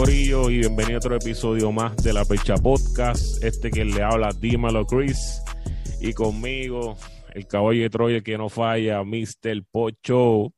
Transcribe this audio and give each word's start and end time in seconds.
Corillo 0.00 0.48
y 0.48 0.60
bienvenido 0.60 0.94
a 0.94 0.96
otro 0.96 1.16
episodio 1.16 1.70
más 1.72 1.94
de 1.98 2.14
la 2.14 2.24
Pecha 2.24 2.54
Podcast. 2.54 3.44
Este 3.44 3.70
que 3.70 3.84
le 3.84 4.02
habla 4.02 4.30
Dímelo 4.32 4.86
Chris 4.86 5.42
y 6.00 6.14
conmigo 6.14 6.96
el 7.34 7.46
caballo 7.46 7.82
de 7.82 7.90
Troya 7.90 8.20
que 8.22 8.38
no 8.38 8.48
falla, 8.48 9.04
Mr. 9.04 9.62
Pocho. 9.70 10.54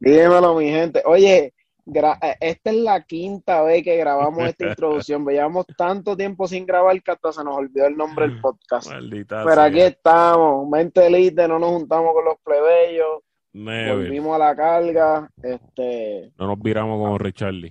Dímelo 0.00 0.56
mi 0.56 0.68
gente. 0.70 1.00
Oye, 1.06 1.54
eh, 1.94 2.36
esta 2.40 2.70
es 2.70 2.76
la 2.78 3.00
quinta 3.04 3.62
vez 3.62 3.84
que 3.84 3.96
grabamos 3.96 4.48
esta 4.48 4.66
introducción. 4.70 5.24
Veíamos 5.24 5.64
tanto 5.78 6.16
tiempo 6.16 6.48
sin 6.48 6.66
grabar 6.66 7.00
que 7.04 7.12
hasta 7.12 7.30
se 7.30 7.44
nos 7.44 7.54
olvidó 7.56 7.86
el 7.86 7.96
nombre 7.96 8.26
del 8.26 8.40
podcast. 8.40 8.90
Maldita 8.90 9.44
Pero 9.44 9.54
sea. 9.54 9.64
aquí 9.64 9.80
estamos, 9.80 10.68
mente 10.68 11.06
elite, 11.06 11.46
no 11.46 11.60
nos 11.60 11.70
juntamos 11.70 12.12
con 12.14 12.24
los 12.24 12.34
plebeyos, 12.42 13.20
Never. 13.52 13.94
volvimos 13.98 14.34
a 14.34 14.38
la 14.38 14.56
carga. 14.56 15.30
Este, 15.40 16.32
No 16.36 16.48
nos 16.48 16.60
viramos 16.60 16.98
como 16.98 17.16
Richarly. 17.16 17.70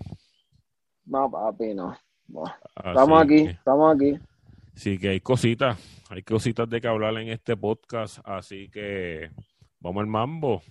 No, 1.12 1.30
papi, 1.30 1.74
no. 1.74 1.96
no. 2.30 2.44
Así 2.46 2.90
Estamos 2.90 3.22
aquí, 3.22 3.44
que- 3.46 3.50
estamos 3.52 3.96
aquí. 3.96 4.20
Sí, 4.74 4.98
que 4.98 5.10
hay 5.10 5.20
cositas, 5.20 5.78
hay 6.10 6.24
cositas 6.24 6.70
de 6.70 6.80
que 6.82 6.88
hablar 6.88 7.16
en 7.18 7.28
este 7.28 7.56
podcast, 7.58 8.20
así 8.24 8.70
que 8.70 9.30
vamos 9.80 10.02
al 10.02 10.08
mambo. 10.08 10.62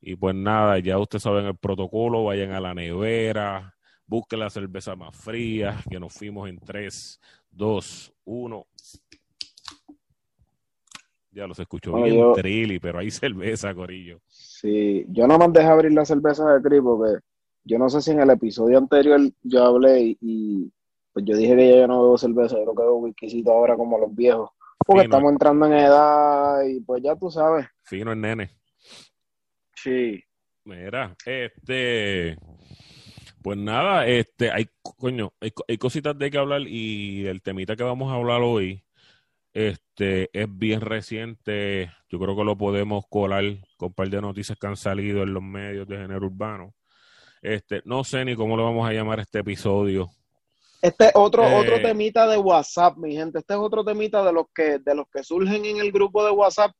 Y 0.00 0.16
pues 0.16 0.34
nada, 0.34 0.78
ya 0.80 0.98
ustedes 0.98 1.22
saben 1.22 1.44
el 1.46 1.56
protocolo, 1.56 2.24
vayan 2.24 2.52
a 2.52 2.60
la 2.60 2.74
nevera, 2.74 3.74
busquen 4.06 4.40
la 4.40 4.50
cerveza 4.50 4.96
más 4.96 5.14
fría, 5.14 5.76
que 5.88 6.00
nos 6.00 6.12
fuimos 6.14 6.48
en 6.48 6.58
3, 6.58 7.20
2, 7.50 8.12
1. 8.24 8.66
Ya 11.30 11.46
los 11.46 11.58
escucho 11.58 11.92
Bueno, 11.92 12.06
bien 12.06 12.18
yo- 12.18 12.32
trilly, 12.32 12.78
pero 12.78 12.98
hay 12.98 13.10
cerveza, 13.10 13.74
Corillo. 13.74 14.20
Sí, 14.28 15.04
yo 15.08 15.26
no 15.26 15.38
me 15.38 15.48
dejé 15.48 15.66
abrir 15.68 15.92
la 15.92 16.04
cerveza 16.04 16.52
de 16.54 16.62
Cris 16.62 16.80
porque 16.82 17.20
yo 17.64 17.78
no 17.78 17.88
sé 17.88 18.00
si 18.00 18.10
en 18.10 18.20
el 18.20 18.30
episodio 18.30 18.78
anterior 18.78 19.20
yo 19.42 19.64
hablé 19.64 20.00
y, 20.00 20.18
y, 20.20 20.72
pues 21.12 21.24
yo 21.24 21.36
dije 21.36 21.56
que 21.56 21.70
ya 21.70 21.76
yo 21.76 21.86
no 21.86 22.02
bebo 22.02 22.18
cerveza, 22.18 22.56
yo 22.56 22.64
creo 22.64 22.74
que 22.74 22.82
bebo 22.82 22.96
whiskycito 22.98 23.52
ahora 23.52 23.76
como 23.76 23.98
los 23.98 24.14
viejos. 24.14 24.50
Porque 24.84 25.04
estamos 25.04 25.30
entrando 25.30 25.66
en 25.66 25.74
edad 25.74 26.62
y 26.64 26.80
pues 26.80 27.02
ya 27.02 27.14
tú 27.14 27.30
sabes. 27.30 27.66
Fino 27.82 28.12
el 28.12 28.20
nene. 28.20 28.50
Sí. 29.76 30.22
Mira, 30.64 31.16
este, 31.24 32.36
pues 33.42 33.58
nada, 33.58 34.06
este, 34.06 34.50
hay, 34.50 34.68
coño, 34.82 35.32
hay, 35.40 35.52
hay 35.68 35.78
cositas 35.78 36.16
de 36.18 36.30
que 36.30 36.38
hablar 36.38 36.62
y 36.62 37.26
el 37.26 37.42
temita 37.42 37.76
que 37.76 37.82
vamos 37.82 38.10
a 38.10 38.14
hablar 38.14 38.42
hoy, 38.42 38.84
este, 39.52 40.30
es 40.32 40.46
bien 40.50 40.80
reciente. 40.80 41.90
Yo 42.08 42.18
creo 42.18 42.36
que 42.36 42.44
lo 42.44 42.56
podemos 42.56 43.04
colar 43.08 43.44
con 43.76 43.88
un 43.88 43.94
par 43.94 44.08
de 44.08 44.20
noticias 44.20 44.58
que 44.58 44.66
han 44.66 44.76
salido 44.76 45.22
en 45.22 45.34
los 45.34 45.42
medios 45.42 45.86
de 45.88 45.98
género 45.98 46.26
urbano. 46.26 46.74
Este, 47.42 47.82
no 47.84 48.04
sé 48.04 48.24
ni 48.24 48.36
cómo 48.36 48.56
lo 48.56 48.64
vamos 48.64 48.88
a 48.88 48.92
llamar 48.92 49.18
este 49.20 49.40
episodio. 49.40 50.08
Este 50.80 51.06
es 51.06 51.12
otro, 51.14 51.44
Eh. 51.44 51.54
otro 51.54 51.82
temita 51.82 52.26
de 52.26 52.38
WhatsApp, 52.38 52.96
mi 52.96 53.14
gente. 53.14 53.40
Este 53.40 53.54
es 53.54 53.60
otro 53.60 53.84
temita 53.84 54.24
de 54.24 54.32
los 54.32 54.46
que, 54.54 54.78
de 54.78 54.94
los 54.94 55.06
que 55.12 55.22
surgen 55.24 55.64
en 55.64 55.78
el 55.78 55.90
grupo 55.92 56.24
de 56.24 56.30
WhatsApp, 56.30 56.72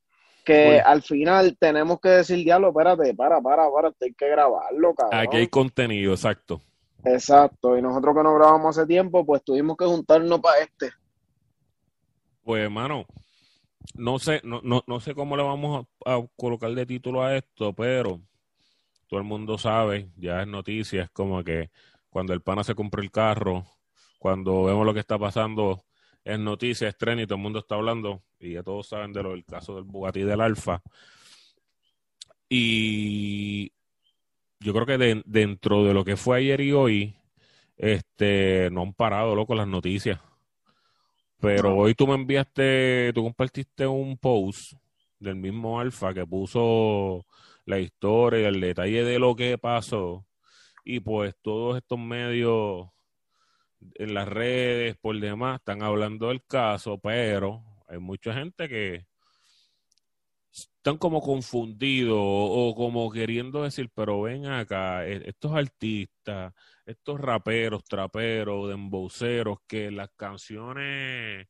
que 0.45 0.79
al 0.79 1.01
final 1.01 1.57
tenemos 1.59 1.99
que 2.01 2.09
decir, 2.09 2.37
diablo, 2.37 2.69
espérate, 2.69 3.13
para, 3.13 3.41
para, 3.41 3.69
para, 3.71 3.91
hay 4.01 4.13
que 4.13 4.27
grabarlo, 4.29 4.93
cabrón. 4.93 5.19
Aquí 5.19 5.37
hay 5.37 5.47
contenido, 5.47 6.13
exacto. 6.13 6.61
Exacto, 7.05 7.77
y 7.77 7.81
nosotros 7.81 8.15
que 8.15 8.23
no 8.23 8.33
grabamos 8.33 8.77
hace 8.77 8.87
tiempo, 8.87 9.25
pues 9.25 9.43
tuvimos 9.43 9.75
que 9.75 9.85
juntarnos 9.85 10.39
para 10.39 10.59
este. 10.59 10.91
Pues, 12.43 12.63
hermano, 12.63 13.05
no 13.95 14.19
sé, 14.19 14.41
no, 14.43 14.61
no, 14.63 14.83
no 14.87 14.99
sé 15.01 15.13
cómo 15.13 15.35
le 15.37 15.43
vamos 15.43 15.85
a, 16.05 16.15
a 16.15 16.25
colocar 16.37 16.71
de 16.71 16.85
título 16.85 17.23
a 17.23 17.35
esto, 17.35 17.73
pero 17.73 18.19
todo 19.13 19.21
el 19.21 19.27
mundo 19.27 19.59
sabe, 19.59 20.09
ya 20.17 20.41
es 20.41 20.47
noticia, 20.47 21.03
es 21.03 21.11
como 21.11 21.43
que 21.43 21.69
cuando 22.09 22.33
el 22.33 22.41
pana 22.41 22.63
se 22.63 22.73
compra 22.73 22.99
el 23.03 23.11
carro, 23.11 23.63
cuando 24.17 24.63
vemos 24.63 24.87
lo 24.87 24.91
que 24.95 25.01
está 25.01 25.19
pasando, 25.19 25.83
es 26.23 26.39
noticia, 26.39 26.87
es 26.87 26.97
tren 26.97 27.19
y 27.19 27.27
todo 27.27 27.35
el 27.35 27.43
mundo 27.43 27.59
está 27.59 27.75
hablando, 27.75 28.23
y 28.39 28.53
ya 28.53 28.63
todos 28.63 28.87
saben 28.87 29.13
de 29.13 29.21
lo 29.21 29.29
del 29.29 29.45
caso 29.45 29.75
del 29.75 29.83
Bugatti 29.83 30.21
del 30.21 30.41
Alfa. 30.41 30.81
Y 32.49 33.71
yo 34.59 34.73
creo 34.73 34.87
que 34.87 34.97
de- 34.97 35.21
dentro 35.27 35.83
de 35.83 35.93
lo 35.93 36.03
que 36.03 36.17
fue 36.17 36.37
ayer 36.37 36.61
y 36.61 36.71
hoy, 36.71 37.15
este, 37.77 38.69
no 38.71 38.81
han 38.81 38.93
parado, 38.95 39.35
loco, 39.35 39.53
las 39.53 39.67
noticias. 39.67 40.19
Pero 41.39 41.75
hoy 41.75 41.93
tú 41.93 42.07
me 42.07 42.15
enviaste, 42.15 43.11
tú 43.13 43.21
compartiste 43.21 43.85
un 43.85 44.17
post 44.17 44.73
del 45.19 45.35
mismo 45.35 45.79
Alfa 45.79 46.15
que 46.15 46.25
puso 46.25 47.27
la 47.65 47.79
historia 47.79 48.47
el 48.49 48.61
detalle 48.61 49.03
de 49.03 49.19
lo 49.19 49.35
que 49.35 49.57
pasó. 49.57 50.25
Y 50.83 50.99
pues 50.99 51.35
todos 51.41 51.77
estos 51.77 51.99
medios 51.99 52.89
en 53.95 54.13
las 54.13 54.27
redes, 54.27 54.97
por 54.97 55.19
demás, 55.19 55.59
están 55.59 55.81
hablando 55.83 56.29
del 56.29 56.43
caso, 56.45 56.99
pero 56.99 57.63
hay 57.87 57.99
mucha 57.99 58.33
gente 58.33 58.67
que 58.69 59.05
están 60.51 60.97
como 60.97 61.21
confundidos 61.21 62.17
o, 62.19 62.69
o 62.69 62.75
como 62.75 63.09
queriendo 63.11 63.63
decir, 63.63 63.89
pero 63.93 64.21
ven 64.21 64.45
acá, 64.45 65.07
e- 65.07 65.29
estos 65.29 65.53
artistas, 65.53 66.53
estos 66.85 67.19
raperos, 67.19 67.83
traperos, 67.85 68.69
demboceros, 68.69 69.59
que 69.67 69.91
las 69.91 70.09
canciones 70.15 71.47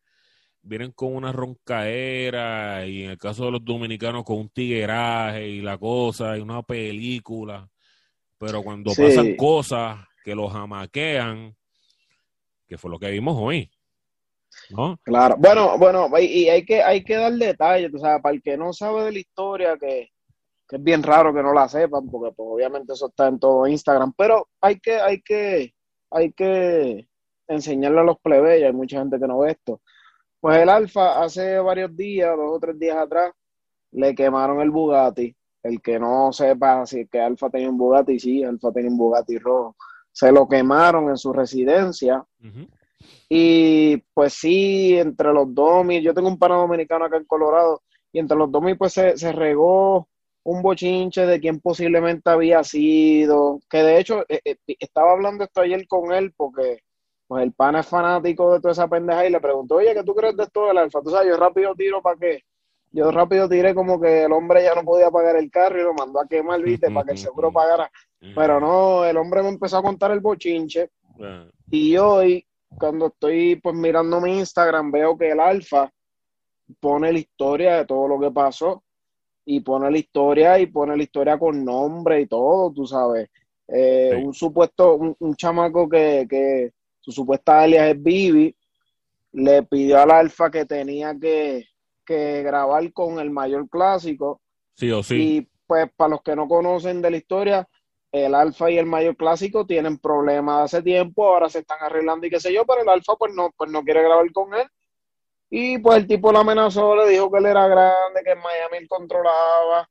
vienen 0.64 0.92
con 0.92 1.14
una 1.16 1.32
roncaera 1.32 2.86
y 2.88 3.04
en 3.04 3.12
el 3.12 3.18
caso 3.18 3.46
de 3.46 3.52
los 3.52 3.66
dominicanos 3.66 4.24
con 4.24 4.38
un 4.38 4.50
tigueraje 4.50 5.48
y 5.48 5.62
la 5.62 5.78
cosa 5.78 6.38
y 6.38 6.42
una 6.42 6.64
película, 6.64 7.68
pero 8.38 8.64
cuando 8.64 8.92
Sí. 8.92 9.02
pasan 9.04 9.36
cosas 9.36 10.00
que 10.24 10.34
los 10.34 10.52
jamaquean, 10.52 11.56
que 12.66 12.78
fue 12.78 12.90
lo 12.90 12.98
que 12.98 13.12
vimos 13.12 13.36
hoy, 13.38 13.70
¿no? 14.70 14.98
Claro, 15.04 15.36
bueno, 15.38 15.78
bueno, 15.78 16.10
y 16.20 16.48
hay 16.48 16.66
que, 16.66 16.82
hay 16.82 17.04
que 17.04 17.16
dar 17.16 17.34
detalles, 17.34 17.92
tú 17.92 18.00
sabes, 18.00 18.22
para 18.22 18.34
el 18.34 18.42
que 18.42 18.56
no 18.56 18.72
sabe 18.72 19.04
de 19.04 19.12
la 19.12 19.20
historia, 19.20 19.78
que, 19.78 20.12
que 20.68 20.78
es 20.78 20.84
bien 20.84 21.04
raro 21.04 21.34
que 21.34 21.44
no 21.44 21.54
la 21.54 21.68
sepan, 21.68 22.10
porque 22.10 22.34
pues 22.34 22.48
obviamente 22.50 22.94
eso 22.94 23.08
está 23.08 23.28
en 23.28 23.38
todo 23.38 23.68
Instagram, 23.68 24.14
pero 24.18 24.48
hay 24.62 24.80
que, 24.80 24.96
hay 24.96 25.22
que, 25.22 25.74
hay 26.10 26.32
que 26.32 27.06
enseñarle 27.50 28.00
a 28.00 28.04
los 28.04 28.20
plebeyos, 28.20 28.68
hay 28.68 28.74
mucha 28.74 29.00
gente 29.00 29.20
que 29.20 29.28
no 29.28 29.40
ve 29.40 29.52
esto. 29.52 29.82
Pues 30.44 30.58
el 30.58 30.68
Alfa 30.68 31.24
hace 31.24 31.58
varios 31.60 31.96
días, 31.96 32.36
dos 32.36 32.58
o 32.58 32.60
tres 32.60 32.78
días 32.78 32.98
atrás, 32.98 33.32
le 33.92 34.14
quemaron 34.14 34.60
el 34.60 34.72
Bugatti. 34.72 35.34
El 35.64 35.82
que 35.82 35.98
no 35.98 36.34
sepa 36.34 36.86
si 36.86 37.08
que 37.08 37.22
Alfa 37.22 37.50
tenía 37.50 37.70
un 37.70 37.78
Bugatti, 37.78 38.20
sí, 38.20 38.44
Alfa 38.44 38.74
tenía 38.74 38.92
un 38.92 38.98
Bugatti 38.98 39.38
rojo. 39.38 39.78
Se 40.12 40.34
lo 40.34 40.46
quemaron 40.46 41.08
en 41.08 41.16
su 41.16 41.32
residencia. 41.32 42.26
Y 43.30 43.96
pues 44.14 44.34
sí, 44.34 44.98
entre 44.98 45.32
los 45.32 45.56
domis, 45.56 46.04
yo 46.04 46.14
tengo 46.14 46.28
un 46.28 46.38
pana 46.38 46.56
dominicano 46.56 47.06
acá 47.06 47.16
en 47.16 47.24
Colorado, 47.24 47.82
y 48.12 48.20
entre 48.20 48.36
los 48.36 48.52
domis 48.52 48.76
pues 48.78 48.92
se, 48.92 49.16
se 49.18 49.32
regó 49.32 50.10
un 50.44 50.62
bochinche 50.62 51.26
de 51.26 51.40
quién 51.40 51.62
posiblemente 51.62 52.30
había 52.30 52.66
sido, 52.66 53.62
que 53.70 53.82
de 53.82 53.98
hecho 53.98 54.26
eh, 54.28 54.42
eh, 54.44 54.58
estaba 54.78 55.14
hablando 55.14 55.46
esto 55.46 55.62
ayer 55.62 55.88
con 55.88 56.12
él 56.12 56.34
porque 56.36 56.82
pues 57.28 57.44
el 57.44 57.54
pana 57.54 57.80
es 57.80 57.88
fanático 57.88 58.54
de 58.54 58.60
toda 58.60 58.72
esa 58.74 58.88
pendeja 58.88 59.26
y 59.26 59.32
le 59.32 59.40
preguntó, 59.40 59.76
oye, 59.76 59.94
¿qué 59.94 60.04
tú 60.04 60.14
crees 60.14 60.36
de 60.36 60.44
esto 60.44 60.68
del 60.68 60.78
alfa? 60.78 61.02
Tú 61.02 61.10
sabes, 61.10 61.30
yo 61.30 61.38
rápido 61.38 61.74
tiro 61.76 62.02
para 62.02 62.18
qué. 62.18 62.44
Yo 62.92 63.10
rápido 63.12 63.50
tiré 63.50 63.74
como 63.74 64.00
que 64.00 64.24
el 64.26 64.32
hombre 64.32 64.64
ya 64.64 64.76
no 64.76 64.84
podía 64.84 65.10
pagar 65.10 65.36
el 65.38 65.50
carro 65.50 65.80
y 65.80 65.84
lo 65.84 65.94
mandó 65.96 66.20
a 66.22 66.28
quemar, 66.28 66.62
viste, 66.62 66.92
para 66.92 67.06
que 67.06 67.12
el 67.14 67.18
seguro 67.18 67.52
pagara. 67.52 67.90
Pero 68.36 68.60
no, 68.60 69.04
el 69.04 69.18
hombre 69.18 69.42
me 69.42 69.50
empezó 69.50 69.78
a 69.78 69.82
contar 69.82 70.12
el 70.12 70.20
bochinche. 70.20 70.92
Y 71.72 71.98
hoy, 71.98 72.46
cuando 72.78 73.08
estoy 73.08 73.56
pues 73.56 73.76
mirando 73.76 74.22
mi 74.22 74.38
Instagram, 74.38 74.92
veo 74.92 75.18
que 75.18 75.32
el 75.32 75.40
Alfa 75.40 75.92
pone 76.80 77.12
la 77.12 77.20
historia 77.20 77.78
de 77.78 77.86
todo 77.86 78.08
lo 78.08 78.20
que 78.20 78.30
pasó 78.32 78.84
y 79.46 79.60
pone 79.62 79.90
la 79.90 79.98
historia 79.98 80.60
y 80.60 80.68
pone 80.68 80.96
la 80.96 81.04
historia 81.04 81.38
con 81.40 81.66
nombre 81.66 82.22
y 82.22 82.28
todo, 82.28 82.72
tú 82.72 82.86
sabes. 82.86 83.28
Eh, 83.68 84.12
Sí. 84.18 84.24
Un 84.24 84.34
supuesto, 84.34 84.96
un, 84.96 85.16
un 85.20 85.36
chamaco 85.36 85.90
que, 85.90 86.28
que 86.30 86.74
su 87.04 87.12
supuesta 87.12 87.62
alias 87.62 87.90
es 87.90 88.02
Vivi, 88.02 88.56
le 89.34 89.64
pidió 89.64 90.00
al 90.00 90.12
Alfa 90.12 90.50
que 90.50 90.66
tenía 90.66 91.14
que, 91.20 91.68
que 92.06 92.42
grabar 92.44 92.94
con 92.94 93.20
el 93.20 93.30
mayor 93.30 93.68
clásico 93.70 94.40
Sí 94.74 94.90
o 94.90 95.04
sí. 95.04 95.16
y 95.16 95.50
pues 95.68 95.92
para 95.96 96.12
los 96.12 96.22
que 96.22 96.36
no 96.36 96.48
conocen 96.48 97.02
de 97.02 97.12
la 97.12 97.18
historia, 97.18 97.68
el 98.12 98.36
Alfa 98.36 98.70
y 98.70 98.78
el 98.78 98.86
Mayor 98.86 99.18
Clásico 99.18 99.66
tienen 99.66 99.98
problemas 99.98 100.66
hace 100.66 100.84
tiempo, 100.84 101.28
ahora 101.28 101.50
se 101.50 101.60
están 101.60 101.80
arreglando 101.82 102.28
y 102.28 102.30
qué 102.30 102.40
sé 102.40 102.54
yo, 102.54 102.64
pero 102.64 102.82
el 102.82 102.90
Alfa 102.90 103.16
pues 103.16 103.34
no, 103.34 103.52
pues 103.58 103.72
no 103.72 103.84
quiere 103.84 104.04
grabar 104.04 104.32
con 104.32 104.54
él. 104.54 104.68
Y 105.50 105.80
pues 105.80 105.98
el 105.98 106.08
tipo 106.08 106.32
lo 106.32 106.40
amenazó, 106.40 106.96
le 106.96 107.10
dijo 107.10 107.32
que 107.32 107.40
él 107.40 107.48
era 107.48 107.68
grande, 107.68 108.22
que 108.24 108.32
en 108.32 108.40
Miami 108.40 108.78
él 108.78 108.88
controlaba. 108.88 109.90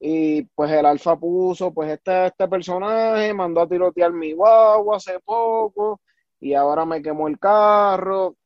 Y 0.00 0.42
pues 0.54 0.70
el 0.70 0.86
Alfa 0.86 1.16
puso, 1.16 1.72
pues 1.72 1.90
este, 1.90 2.26
este 2.26 2.48
personaje 2.48 3.34
mandó 3.34 3.60
a 3.60 3.68
tirotear 3.68 4.12
mi 4.12 4.32
guagua 4.32 4.96
hace 4.96 5.18
poco 5.20 6.00
y 6.40 6.54
ahora 6.54 6.84
me 6.84 7.02
quemó 7.02 7.28
el 7.28 7.38
carro. 7.38 8.36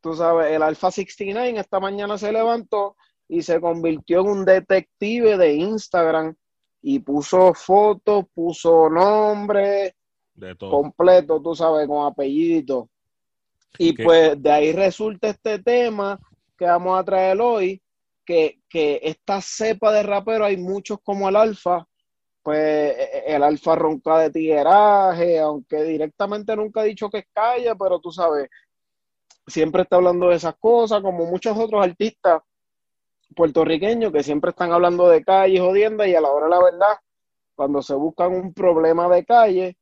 Tú 0.00 0.14
sabes, 0.14 0.52
el 0.52 0.62
Alfa 0.62 0.90
69 0.90 1.58
esta 1.58 1.78
mañana 1.80 2.18
se 2.18 2.32
levantó 2.32 2.96
y 3.28 3.42
se 3.42 3.60
convirtió 3.60 4.20
en 4.20 4.28
un 4.28 4.44
detective 4.44 5.36
de 5.36 5.54
Instagram 5.54 6.34
y 6.82 6.98
puso 6.98 7.54
fotos, 7.54 8.24
puso 8.34 8.90
nombre 8.90 9.94
De 10.34 10.54
todo. 10.56 10.70
completo, 10.70 11.40
tú 11.40 11.54
sabes, 11.54 11.86
con 11.86 12.04
apellidito. 12.04 12.88
Y 13.78 13.94
¿Qué? 13.94 14.04
pues 14.04 14.42
de 14.42 14.50
ahí 14.50 14.72
resulta 14.72 15.28
este 15.28 15.60
tema 15.60 16.18
que 16.58 16.64
vamos 16.64 16.98
a 16.98 17.04
traer 17.04 17.40
hoy, 17.40 17.80
que, 18.24 18.60
que 18.68 19.00
esta 19.02 19.40
cepa 19.40 19.92
de 19.92 20.02
rapero 20.02 20.44
hay 20.44 20.56
muchos 20.56 20.98
como 21.02 21.28
el 21.28 21.36
Alfa, 21.36 21.86
pues 22.42 22.58
e- 22.58 23.18
e- 23.26 23.34
el 23.36 23.42
Alfa 23.42 23.74
ronca 23.74 24.18
de 24.18 24.30
tigueraje, 24.30 25.38
aunque 25.38 25.82
directamente 25.84 26.56
nunca 26.56 26.80
ha 26.80 26.84
dicho 26.84 27.08
que 27.08 27.18
es 27.18 27.26
calle, 27.32 27.74
pero 27.76 28.00
tú 28.00 28.10
sabes, 28.10 28.48
siempre 29.46 29.82
está 29.82 29.96
hablando 29.96 30.28
de 30.28 30.36
esas 30.36 30.56
cosas, 30.56 31.02
como 31.02 31.26
muchos 31.26 31.56
otros 31.56 31.84
artistas 31.84 32.42
puertorriqueños 33.34 34.12
que 34.12 34.22
siempre 34.22 34.50
están 34.50 34.72
hablando 34.72 35.08
de 35.08 35.24
calle, 35.24 35.58
jodiendo, 35.58 36.04
y 36.06 36.14
a 36.14 36.20
la 36.20 36.30
hora 36.30 36.46
de 36.46 36.50
la 36.50 36.62
verdad, 36.62 36.98
cuando 37.54 37.82
se 37.82 37.94
buscan 37.94 38.32
un 38.34 38.52
problema 38.52 39.08
de 39.08 39.24
calle, 39.24 39.76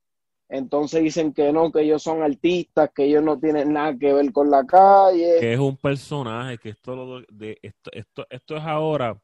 entonces 0.49 1.03
dicen 1.03 1.33
que 1.33 1.53
no, 1.53 1.71
que 1.71 1.83
ellos 1.83 2.03
son 2.03 2.23
artistas, 2.23 2.91
que 2.95 3.05
ellos 3.05 3.23
no 3.23 3.39
tienen 3.39 3.73
nada 3.73 3.97
que 3.97 4.13
ver 4.13 4.33
con 4.33 4.51
la 4.51 4.65
calle. 4.67 5.37
que 5.39 5.53
es 5.53 5.59
un 5.61 5.77
personaje, 5.77 6.59
que 6.59 6.71
esto, 6.71 6.97
lo 6.97 7.21
de, 7.29 7.59
esto, 7.63 7.91
esto, 7.93 8.27
esto 8.29 8.57
es 8.57 8.65
ahora 8.65 9.21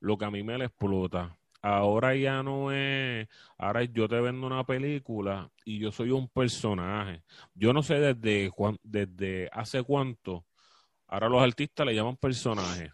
lo 0.00 0.18
que 0.18 0.24
a 0.24 0.30
mí 0.30 0.42
me 0.42 0.58
le 0.58 0.66
explota. 0.66 1.36
Ahora 1.66 2.14
ya 2.14 2.42
no 2.42 2.72
es, 2.72 3.26
ahora 3.56 3.84
yo 3.84 4.06
te 4.06 4.20
vendo 4.20 4.46
una 4.46 4.64
película 4.64 5.50
y 5.64 5.78
yo 5.78 5.90
soy 5.90 6.10
un 6.10 6.28
personaje. 6.28 7.22
Yo 7.54 7.72
no 7.72 7.82
sé 7.82 7.94
desde, 8.00 8.50
cuán- 8.50 8.78
desde 8.82 9.48
hace 9.50 9.82
cuánto, 9.82 10.44
ahora 11.06 11.30
los 11.30 11.42
artistas 11.42 11.86
le 11.86 11.94
llaman 11.94 12.18
personaje. 12.18 12.92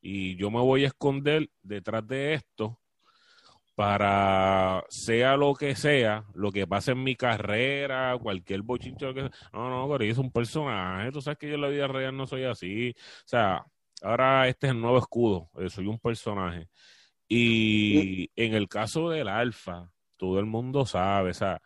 Y 0.00 0.36
yo 0.36 0.50
me 0.50 0.60
voy 0.60 0.84
a 0.84 0.86
esconder 0.86 1.50
detrás 1.62 2.06
de 2.08 2.32
esto 2.34 2.78
para 3.74 4.84
sea 4.88 5.36
lo 5.36 5.54
que 5.54 5.76
sea, 5.76 6.24
lo 6.34 6.50
que 6.50 6.66
pase 6.66 6.92
en 6.92 7.04
mi 7.04 7.16
carrera, 7.16 8.16
cualquier 8.20 8.62
bochinche, 8.62 9.12
que 9.14 9.20
sea. 9.20 9.30
No, 9.52 9.68
no, 9.70 9.88
pero 9.98 10.14
soy 10.14 10.24
un 10.24 10.32
personaje. 10.32 11.12
Tú 11.12 11.20
sabes 11.20 11.38
que 11.38 11.48
yo 11.48 11.56
en 11.56 11.60
la 11.60 11.68
vida 11.68 11.86
real 11.86 12.16
no 12.16 12.26
soy 12.26 12.44
así. 12.44 12.94
O 12.98 13.28
sea, 13.28 13.64
ahora 14.02 14.48
este 14.48 14.68
es 14.68 14.72
el 14.72 14.80
nuevo 14.80 14.98
escudo. 14.98 15.50
Soy 15.68 15.86
un 15.86 15.98
personaje. 15.98 16.68
Y 17.28 18.30
en 18.36 18.54
el 18.54 18.68
caso 18.68 19.10
del 19.10 19.28
Alfa, 19.28 19.90
todo 20.16 20.38
el 20.38 20.46
mundo 20.46 20.86
sabe, 20.86 21.30
o 21.30 21.34
sea, 21.34 21.60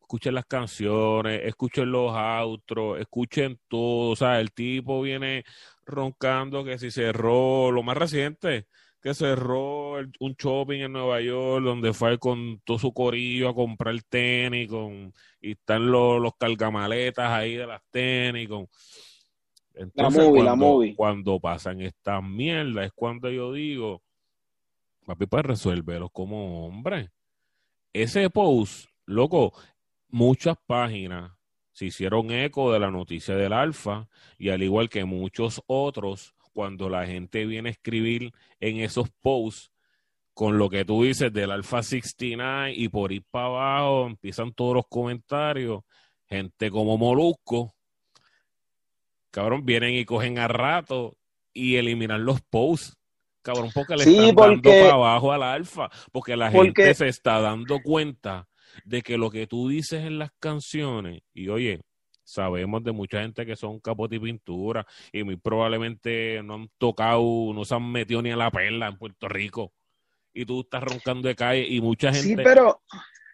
escuchen 0.00 0.34
las 0.34 0.44
canciones, 0.44 1.40
escuchen 1.44 1.90
los 1.90 2.12
outros, 2.14 3.00
escuchen 3.00 3.58
todo, 3.68 4.10
o 4.10 4.16
sea, 4.16 4.40
el 4.40 4.52
tipo 4.52 5.00
viene 5.00 5.44
roncando 5.86 6.64
que 6.64 6.78
si 6.78 6.90
cerró, 6.90 7.70
lo 7.72 7.82
más 7.82 7.96
reciente, 7.96 8.66
que 9.00 9.14
cerró 9.14 9.98
el- 9.98 10.12
un 10.20 10.34
shopping 10.34 10.80
en 10.82 10.92
Nueva 10.92 11.20
York 11.22 11.64
donde 11.64 11.92
fue 11.94 12.18
con 12.18 12.60
todo 12.60 12.78
su 12.78 12.92
corillo 12.92 13.48
a 13.48 13.54
comprar 13.54 13.96
tenis 14.08 14.68
con, 14.68 15.12
y 15.40 15.52
están 15.52 15.90
los, 15.90 16.20
los 16.20 16.36
cargamaletas 16.38 17.30
ahí 17.30 17.54
de 17.56 17.66
las 17.66 17.82
tenis 17.90 18.48
con... 18.48 18.68
Entonces, 19.74 20.24
movie, 20.24 20.42
la 20.42 20.50
cuando, 20.50 20.66
movie. 20.66 20.94
cuando 20.94 21.40
pasan 21.40 21.80
estas 21.80 22.22
mierdas 22.22 22.86
es 22.86 22.92
cuando 22.94 23.30
yo 23.30 23.52
digo, 23.52 24.02
papi, 25.06 25.26
pues 25.26 25.44
resuélvelo 25.44 26.08
como 26.10 26.66
hombre. 26.66 27.10
Ese 27.92 28.30
post, 28.30 28.88
loco, 29.06 29.52
muchas 30.08 30.56
páginas 30.66 31.32
se 31.72 31.86
hicieron 31.86 32.30
eco 32.30 32.72
de 32.72 32.80
la 32.80 32.90
noticia 32.90 33.34
del 33.34 33.52
Alfa 33.52 34.08
y 34.38 34.50
al 34.50 34.62
igual 34.62 34.88
que 34.88 35.04
muchos 35.04 35.62
otros, 35.66 36.34
cuando 36.52 36.88
la 36.88 37.06
gente 37.06 37.46
viene 37.46 37.70
a 37.70 37.72
escribir 37.72 38.32
en 38.60 38.78
esos 38.78 39.10
posts 39.20 39.72
con 40.34 40.58
lo 40.58 40.70
que 40.70 40.84
tú 40.84 41.02
dices 41.02 41.32
del 41.32 41.50
Alfa 41.50 41.82
69 41.82 42.74
y 42.74 42.88
por 42.88 43.12
ir 43.12 43.24
para 43.30 43.46
abajo 43.46 44.06
empiezan 44.06 44.52
todos 44.52 44.74
los 44.74 44.86
comentarios, 44.88 45.82
gente 46.26 46.70
como 46.70 46.96
Molusco, 46.96 47.74
cabrón, 49.30 49.64
vienen 49.64 49.94
y 49.94 50.04
cogen 50.04 50.38
a 50.38 50.48
rato 50.48 51.16
y 51.52 51.76
eliminan 51.76 52.24
los 52.24 52.40
posts. 52.42 52.96
Cabrón, 53.42 53.70
porque 53.74 53.96
le 53.96 54.04
Sí, 54.04 54.16
están 54.18 54.34
porque- 54.34 54.52
dando 54.54 54.70
para 54.84 54.94
abajo 54.94 55.32
al 55.32 55.42
alfa, 55.42 55.90
porque 56.12 56.36
la 56.36 56.50
Porque- 56.50 56.82
gente 56.84 56.94
se 56.94 57.08
está 57.08 57.40
dando 57.40 57.80
cuenta 57.82 58.46
de 58.84 59.02
que 59.02 59.18
lo 59.18 59.30
que 59.30 59.46
tú 59.46 59.68
dices 59.68 60.04
en 60.04 60.18
las 60.18 60.30
canciones, 60.38 61.22
y 61.34 61.48
oye, 61.48 61.80
sabemos 62.24 62.82
de 62.84 62.92
mucha 62.92 63.20
gente 63.20 63.44
que 63.44 63.56
son 63.56 63.80
capote 63.80 64.16
y 64.16 64.20
pintura, 64.20 64.86
y 65.12 65.24
muy 65.24 65.36
probablemente 65.36 66.40
no 66.42 66.54
han 66.54 66.68
tocado, 66.78 67.22
no 67.52 67.64
se 67.64 67.74
han 67.74 67.90
metido 67.90 68.22
ni 68.22 68.30
a 68.30 68.36
la 68.36 68.50
perla 68.50 68.86
en 68.86 68.96
Puerto 68.96 69.28
Rico, 69.28 69.72
y 70.32 70.46
tú 70.46 70.60
estás 70.60 70.82
roncando 70.84 71.26
de 71.28 71.34
calle, 71.34 71.66
y 71.68 71.80
mucha 71.80 72.12
gente, 72.12 72.28
Sí, 72.28 72.36
pero, 72.36 72.80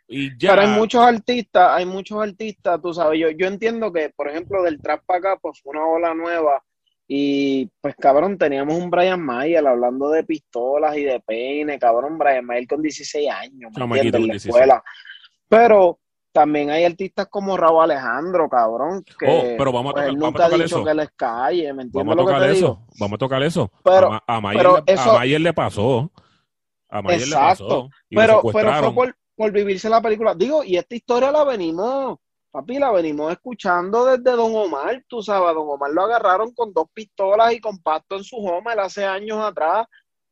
y 0.08 0.30
ya, 0.38 0.50
pero 0.56 0.62
hay 0.62 0.68
muchos 0.78 1.04
artistas, 1.04 1.70
hay 1.72 1.84
muchos 1.86 2.18
artistas, 2.20 2.80
tú 2.82 2.94
sabes, 2.94 3.20
yo, 3.20 3.30
yo 3.30 3.46
entiendo 3.46 3.92
que, 3.92 4.08
por 4.08 4.28
ejemplo, 4.28 4.62
del 4.62 4.80
trap 4.80 5.04
para 5.04 5.18
acá, 5.18 5.38
pues 5.40 5.60
una 5.64 5.86
ola 5.86 6.14
nueva, 6.14 6.64
y 7.10 7.66
pues 7.80 7.96
cabrón, 7.96 8.36
teníamos 8.36 8.74
un 8.74 8.90
Brian 8.90 9.20
Mayer 9.24 9.66
hablando 9.66 10.10
de 10.10 10.24
pistolas 10.24 10.94
y 10.96 11.04
de 11.04 11.20
peine, 11.20 11.78
cabrón, 11.78 12.18
Brian 12.18 12.44
Mayer 12.44 12.66
con 12.68 12.82
16 12.82 13.30
años, 13.30 13.70
¿me 13.72 13.78
Chamaquito 13.78 14.06
entiendes? 14.08 14.12
con 14.12 14.22
En 14.22 14.28
la 14.28 14.32
16. 14.34 14.54
escuela. 14.54 14.84
Pero 15.48 15.98
también 16.30 16.68
hay 16.70 16.84
artistas 16.84 17.26
como 17.30 17.56
Raúl 17.56 17.84
Alejandro, 17.84 18.48
cabrón, 18.50 19.02
que 19.18 19.26
Oh, 19.26 19.42
pero 19.56 19.72
vamos 19.72 19.90
a 19.90 19.94
pues, 19.94 20.04
tocar- 20.04 20.08
él 20.10 20.16
vamos 20.16 20.22
a 20.22 20.30
nunca 20.30 20.44
ha 20.44 20.46
tocar 20.48 20.64
dicho 20.64 20.76
eso. 20.76 20.84
que 20.84 20.94
les 20.94 21.10
calle, 21.16 21.72
¿me 21.72 21.82
entiendes 21.84 21.92
Vamos 21.94 22.12
a 22.12 22.16
lo 22.16 22.26
que 22.26 22.32
tocar 22.34 22.42
te 22.46 22.52
eso, 22.52 22.60
digo? 22.66 22.86
vamos 23.00 23.14
a 23.14 23.18
tocar 23.18 23.42
eso. 23.42 23.72
Pero- 23.82 24.12
a, 24.12 24.22
a 24.26 24.40
Mayer, 24.42 24.58
pero 24.62 24.76
le, 24.86 24.92
eso- 24.92 25.10
a 25.10 25.18
Mayer 25.18 25.40
le 25.40 25.52
pasó. 25.54 26.12
A 26.90 27.02
Mayer 27.02 27.20
le 27.20 27.26
Exacto. 27.26 27.66
pasó. 27.68 27.90
Y 28.10 28.16
Pero, 28.16 28.42
pero 28.52 28.72
fue 28.82 28.92
por, 28.94 29.16
por 29.34 29.52
vivirse 29.52 29.88
la 29.88 30.00
película. 30.02 30.34
Digo, 30.34 30.62
y 30.62 30.76
esta 30.76 30.94
historia 30.94 31.30
la 31.32 31.44
venimos, 31.44 32.18
papi, 32.50 32.78
la 32.78 32.90
venimos 32.90 33.30
escuchando 33.32 34.04
desde 34.06 34.36
Don 34.36 34.54
Omar, 34.54 35.04
tú 35.08 35.22
sabes, 35.22 35.54
Don 35.54 35.68
Omar 35.68 35.90
lo 35.92 36.02
agarraron 36.02 36.52
con 36.52 36.72
dos 36.72 36.86
pistolas 36.92 37.52
y 37.52 37.60
con 37.60 37.80
en 38.10 38.24
su 38.24 38.36
Homer 38.36 38.80
hace 38.80 39.04
años 39.04 39.38
atrás. 39.38 39.86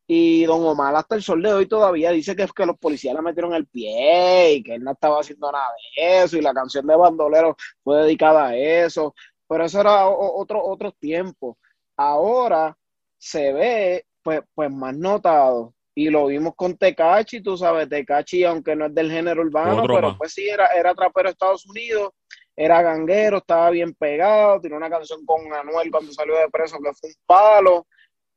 Y 0.09 0.45
Don 0.45 0.65
Omar 0.65 0.95
hasta 0.95 1.17
el 1.17 1.23
sol 1.23 1.43
de 1.43 1.53
hoy 1.53 1.67
todavía 1.67 2.13
dice 2.13 2.37
que 2.37 2.47
que 2.55 2.67
los 2.67 2.79
policías 2.79 3.15
le 3.15 3.23
metieron 3.23 3.55
el 3.55 3.67
pie 3.67 4.55
y 4.55 4.63
que 4.63 4.75
él 4.77 4.85
no 4.85 4.93
estaba 4.93 5.21
haciendo 5.21 5.51
nada 5.51 5.67
de 5.97 6.25
eso 6.25 6.37
y 6.39 6.43
la 6.43 6.55
canción 6.55 6.87
de 6.87 6.97
Bandolero 6.97 7.57
fue 7.83 8.03
dedicada 8.03 8.49
a 8.49 8.57
eso. 8.57 9.15
Pero 9.49 9.65
eso 9.65 9.81
era 9.81 10.09
otro, 10.09 10.65
otros 10.65 10.95
tiempos. 10.99 11.57
Ahora 11.97 12.77
se 13.19 13.53
ve 13.53 14.07
pues, 14.23 14.43
pues 14.55 14.71
más 14.71 14.97
notado. 14.97 15.75
Y 15.99 16.11
lo 16.11 16.27
vimos 16.27 16.55
con 16.55 16.77
Tecachi, 16.77 17.41
tú 17.41 17.57
sabes, 17.57 17.89
Tecachi, 17.89 18.45
aunque 18.45 18.77
no 18.77 18.85
es 18.85 18.95
del 18.95 19.11
género 19.11 19.41
urbano, 19.41 19.79
Otro 19.79 19.95
pero 19.95 20.09
más. 20.11 20.19
pues 20.19 20.35
sí, 20.35 20.47
era, 20.47 20.67
era 20.67 20.95
trapero 20.95 21.31
de 21.31 21.33
Estados 21.33 21.65
Unidos, 21.65 22.11
era 22.55 22.83
ganguero, 22.83 23.39
estaba 23.39 23.71
bien 23.71 23.95
pegado, 23.95 24.61
tiene 24.61 24.77
una 24.77 24.91
canción 24.91 25.25
con 25.25 25.51
Anuel 25.55 25.91
cuando 25.91 26.13
salió 26.13 26.37
de 26.37 26.51
preso 26.51 26.77
que 26.81 26.93
fue 26.93 27.09
un 27.09 27.17
palo. 27.25 27.87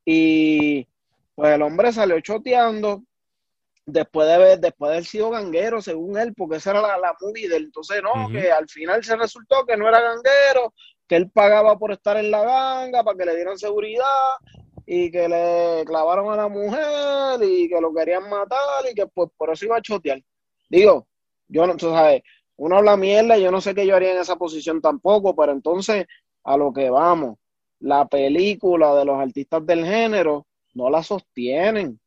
Y 0.05 0.87
pues 1.35 1.53
el 1.53 1.61
hombre 1.61 1.91
salió 1.91 2.17
choteando 2.21 3.03
después 3.85 4.25
de 4.29 4.33
haber, 4.35 4.59
después 4.59 4.89
de 4.89 4.95
haber 4.95 5.05
sido 5.05 5.29
ganguero, 5.29 5.81
según 5.81 6.17
él, 6.17 6.33
porque 6.33 6.57
esa 6.57 6.71
era 6.71 6.81
la, 6.81 6.97
la 6.97 7.15
movie 7.19 7.49
de 7.49 7.57
él. 7.57 7.63
Entonces, 7.65 8.01
no, 8.01 8.29
que 8.29 8.49
al 8.53 8.69
final 8.69 9.03
se 9.03 9.17
resultó 9.17 9.65
que 9.65 9.75
no 9.75 9.89
era 9.89 9.99
ganguero, 9.99 10.73
que 11.09 11.17
él 11.17 11.29
pagaba 11.29 11.77
por 11.77 11.91
estar 11.91 12.15
en 12.15 12.31
la 12.31 12.41
ganga 12.41 13.03
para 13.03 13.17
que 13.17 13.25
le 13.25 13.35
dieran 13.35 13.57
seguridad 13.57 14.05
y 14.91 15.11
que 15.11 15.29
le 15.29 15.85
clavaron 15.85 16.33
a 16.33 16.35
la 16.35 16.47
mujer 16.47 17.43
y 17.43 17.69
que 17.69 17.79
lo 17.79 17.93
querían 17.93 18.27
matar 18.27 18.59
y 18.91 18.95
que 18.95 19.05
pues 19.05 19.29
por 19.37 19.51
eso 19.51 19.65
iba 19.65 19.77
a 19.77 19.81
chotear. 19.83 20.19
Digo, 20.67 21.05
yo 21.47 21.67
no, 21.67 21.77
tú 21.77 21.91
sabes, 21.91 22.23
uno 22.55 22.77
habla 22.77 22.97
mierda 22.97 23.37
yo 23.37 23.51
no 23.51 23.61
sé 23.61 23.75
qué 23.75 23.85
yo 23.85 23.95
haría 23.95 24.13
en 24.13 24.17
esa 24.17 24.35
posición 24.35 24.81
tampoco, 24.81 25.35
pero 25.35 25.51
entonces 25.51 26.07
a 26.43 26.57
lo 26.57 26.73
que 26.73 26.89
vamos, 26.89 27.37
la 27.81 28.07
película 28.07 28.95
de 28.95 29.05
los 29.05 29.19
artistas 29.19 29.63
del 29.63 29.85
género 29.85 30.47
no 30.73 30.89
la 30.89 31.03
sostienen. 31.03 31.99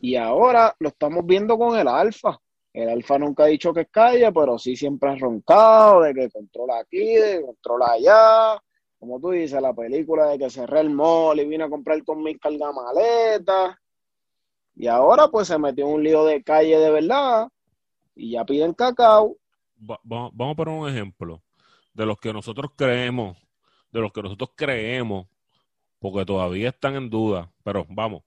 Y 0.00 0.16
ahora 0.16 0.74
lo 0.80 0.88
estamos 0.88 1.24
viendo 1.24 1.56
con 1.56 1.78
el 1.78 1.86
Alfa. 1.86 2.36
El 2.72 2.88
Alfa 2.88 3.16
nunca 3.16 3.44
ha 3.44 3.46
dicho 3.46 3.72
que 3.72 3.86
calle, 3.86 4.32
pero 4.32 4.58
sí 4.58 4.74
siempre 4.74 5.10
ha 5.10 5.14
roncado 5.14 6.00
de 6.02 6.14
que 6.14 6.30
controla 6.30 6.80
aquí, 6.80 7.14
de 7.14 7.38
que 7.38 7.46
controla 7.46 7.92
allá. 7.92 8.60
Como 9.06 9.20
tú 9.20 9.30
dices, 9.30 9.62
la 9.62 9.72
película 9.72 10.26
de 10.26 10.36
que 10.36 10.50
cerré 10.50 10.80
el 10.80 10.90
mall 10.90 11.38
y 11.38 11.46
vine 11.46 11.62
a 11.62 11.70
comprar 11.70 12.02
con 12.02 12.24
mis 12.24 12.40
cargamaletas. 12.40 13.76
Y 14.74 14.88
ahora 14.88 15.28
pues 15.28 15.46
se 15.46 15.56
metió 15.60 15.86
en 15.86 15.94
un 15.94 16.02
lío 16.02 16.24
de 16.24 16.42
calle 16.42 16.76
de 16.76 16.90
verdad 16.90 17.46
y 18.16 18.32
ya 18.32 18.44
piden 18.44 18.74
cacao. 18.74 19.36
Va- 19.80 20.00
va- 20.12 20.30
vamos 20.32 20.54
a 20.54 20.56
poner 20.56 20.74
un 20.74 20.88
ejemplo 20.88 21.40
de 21.94 22.04
los 22.04 22.18
que 22.18 22.32
nosotros 22.32 22.72
creemos, 22.74 23.38
de 23.92 24.00
los 24.00 24.12
que 24.12 24.22
nosotros 24.22 24.50
creemos, 24.56 25.28
porque 26.00 26.26
todavía 26.26 26.70
están 26.70 26.96
en 26.96 27.08
duda, 27.08 27.48
pero 27.62 27.86
vamos. 27.88 28.24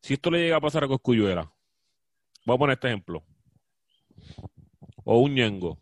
Si 0.00 0.14
esto 0.14 0.32
le 0.32 0.38
llega 0.40 0.56
a 0.56 0.60
pasar 0.60 0.82
a 0.82 0.88
Coscuyuela, 0.88 1.48
voy 2.44 2.56
a 2.56 2.58
poner 2.58 2.74
este 2.74 2.88
ejemplo. 2.88 3.22
O 5.04 5.18
un 5.20 5.32
ñengo. 5.32 5.78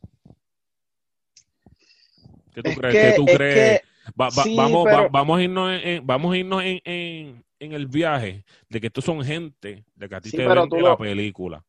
¿Qué 2.59 2.62
tú 2.65 2.71
Es 2.71 2.77
crees? 2.77 2.95
que, 2.95 3.00
¿Qué 3.00 3.12
tú 3.12 3.25
es 3.27 3.37
crees? 3.37 3.81
que 3.81 3.87
Va- 4.21 4.31
va- 4.31 4.43
sí, 4.43 4.57
vamos, 4.57 4.87
va- 4.87 5.09
vamos 5.09 5.38
a 5.38 5.43
irnos, 5.43 5.71
en, 5.71 5.88
en- 5.88 6.07
vamos 6.07 6.33
a 6.33 6.37
irnos 6.37 6.62
en, 6.65 6.81
en- 6.85 7.45
en 7.61 7.73
el 7.73 7.87
viaje 7.87 8.45
de 8.69 8.81
que 8.81 8.87
estos 8.88 9.05
son 9.05 9.23
gente 9.23 9.85
de 9.95 10.09
que 10.09 10.15
a 10.15 10.21
ti 10.21 10.31
Sí, 10.31 10.37
te 10.37 10.49
vende 10.49 10.77
la 10.83 10.91
lo- 10.91 10.99
película. 10.99 11.65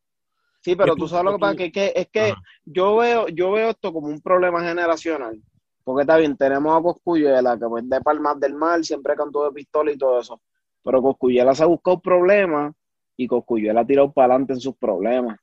Sí, 0.61 0.75
pero 0.75 0.95
tú, 0.95 1.07
sabes 1.07 1.25
lo 1.25 1.33
que 1.33 1.39
pasa, 1.39 1.55
que, 1.55 1.71
que, 1.71 1.93
es 1.95 2.07
que 2.07 2.33
yo 2.65 2.97
veo, 2.97 3.27
yo 3.29 3.51
veo 3.51 3.69
esto 3.69 3.93
como 3.93 4.07
un 4.07 4.19
problema 4.19 4.61
generacional. 4.61 5.39
Porque 5.83 6.01
está 6.01 6.17
bien, 6.17 6.35
tenemos 6.37 6.77
a 6.77 6.81
Coscuyela, 6.81 7.57
que 7.57 7.65
pues 7.67 7.87
de 7.87 8.01
Palmas 8.01 8.39
del 8.39 8.55
Mar, 8.55 8.83
siempre 8.83 9.15
cantó 9.15 9.45
de 9.45 9.51
pistola 9.51 9.91
y 9.91 9.97
todo 9.97 10.19
eso. 10.19 10.41
Pero 10.83 11.01
Coscuyela 11.01 11.53
se 11.55 11.63
ha 11.63 11.67
buscado 11.67 11.99
problemas 11.99 12.73
y 13.15 13.27
Coscuyela 13.27 13.81
ha 13.81 13.85
tirado 13.85 14.11
para 14.11 14.33
adelante 14.33 14.53
en 14.53 14.59
sus 14.59 14.75
problemas. 14.75 15.37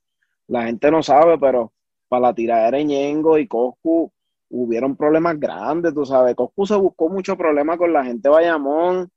La 0.48 0.64
gente 0.64 0.90
no 0.90 1.02
sabe, 1.02 1.38
pero 1.38 1.72
para 2.08 2.22
la 2.28 2.34
tiradera 2.34 2.78
de 2.78 2.84
Ñengo 2.84 3.38
y 3.38 3.46
Coscu 3.48 4.12
hubieron 4.48 4.96
problemas 4.96 5.38
grandes, 5.38 5.94
tú 5.94 6.04
sabes. 6.04 6.34
Coscu 6.34 6.66
se 6.66 6.76
buscó 6.76 7.08
mucho 7.08 7.36
problemas 7.36 7.78
con 7.78 7.92
la 7.92 8.04
gente 8.04 8.28
de 8.28 8.34
Bayamón 8.34 9.10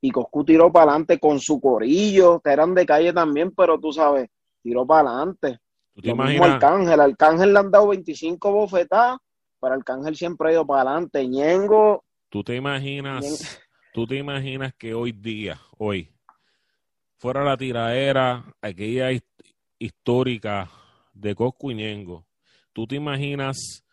y 0.00 0.10
Coscu 0.10 0.44
tiró 0.44 0.70
para 0.70 0.92
adelante 0.92 1.18
con 1.18 1.40
su 1.40 1.60
corillo, 1.60 2.40
que 2.40 2.50
eran 2.50 2.74
de 2.74 2.86
calle 2.86 3.12
también, 3.12 3.52
pero 3.52 3.78
tú 3.78 3.92
sabes, 3.92 4.28
tiró 4.62 4.86
para 4.86 5.10
adelante. 5.10 5.58
¿Tú 5.94 6.02
te 6.02 6.10
imaginas? 6.10 6.50
Arcángel, 6.52 7.00
Arcángel 7.00 7.52
le 7.52 7.58
han 7.58 7.70
dado 7.70 7.88
25 7.88 8.52
bofetadas, 8.52 9.18
pero 9.60 9.74
Arcángel 9.74 10.16
siempre 10.16 10.50
ha 10.50 10.52
ido 10.52 10.66
para 10.66 10.82
adelante. 10.82 11.26
Ñengo. 11.26 12.04
¿Tú 12.28 12.44
te 12.44 12.54
imaginas? 12.54 13.60
¿Tú 13.92 14.06
te 14.06 14.16
imaginas 14.16 14.74
que 14.74 14.94
hoy 14.94 15.12
día, 15.12 15.58
hoy, 15.78 16.08
fuera 17.16 17.42
la 17.42 17.56
tiradera, 17.56 18.44
aquella 18.62 19.08
histórica 19.78 20.70
de 21.12 21.34
Coscu 21.34 21.72
y 21.72 21.74
Ñengo, 21.74 22.24
¿tú 22.72 22.86
te 22.86 22.94
imaginas 22.94 23.84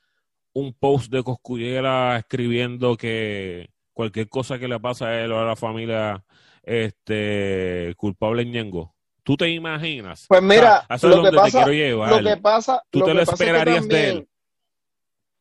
un 0.55 0.73
post 0.73 1.11
de 1.11 1.21
Coscuyela 1.21 2.17
escribiendo 2.17 2.95
que 2.95 3.69
cualquier 3.93 4.29
cosa 4.29 4.57
que 4.57 4.67
le 4.67 4.79
pasa 4.79 5.07
a 5.07 5.21
él 5.21 5.31
o 5.33 5.39
a 5.39 5.45
la 5.45 5.55
familia 5.55 6.23
este 6.63 7.93
culpable 7.97 8.43
en 8.43 8.51
Ñengo. 8.51 8.95
¿Tú 9.23 9.35
te 9.35 9.49
imaginas? 9.49 10.25
Pues 10.29 10.41
mira, 10.41 10.85
lo, 11.01 11.23
que 11.23 11.31
pasa, 11.31 11.65
lo 11.65 12.23
que 12.23 12.37
pasa, 12.37 12.83
¿tú 12.89 13.01
te 13.01 13.13
lo 13.13 13.21
esperarías 13.21 13.87
de 13.87 14.09
él? 14.09 14.27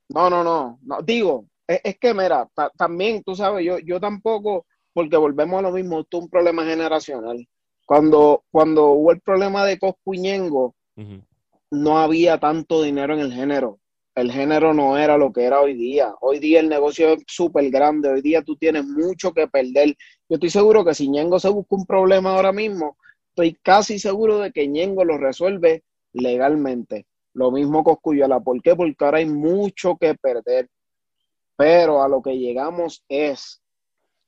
No, 0.09 0.29
no, 0.29 0.43
no, 0.43 0.79
no. 0.83 1.03
Digo, 1.03 1.47
es, 1.67 1.99
que 1.99 2.13
mira, 2.13 2.49
también 2.77 3.23
tú 3.23 3.37
sabes, 3.37 3.65
yo, 3.65 3.79
yo 3.79 4.01
tampoco, 4.01 4.67
porque 4.93 5.17
volvemos 5.17 5.61
a 5.61 5.63
lo 5.63 5.71
mismo, 5.71 6.01
esto 6.01 6.19
es 6.19 6.25
un 6.25 6.31
problema 6.31 6.65
generacional. 6.65 7.47
Cuando, 7.85 8.45
cuando 8.51 8.87
hubo 8.89 9.13
el 9.13 9.21
problema 9.21 9.65
de 9.65 9.79
Coscuñengo, 9.79 10.75
no 11.71 11.99
había 11.99 12.39
tanto 12.41 12.83
dinero 12.83 13.15
en 13.15 13.21
el 13.21 13.33
género 13.33 13.79
el 14.15 14.31
género 14.31 14.73
no 14.73 14.97
era 14.97 15.19
lo 15.19 15.33
que 15.33 15.45
era 15.45 15.61
hoy 15.61 15.75
día. 15.75 16.15
Hoy 16.21 16.39
día 16.39 16.61
el 16.61 16.69
negocio 16.69 17.15
es 17.15 17.25
súper 17.27 17.69
grande, 17.71 18.09
hoy 18.09 18.23
día 18.23 18.43
tú 18.43 18.57
tienes 18.57 18.85
mucho 18.85 19.33
que 19.33 19.49
perder. 19.49 19.97
Yo 20.29 20.37
estoy 20.37 20.51
seguro 20.51 20.85
que 20.85 20.95
si 20.95 21.09
Ñengo 21.09 21.41
se 21.41 21.49
busca 21.49 21.75
un 21.77 21.87
problema 21.87 22.35
ahora 22.35 22.53
mismo, 22.53 22.97
estoy 23.31 23.55
casi 23.63 23.99
seguro 23.99 24.39
de 24.39 24.53
que 24.53 24.69
Ñengo 24.69 25.05
lo 25.05 25.19
resuelve 25.19 25.83
legalmente. 26.13 27.07
Lo 27.33 27.51
mismo 27.51 27.83
Coscuyola. 27.83 28.39
¿Por 28.39 28.63
qué? 28.63 28.77
Porque 28.77 29.05
ahora 29.05 29.19
hay 29.19 29.27
mucho 29.27 29.97
que 29.97 30.15
perder. 30.15 30.69
Pero 31.57 32.03
a 32.03 32.09
lo 32.09 32.23
que 32.23 32.39
llegamos 32.39 33.05
es 33.09 33.61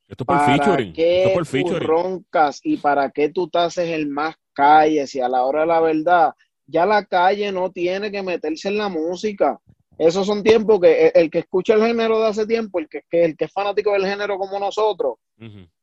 esto 0.08 0.24
por 0.24 0.38
featuring. 0.44 0.94
Esto 0.96 1.34
por 1.34 1.46
featuring. 1.46 1.88
roncas 1.88 2.60
y 2.62 2.76
para 2.76 3.10
qué 3.10 3.28
tú 3.28 3.48
te 3.48 3.58
haces 3.58 3.88
el 3.88 4.08
más 4.08 4.36
calles 4.52 5.14
y 5.14 5.20
a 5.20 5.28
la 5.28 5.44
hora 5.44 5.60
de 5.60 5.66
la 5.66 5.80
verdad 5.80 6.34
ya 6.66 6.84
la 6.84 7.04
calle 7.04 7.52
no 7.52 7.70
tiene 7.70 8.10
que 8.10 8.22
meterse 8.22 8.68
en 8.68 8.78
la 8.78 8.88
música. 8.88 9.60
Esos 9.98 10.26
son 10.26 10.42
tiempos 10.42 10.80
que 10.80 11.08
el, 11.14 11.30
que 11.30 11.38
escucha 11.38 11.74
el 11.74 11.82
género 11.82 12.20
de 12.20 12.26
hace 12.26 12.46
tiempo, 12.46 12.78
el 12.78 12.88
que, 12.88 13.02
el 13.10 13.36
que 13.36 13.46
es 13.46 13.52
fanático 13.52 13.92
del 13.92 14.06
género 14.06 14.38
como 14.38 14.58
nosotros, 14.58 15.14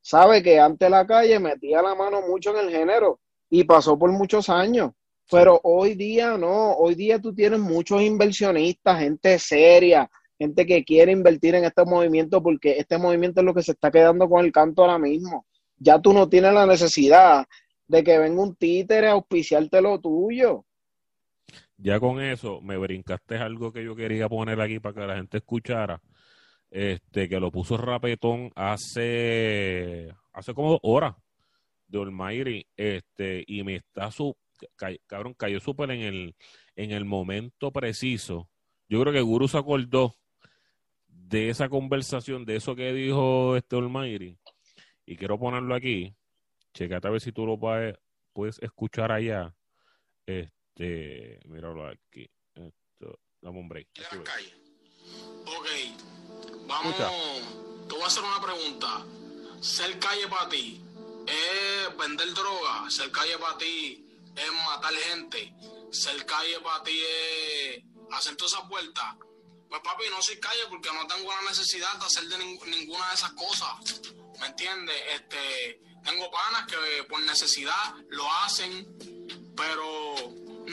sabe 0.01 0.43
que 0.43 0.60
antes 0.60 0.89
la 0.89 1.05
calle 1.05 1.39
metía 1.39 1.82
la 1.82 1.96
mano 1.96 2.22
mucho 2.22 2.51
en 2.51 2.67
el 2.67 2.72
género 2.72 3.20
y 3.50 3.63
pasó 3.63 3.98
por 3.98 4.12
muchos 4.12 4.50
años. 4.50 4.91
Pero 5.32 5.60
hoy 5.63 5.96
día 5.96 6.38
no, 6.38 6.74
hoy 6.74 6.96
día 6.96 7.20
tú 7.20 7.34
tienes 7.34 7.60
muchos 7.60 8.01
inversionistas, 8.01 9.00
gente 9.00 9.39
seria, 9.39 10.10
gente 10.38 10.65
que 10.65 10.84
quiere 10.84 11.12
invertir 11.12 11.55
en 11.55 11.63
este 11.63 11.86
movimiento 11.86 12.43
porque 12.43 12.77
este 12.77 12.98
movimiento 12.98 13.39
es 13.39 13.46
lo 13.46 13.53
que 13.53 13.63
se 13.63 13.72
está 13.72 13.89
quedando 13.89 14.29
con 14.29 14.43
el 14.46 14.51
canto 14.51 14.82
ahora 14.82 15.00
mismo. 15.00 15.46
Ya 15.77 16.00
tú 16.00 16.13
no 16.13 16.29
tienes 16.29 16.53
la 16.53 16.65
necesidad 16.65 17.46
de 17.88 18.03
que 18.03 18.17
venga 18.17 18.41
un 18.41 18.55
títere 18.55 19.08
a 19.08 19.13
auspiciarte 19.13 19.82
lo 19.82 20.00
tuyo. 20.00 20.65
Ya 21.83 21.99
con 21.99 22.21
eso 22.21 22.61
me 22.61 22.77
brincaste 22.77 23.35
algo 23.35 23.73
que 23.73 23.83
yo 23.83 23.93
quería 23.93 24.29
poner 24.29 24.61
aquí 24.61 24.79
para 24.79 24.95
que 24.95 25.05
la 25.05 25.15
gente 25.17 25.39
escuchara. 25.39 26.01
Este, 26.71 27.27
que 27.27 27.41
lo 27.41 27.51
puso 27.51 27.75
Rapetón 27.75 28.53
hace, 28.55 30.09
hace 30.31 30.53
como 30.53 30.71
dos 30.71 30.79
horas 30.81 31.15
de 31.87 31.97
Olmairi, 31.97 32.65
este, 32.77 33.43
y 33.45 33.63
me 33.63 33.75
está 33.75 34.09
su, 34.11 34.33
cabrón, 35.07 35.33
cayó 35.33 35.59
súper 35.59 35.91
en 35.91 36.01
el, 36.01 36.35
en 36.77 36.91
el 36.91 37.03
momento 37.03 37.71
preciso. 37.71 38.49
Yo 38.87 39.01
creo 39.01 39.11
que 39.11 39.21
Guru 39.21 39.49
se 39.49 39.57
acordó 39.57 40.15
de 41.09 41.49
esa 41.49 41.67
conversación, 41.67 42.45
de 42.45 42.55
eso 42.55 42.77
que 42.77 42.93
dijo 42.93 43.57
este 43.57 43.75
Olmairi, 43.75 44.37
y 45.05 45.17
quiero 45.17 45.37
ponerlo 45.37 45.75
aquí. 45.75 46.15
Checate 46.73 47.09
a 47.09 47.11
ver 47.11 47.19
si 47.19 47.33
tú 47.33 47.45
lo 47.45 47.59
puedes, 47.59 47.97
puedes 48.31 48.57
escuchar 48.63 49.11
allá. 49.11 49.53
Este, 50.25 50.62
este, 50.75 51.39
míralo 51.46 51.88
aquí. 51.88 52.30
Esto, 52.56 53.20
dame 53.42 53.60
un 53.60 53.70
break. 53.70 53.88
la 53.98 54.24
calle. 54.24 54.53
Ok, 55.46 55.68
vamos. 56.68 56.96
Te 57.88 57.94
voy 57.94 58.03
a 58.03 58.08
hacer 58.08 58.24
una 58.24 58.42
pregunta. 58.42 59.06
Ser 59.62 60.00
calle 60.00 60.27
para 60.27 60.50
ti 60.50 60.82
es 61.27 61.98
vender 61.98 62.34
droga. 62.34 62.89
Ser 62.89 63.12
calle 63.12 63.38
para 63.38 63.58
ti 63.58 64.06
es 64.36 64.51
matar 64.65 64.94
gente. 64.94 65.53
Ser 65.92 66.25
calle 66.25 66.60
para 66.62 66.84
ti 66.84 67.00
es 67.00 67.84
hacer 68.12 68.36
todas 68.36 68.53
esas 68.53 68.68
vueltas. 68.68 69.15
Pues 69.70 69.82
papi, 69.82 70.03
no 70.10 70.22
soy 70.22 70.39
calle 70.39 70.62
porque 70.70 70.89
no 70.94 71.08
tengo 71.08 71.32
la 71.32 71.50
necesidad 71.50 71.94
de 71.98 72.06
hacer 72.06 72.25
de 72.25 72.38
ninguna 72.38 73.08
de 73.10 73.15
esas 73.15 73.34
cosas. 73.34 74.01
¿Me 74.39 74.48
entiendes? 74.48 74.96
Este, 75.13 75.82
tengo 76.03 76.30
panas 76.30 76.68
que 76.68 77.03
por 77.06 77.22
necesidad 77.22 77.96
lo 78.10 78.32
hacen, 78.44 78.86
pero 79.56 80.15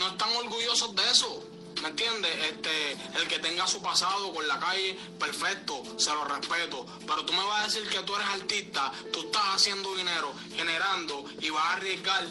no 0.00 0.08
están 0.08 0.34
orgullosos 0.34 0.96
de 0.96 1.02
eso. 1.10 1.46
¿Me 1.82 1.88
entiendes? 1.88 2.30
Este, 2.50 2.92
el 3.20 3.28
que 3.28 3.38
tenga 3.38 3.66
su 3.66 3.80
pasado 3.80 4.32
con 4.32 4.46
la 4.48 4.58
calle, 4.58 4.98
perfecto, 5.18 5.82
se 5.98 6.10
lo 6.12 6.24
respeto. 6.24 6.86
Pero 7.06 7.24
tú 7.24 7.32
me 7.32 7.44
vas 7.44 7.60
a 7.60 7.64
decir 7.64 7.88
que 7.88 8.00
tú 8.00 8.14
eres 8.16 8.28
artista, 8.28 8.92
tú 9.12 9.20
estás 9.20 9.42
haciendo 9.54 9.94
dinero, 9.94 10.32
generando 10.56 11.24
y 11.40 11.50
vas 11.50 11.64
a 11.64 11.72
arriesgar 11.74 12.24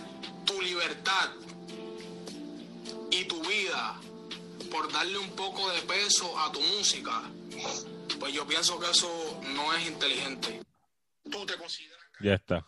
tu 0.46 0.60
libertad 0.62 1.30
y 3.12 3.26
tu 3.26 3.40
vida 3.42 4.00
por 4.72 4.92
darle 4.92 5.18
un 5.18 5.30
poco 5.32 5.70
de 5.70 5.82
peso 5.82 6.38
a 6.40 6.52
tu 6.52 6.62
música. 6.62 7.22
Pues 8.20 8.34
yo 8.34 8.46
pienso 8.48 8.80
que 8.80 8.90
eso 8.90 9.42
no 9.54 9.74
es 9.74 9.88
inteligente. 9.88 10.62
Tú 11.32 11.46
te 11.46 11.56
consideras. 11.56 12.00
Ya 12.20 12.34
está. 12.34 12.66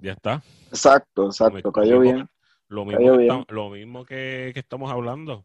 Ya 0.00 0.12
está. 0.12 0.42
Exacto, 0.68 1.26
exacto, 1.26 1.70
cayó 1.72 2.00
bien. 2.00 2.28
Lo 2.72 2.86
mismo, 2.86 3.18
que, 3.18 3.52
lo 3.52 3.68
mismo 3.68 4.04
que, 4.06 4.52
estamos 4.54 4.90
hablando. 4.90 5.44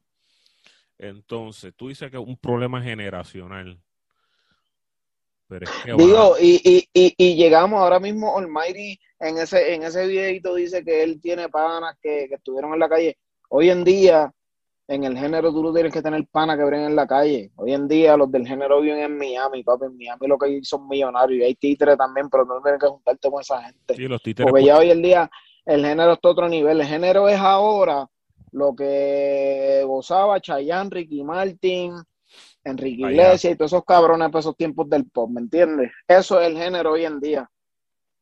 Entonces, 0.97 1.73
tú 1.75 1.89
dices 1.89 2.09
que 2.09 2.15
es 2.15 2.23
un 2.23 2.37
problema 2.37 2.81
generacional. 2.81 3.77
Digo, 5.97 6.35
y, 6.39 6.87
y, 6.93 7.13
y, 7.17 7.35
llegamos 7.35 7.81
ahora 7.81 7.99
mismo, 7.99 8.37
Almighty 8.37 8.97
en 9.19 9.37
ese, 9.39 9.73
en 9.73 9.83
ese 9.83 10.07
videito 10.07 10.55
dice 10.55 10.85
que 10.85 11.03
él 11.03 11.19
tiene 11.19 11.49
panas 11.49 11.97
que, 12.01 12.29
estuvieron 12.31 12.73
en 12.73 12.79
la 12.79 12.87
calle. 12.87 13.17
Hoy 13.49 13.69
en 13.71 13.83
día, 13.83 14.33
en 14.87 15.03
el 15.03 15.17
género 15.17 15.51
tú 15.51 15.61
no 15.63 15.73
tienes 15.73 15.91
que 15.91 16.01
tener 16.01 16.25
panas 16.27 16.57
que 16.57 16.63
bren 16.63 16.83
en 16.83 16.95
la 16.95 17.07
calle. 17.07 17.51
Hoy 17.57 17.73
en 17.73 17.89
día 17.89 18.15
los 18.15 18.31
del 18.31 18.47
género 18.47 18.79
viven 18.79 18.99
en 18.99 19.17
Miami, 19.17 19.63
papi. 19.63 19.85
En 19.85 19.97
Miami 19.97 20.27
lo 20.27 20.37
que 20.37 20.45
hay 20.45 20.63
son 20.63 20.87
millonarios. 20.87 21.41
Y 21.41 21.43
hay 21.43 21.55
títeres 21.55 21.97
también, 21.97 22.29
pero 22.29 22.45
no 22.45 22.61
tienes 22.61 22.79
que 22.79 22.87
juntarte 22.87 23.29
con 23.29 23.41
esa 23.41 23.61
gente. 23.63 23.95
Sí, 23.95 24.07
los 24.07 24.21
títeres 24.21 24.49
Porque 24.49 24.65
ya 24.65 24.77
hoy 24.77 24.91
en 24.91 25.01
día 25.01 25.29
el 25.67 25.85
género 25.85 26.13
está 26.13 26.29
a 26.29 26.31
otro 26.31 26.49
nivel. 26.49 26.81
El 26.81 26.87
género 26.87 27.27
es 27.27 27.37
ahora 27.37 28.07
lo 28.51 28.73
que 28.73 29.83
gozaba 29.85 30.39
Chayanne, 30.39 30.89
Ricky 30.89 31.23
Martin, 31.23 31.93
Enrique 32.63 33.01
Iglesias 33.03 33.53
y 33.53 33.55
todos 33.55 33.73
esos 33.73 33.85
cabrones 33.85 34.31
de 34.31 34.39
esos 34.39 34.55
tiempos 34.55 34.89
del 34.89 35.05
pop, 35.09 35.29
¿me 35.29 35.41
entiendes? 35.41 35.91
Eso 36.07 36.39
es 36.39 36.47
el 36.47 36.57
género 36.57 36.93
hoy 36.93 37.05
en 37.05 37.19
día. 37.19 37.49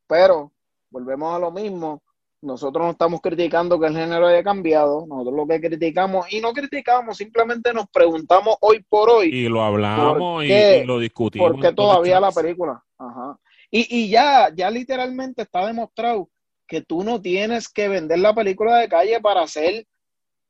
Pero, 0.08 0.52
volvemos 0.90 1.34
a 1.34 1.38
lo 1.38 1.52
mismo, 1.52 2.02
nosotros 2.42 2.84
no 2.84 2.90
estamos 2.90 3.20
criticando 3.20 3.78
que 3.78 3.86
el 3.86 3.96
género 3.96 4.26
haya 4.26 4.42
cambiado, 4.42 5.06
nosotros 5.06 5.34
lo 5.34 5.46
que 5.46 5.60
criticamos, 5.60 6.32
y 6.32 6.40
no 6.40 6.52
criticamos, 6.52 7.16
simplemente 7.16 7.72
nos 7.72 7.88
preguntamos 7.88 8.56
hoy 8.60 8.84
por 8.88 9.08
hoy. 9.08 9.28
Y 9.28 9.48
lo 9.48 9.62
hablamos 9.62 10.44
y, 10.44 10.84
lo 10.84 10.98
discutimos. 10.98 11.50
Porque 11.50 11.72
todavía 11.72 12.20
la 12.20 12.32
película. 12.32 12.82
Ajá. 12.98 13.38
Y, 13.70 14.02
y 14.02 14.08
ya, 14.10 14.50
ya 14.54 14.70
literalmente 14.70 15.42
está 15.42 15.66
demostrado 15.66 16.28
que 16.66 16.82
tú 16.82 17.04
no 17.04 17.20
tienes 17.20 17.68
que 17.68 17.88
vender 17.88 18.18
la 18.18 18.34
película 18.34 18.78
de 18.78 18.88
calle 18.88 19.20
para 19.20 19.42
hacer 19.42 19.86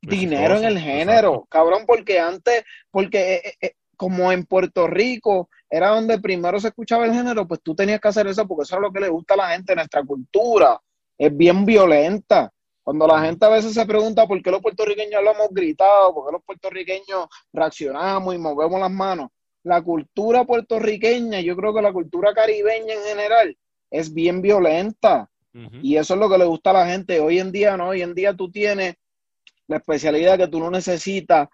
dinero 0.01 0.57
en 0.57 0.65
el 0.65 0.79
género, 0.79 1.45
cabrón, 1.49 1.83
porque 1.85 2.19
antes, 2.19 2.63
porque 2.91 3.35
eh, 3.35 3.41
eh, 3.45 3.53
eh, 3.61 3.73
como 3.95 4.31
en 4.31 4.45
Puerto 4.45 4.87
Rico 4.87 5.49
era 5.69 5.89
donde 5.89 6.19
primero 6.19 6.59
se 6.59 6.69
escuchaba 6.69 7.05
el 7.05 7.13
género, 7.13 7.47
pues 7.47 7.61
tú 7.61 7.75
tenías 7.75 7.99
que 7.99 8.07
hacer 8.07 8.27
eso 8.27 8.47
porque 8.47 8.63
eso 8.63 8.75
es 8.75 8.81
lo 8.81 8.91
que 8.91 8.99
le 8.99 9.09
gusta 9.09 9.33
a 9.33 9.37
la 9.37 9.49
gente, 9.49 9.75
nuestra 9.75 10.03
cultura 10.03 10.79
es 11.17 11.35
bien 11.35 11.65
violenta. 11.65 12.51
Cuando 12.83 13.05
la 13.05 13.19
gente 13.19 13.45
a 13.45 13.49
veces 13.49 13.73
se 13.73 13.85
pregunta 13.85 14.25
por 14.25 14.41
qué 14.41 14.49
los 14.49 14.61
puertorriqueños 14.61 15.21
lo 15.21 15.31
hemos 15.31 15.49
gritado, 15.49 16.13
por 16.13 16.27
qué 16.27 16.31
los 16.31 16.43
puertorriqueños 16.43 17.27
reaccionamos 17.51 18.33
y 18.33 18.37
movemos 18.37 18.79
las 18.79 18.91
manos, 18.91 19.29
la 19.63 19.81
cultura 19.81 20.45
puertorriqueña, 20.45 21.41
yo 21.41 21.57
creo 21.57 21.73
que 21.73 21.81
la 21.81 21.91
cultura 21.91 22.33
caribeña 22.33 22.93
en 22.93 23.03
general 23.03 23.57
es 23.91 24.13
bien 24.13 24.41
violenta. 24.41 25.29
Y 25.81 25.97
eso 25.97 26.13
es 26.13 26.19
lo 26.19 26.29
que 26.29 26.37
le 26.37 26.45
gusta 26.45 26.69
a 26.69 26.73
la 26.73 26.87
gente. 26.87 27.19
Hoy 27.19 27.39
en 27.39 27.51
día, 27.51 27.77
¿no? 27.77 27.89
Hoy 27.89 28.01
en 28.01 28.13
día 28.13 28.33
tú 28.33 28.51
tienes 28.51 28.95
la 29.67 29.77
especialidad 29.77 30.37
que 30.37 30.47
tú 30.47 30.59
no 30.59 30.69
necesitas 30.69 31.49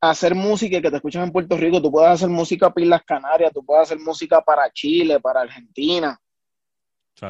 hacer 0.00 0.34
música 0.34 0.76
y 0.76 0.82
que 0.82 0.90
te 0.90 0.96
escuchen 0.96 1.22
en 1.22 1.32
Puerto 1.32 1.56
Rico. 1.56 1.80
Tú 1.80 1.90
puedes 1.90 2.10
hacer 2.10 2.28
música 2.28 2.70
para 2.70 2.84
Islas 2.84 3.02
Canarias, 3.04 3.52
tú 3.52 3.64
puedes 3.64 3.84
hacer 3.84 3.98
música 3.98 4.40
para 4.40 4.70
Chile, 4.72 5.20
para 5.20 5.42
Argentina. 5.42 6.18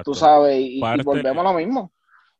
Tú 0.04 0.14
sabes, 0.14 0.58
y, 0.58 0.80
volvemos 0.80 1.44
a 1.44 1.52
lo 1.52 1.58
mismo. 1.58 1.92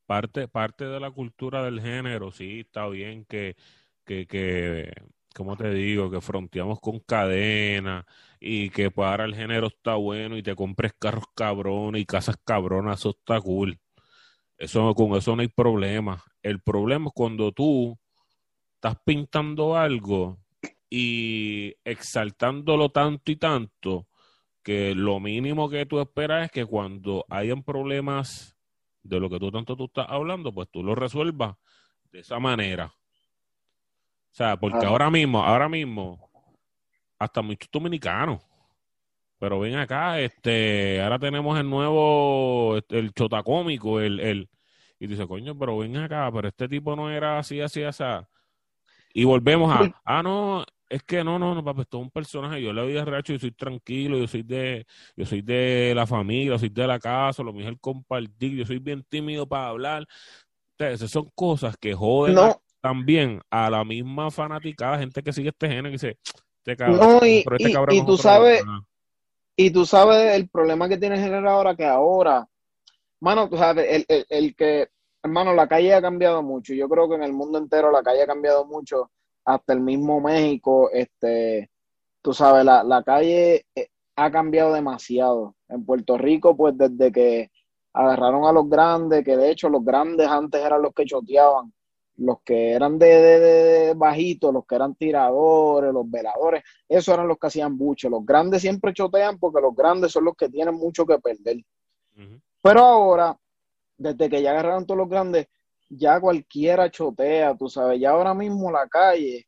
Parte, 0.06 0.48
parte 0.48 0.84
de 0.84 1.00
la 1.00 1.10
cultura 1.10 1.62
del 1.62 1.80
género, 1.80 2.32
sí, 2.32 2.60
está 2.60 2.88
bien 2.88 3.24
que, 3.24 3.56
que, 4.04 4.26
que 4.26 4.92
como 5.32 5.56
te 5.56 5.72
digo, 5.72 6.10
que 6.10 6.20
fronteamos 6.20 6.80
con 6.80 7.00
cadena 7.00 8.06
y 8.40 8.70
que 8.70 8.90
para 8.90 9.24
el 9.24 9.34
género 9.34 9.68
está 9.68 9.94
bueno 9.94 10.36
y 10.36 10.42
te 10.42 10.54
compres 10.54 10.92
carros 10.98 11.24
cabrones 11.34 12.02
y 12.02 12.06
casas 12.06 12.36
cabronas, 12.44 13.00
eso 13.00 13.10
está 13.10 13.40
cool. 13.40 13.78
Eso, 14.58 14.94
con 14.94 15.16
eso 15.16 15.34
no 15.34 15.42
hay 15.42 15.48
problema. 15.48 16.22
El 16.42 16.60
problema 16.60 17.06
es 17.08 17.12
cuando 17.14 17.52
tú 17.52 17.98
estás 18.74 18.96
pintando 19.04 19.76
algo 19.76 20.38
y 20.90 21.74
exaltándolo 21.84 22.90
tanto 22.90 23.32
y 23.32 23.36
tanto 23.36 24.08
que 24.62 24.94
lo 24.94 25.20
mínimo 25.20 25.68
que 25.68 25.86
tú 25.86 26.00
esperas 26.00 26.44
es 26.46 26.50
que 26.50 26.64
cuando 26.64 27.24
hayan 27.28 27.62
problemas 27.62 28.56
de 29.02 29.18
lo 29.18 29.28
que 29.28 29.38
tú 29.38 29.50
tanto 29.50 29.76
tú 29.76 29.86
estás 29.86 30.06
hablando, 30.08 30.52
pues 30.52 30.68
tú 30.70 30.82
lo 30.82 30.94
resuelvas 30.94 31.56
de 32.12 32.20
esa 32.20 32.38
manera. 32.38 32.94
O 34.32 34.34
sea, 34.34 34.56
porque 34.56 34.86
ahora 34.86 35.10
mismo, 35.10 35.44
ahora 35.44 35.68
mismo, 35.68 36.30
hasta 37.18 37.42
muchos 37.42 37.68
dominicanos. 37.70 38.40
Pero 39.38 39.60
ven 39.60 39.76
acá, 39.76 40.20
este, 40.20 41.02
ahora 41.02 41.18
tenemos 41.18 41.58
el 41.58 41.68
nuevo, 41.68 42.78
este, 42.78 42.98
el 42.98 43.12
chotacómico, 43.12 44.00
el, 44.00 44.20
el, 44.20 44.48
y 44.98 45.06
dice, 45.06 45.26
coño, 45.26 45.58
pero 45.58 45.76
ven 45.78 45.96
acá, 45.98 46.30
pero 46.32 46.48
este 46.48 46.66
tipo 46.66 46.96
no 46.96 47.10
era 47.10 47.38
así, 47.38 47.60
así, 47.60 47.82
así. 47.82 48.04
Y 49.12 49.24
volvemos 49.24 49.70
a, 49.70 50.00
ah, 50.04 50.22
no, 50.22 50.64
es 50.88 51.02
que 51.02 51.22
no, 51.22 51.38
no, 51.38 51.54
no, 51.54 51.62
papi, 51.62 51.82
esto 51.82 51.98
es 51.98 52.04
un 52.04 52.10
personaje, 52.10 52.62
yo 52.62 52.72
le 52.72 52.82
doy 52.82 52.96
a 52.96 53.04
racho, 53.04 53.34
yo 53.34 53.38
soy 53.38 53.52
tranquilo, 53.52 54.16
yo 54.16 54.26
soy 54.26 54.44
de, 54.44 54.86
yo 55.14 55.26
soy 55.26 55.42
de 55.42 55.92
la 55.94 56.06
familia, 56.06 56.52
yo 56.52 56.58
soy 56.58 56.70
de 56.70 56.86
la 56.86 56.98
casa, 56.98 57.42
lo 57.42 57.52
mío 57.52 57.64
es 57.64 57.68
el 57.68 57.80
compartir, 57.80 58.52
yo 58.52 58.64
soy 58.64 58.78
bien 58.78 59.04
tímido 59.08 59.46
para 59.46 59.68
hablar. 59.68 60.06
Entonces, 60.78 61.00
esas 61.00 61.10
son 61.10 61.30
cosas 61.34 61.76
que 61.76 61.92
joden 61.92 62.36
también 62.82 63.40
a 63.48 63.70
la 63.70 63.84
misma 63.84 64.30
fanática, 64.30 64.98
gente 64.98 65.22
que 65.22 65.32
sigue 65.32 65.50
este 65.50 65.68
género 65.68 65.88
y 65.88 65.92
dice, 65.92 66.18
este 66.58 66.76
cabrón, 66.76 66.98
no, 66.98 67.26
y, 67.26 67.38
este 67.38 67.94
y, 67.94 68.04
tú 68.04 68.16
sabes, 68.18 68.62
y 69.56 69.70
tú 69.70 69.86
sabes 69.86 70.34
el 70.34 70.48
problema 70.48 70.88
que 70.88 70.98
tiene 70.98 71.14
el 71.14 71.22
género 71.22 71.48
ahora, 71.48 71.76
que 71.76 71.86
ahora, 71.86 72.46
mano, 73.20 73.48
tú 73.48 73.56
sabes, 73.56 74.04
el, 74.08 74.26
el, 74.28 74.56
que, 74.56 74.88
hermano, 75.22 75.54
la 75.54 75.68
calle 75.68 75.94
ha 75.94 76.02
cambiado 76.02 76.42
mucho, 76.42 76.74
yo 76.74 76.88
creo 76.88 77.08
que 77.08 77.14
en 77.14 77.22
el 77.22 77.32
mundo 77.32 77.56
entero 77.56 77.92
la 77.92 78.02
calle 78.02 78.22
ha 78.22 78.26
cambiado 78.26 78.66
mucho, 78.66 79.12
hasta 79.44 79.72
el 79.72 79.80
mismo 79.80 80.20
México, 80.20 80.90
este, 80.92 81.70
tú 82.20 82.34
sabes, 82.34 82.64
la, 82.64 82.82
la 82.82 83.04
calle 83.04 83.66
eh, 83.76 83.88
ha 84.16 84.30
cambiado 84.30 84.72
demasiado. 84.72 85.54
En 85.68 85.84
Puerto 85.84 86.18
Rico, 86.18 86.56
pues 86.56 86.76
desde 86.76 87.12
que 87.12 87.50
agarraron 87.92 88.44
a 88.44 88.52
los 88.52 88.68
grandes, 88.68 89.24
que 89.24 89.36
de 89.36 89.50
hecho 89.50 89.68
los 89.68 89.84
grandes 89.84 90.26
antes 90.26 90.64
eran 90.64 90.82
los 90.82 90.94
que 90.94 91.04
choteaban, 91.04 91.72
los 92.18 92.40
que 92.44 92.72
eran 92.72 92.98
de, 92.98 93.06
de, 93.06 93.94
bajitos, 93.94 94.52
los 94.52 94.66
que 94.66 94.74
eran 94.74 94.94
tiradores, 94.94 95.92
los 95.92 96.08
veladores, 96.10 96.62
esos 96.88 97.14
eran 97.14 97.26
los 97.26 97.38
que 97.38 97.46
hacían 97.46 97.76
buche. 97.76 98.10
Los 98.10 98.24
grandes 98.24 98.62
siempre 98.62 98.92
chotean 98.92 99.38
porque 99.38 99.60
los 99.60 99.74
grandes 99.74 100.12
son 100.12 100.24
los 100.24 100.36
que 100.36 100.48
tienen 100.48 100.74
mucho 100.74 101.06
que 101.06 101.18
perder. 101.18 101.64
Pero 102.60 102.80
ahora, 102.80 103.36
desde 103.96 104.28
que 104.28 104.42
ya 104.42 104.50
agarraron 104.52 104.86
todos 104.86 104.98
los 104.98 105.08
grandes, 105.08 105.48
ya 105.88 106.20
cualquiera 106.20 106.90
chotea, 106.90 107.56
tú 107.56 107.68
sabes, 107.68 108.00
ya 108.00 108.10
ahora 108.10 108.34
mismo 108.34 108.70
la 108.70 108.86
calle 108.86 109.46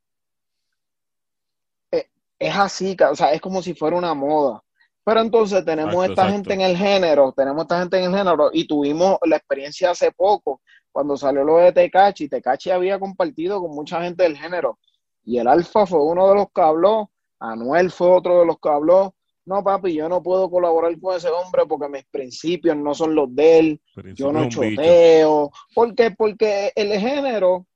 eh, 1.91 2.09
es, 2.39 2.57
así, 2.57 2.97
o 3.09 3.15
sea, 3.15 3.33
es 3.33 3.41
como 3.41 3.63
si 3.63 3.75
fuera 3.75 3.97
una 3.97 4.15
moda. 4.15 4.64
Pero 5.05 5.21
entonces 5.21 5.65
tenemos 5.65 6.09
esta 6.09 6.31
gente 6.31 6.55
en 6.55 6.63
el 6.63 6.77
género, 6.77 7.33
tenemos 7.37 7.63
esta 7.63 7.81
gente 7.81 7.99
en 7.99 8.05
el 8.05 8.17
género 8.17 8.51
y 8.53 8.67
tuvimos 8.67 9.19
la 9.27 9.37
experiencia 9.37 9.91
hace 9.91 10.11
poco 10.13 10.63
cuando 10.91 11.17
salió 11.17 11.43
lo 11.45 11.57
de 11.59 11.73
Tecachi, 11.73 12.29
Tecachi 12.29 12.71
había 12.71 12.99
compartido 13.01 13.61
con 13.61 13.73
mucha 13.73 14.01
gente 14.03 14.23
del 14.23 14.37
género 14.37 14.79
y 15.25 15.39
el 15.39 15.49
Alfa 15.49 15.87
fue 15.87 16.03
uno 16.03 16.29
de 16.29 16.37
los 16.37 16.47
que 16.55 16.61
habló, 16.61 17.11
Anuel 17.41 17.91
fue 17.91 18.09
otro 18.09 18.41
de 18.41 18.47
los 18.47 18.59
que 18.61 18.69
habló. 18.69 19.15
No, 19.47 19.63
papi, 19.63 19.93
yo 19.93 20.09
no 20.09 20.23
puedo 20.23 20.49
colaborar 20.49 20.99
con 21.01 21.17
ese 21.17 21.29
hombre 21.29 21.65
porque 21.69 21.89
mis 21.89 22.05
principios 22.05 22.77
no 22.77 22.95
son 22.95 23.15
los 23.15 23.35
de 23.35 23.59
él, 23.59 23.81
yo 24.15 24.33
no 24.33 24.49
choteo. 24.49 25.51
¿Por 25.75 25.95
qué? 25.95 26.13
Porque 26.13 26.73
el 26.75 26.99
género 26.99 27.67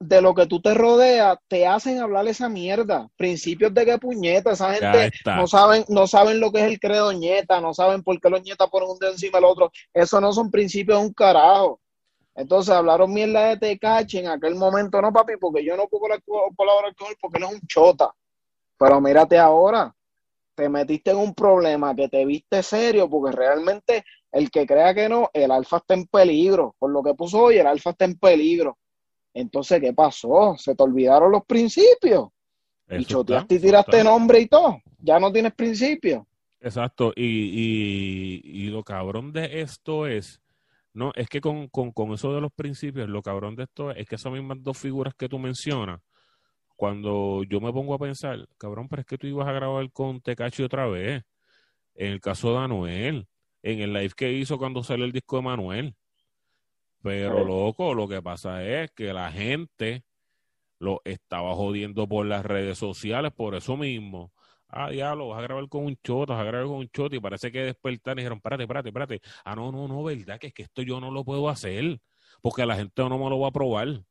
de 0.00 0.22
lo 0.22 0.34
que 0.34 0.46
tú 0.46 0.62
te 0.62 0.72
rodeas 0.72 1.38
te 1.46 1.66
hacen 1.66 2.00
hablar 2.00 2.26
esa 2.26 2.48
mierda. 2.48 3.08
Principios 3.16 3.72
de 3.74 3.84
qué 3.84 3.98
puñeta, 3.98 4.52
esa 4.52 4.72
gente 4.72 5.12
no 5.26 5.46
saben, 5.46 5.84
no 5.88 6.06
saben 6.06 6.40
lo 6.40 6.50
que 6.50 6.60
es 6.60 6.66
el 6.66 6.80
credo 6.80 7.12
ñeta, 7.12 7.60
no 7.60 7.74
saben 7.74 8.02
por 8.02 8.18
qué 8.18 8.30
los 8.30 8.42
ñetas 8.42 8.68
ponen 8.70 8.88
un 8.88 8.98
dedo 8.98 9.12
encima 9.12 9.38
del 9.38 9.44
otro. 9.44 9.70
Eso 9.92 10.20
no 10.20 10.32
son 10.32 10.50
principios 10.50 10.98
de 10.98 11.06
un 11.06 11.12
carajo. 11.12 11.80
Entonces 12.34 12.74
hablaron 12.74 13.12
mierda 13.12 13.48
de 13.48 13.58
Tecache 13.58 14.20
en 14.20 14.28
aquel 14.28 14.54
momento, 14.54 15.02
no 15.02 15.12
papi, 15.12 15.34
porque 15.38 15.62
yo 15.62 15.76
no 15.76 15.86
puedo 15.86 16.18
colaborar 16.56 16.94
con 16.94 17.08
él 17.08 17.16
porque 17.20 17.38
él 17.38 17.44
es 17.44 17.52
un 17.52 17.60
chota. 17.68 18.10
Pero 18.78 19.00
mírate 19.02 19.36
ahora, 19.36 19.94
te 20.54 20.70
metiste 20.70 21.10
en 21.10 21.18
un 21.18 21.34
problema 21.34 21.94
que 21.94 22.08
te 22.08 22.24
viste 22.24 22.62
serio 22.62 23.10
porque 23.10 23.36
realmente 23.36 24.04
el 24.32 24.50
que 24.50 24.66
crea 24.66 24.94
que 24.94 25.10
no, 25.10 25.28
el 25.34 25.50
alfa 25.50 25.76
está 25.76 25.92
en 25.92 26.06
peligro. 26.06 26.74
Por 26.78 26.90
lo 26.90 27.02
que 27.02 27.12
puso 27.12 27.42
hoy, 27.42 27.58
el 27.58 27.66
alfa 27.66 27.90
está 27.90 28.06
en 28.06 28.18
peligro. 28.18 28.78
Entonces, 29.34 29.80
¿qué 29.80 29.92
pasó? 29.92 30.56
Se 30.58 30.74
te 30.74 30.82
olvidaron 30.82 31.30
los 31.30 31.44
principios. 31.44 32.28
y 32.88 33.04
choteaste 33.04 33.56
y 33.56 33.60
tiraste 33.60 34.02
nombre 34.02 34.40
y 34.40 34.46
todo. 34.46 34.80
Ya 34.98 35.18
no 35.20 35.32
tienes 35.32 35.54
principios. 35.54 36.24
Exacto. 36.60 37.12
Y, 37.14 37.22
y, 37.24 38.40
y 38.44 38.70
lo 38.70 38.82
cabrón 38.82 39.32
de 39.32 39.60
esto 39.60 40.06
es 40.06 40.40
no, 40.92 41.12
es 41.14 41.28
que 41.28 41.40
con, 41.40 41.68
con, 41.68 41.92
con, 41.92 42.12
eso 42.12 42.34
de 42.34 42.40
los 42.40 42.52
principios, 42.52 43.08
lo 43.08 43.22
cabrón 43.22 43.54
de 43.54 43.64
esto 43.64 43.92
es 43.92 44.08
que 44.08 44.16
esas 44.16 44.32
mismas 44.32 44.58
dos 44.60 44.76
figuras 44.76 45.14
que 45.14 45.28
tú 45.28 45.38
mencionas, 45.38 46.00
cuando 46.76 47.44
yo 47.44 47.60
me 47.60 47.72
pongo 47.72 47.94
a 47.94 47.98
pensar, 47.98 48.48
cabrón, 48.58 48.88
pero 48.88 49.00
es 49.00 49.06
que 49.06 49.18
tú 49.18 49.26
ibas 49.26 49.46
a 49.46 49.52
grabar 49.52 49.90
con 49.92 50.20
Tecachi 50.20 50.62
otra 50.62 50.86
vez, 50.86 51.22
en 51.94 52.12
el 52.12 52.20
caso 52.20 52.52
de 52.52 52.58
Anuel, 52.58 53.28
en 53.62 53.80
el 53.80 53.92
live 53.92 54.12
que 54.16 54.32
hizo 54.32 54.58
cuando 54.58 54.82
salió 54.82 55.04
el 55.04 55.12
disco 55.12 55.36
de 55.36 55.42
Manuel. 55.42 55.94
Pero 57.02 57.44
loco, 57.44 57.94
lo 57.94 58.06
que 58.08 58.20
pasa 58.20 58.64
es 58.64 58.90
que 58.92 59.12
la 59.12 59.32
gente 59.32 60.04
lo 60.78 61.00
estaba 61.04 61.54
jodiendo 61.54 62.06
por 62.08 62.26
las 62.26 62.44
redes 62.44 62.78
sociales 62.78 63.32
por 63.32 63.54
eso 63.54 63.76
mismo 63.76 64.32
ah, 64.72 64.90
diablo, 64.90 65.28
vas 65.28 65.38
a 65.38 65.42
grabar 65.42 65.68
con 65.68 65.84
un 65.84 65.96
choto, 66.02 66.32
vas 66.32 66.40
a 66.40 66.44
grabar 66.44 66.66
con 66.66 66.76
un 66.76 66.88
choto, 66.88 67.14
y 67.16 67.20
parece 67.20 67.50
que 67.50 67.60
despertar 67.64 68.16
y 68.16 68.22
dijeron, 68.22 68.38
espérate, 68.38 68.62
espérate, 68.62 68.88
espérate. 68.88 69.20
Ah, 69.44 69.54
no, 69.54 69.72
no, 69.72 69.88
no, 69.88 70.02
verdad 70.02 70.38
que 70.38 70.48
es 70.48 70.54
que 70.54 70.62
esto 70.62 70.82
yo 70.82 71.00
no 71.00 71.10
lo 71.10 71.24
puedo 71.24 71.48
hacer, 71.48 72.00
porque 72.40 72.64
la 72.66 72.76
gente 72.76 73.02
no 73.02 73.18
me 73.18 73.30
lo 73.30 73.40
va 73.40 73.48
a 73.48 73.52
probar. 73.52 74.02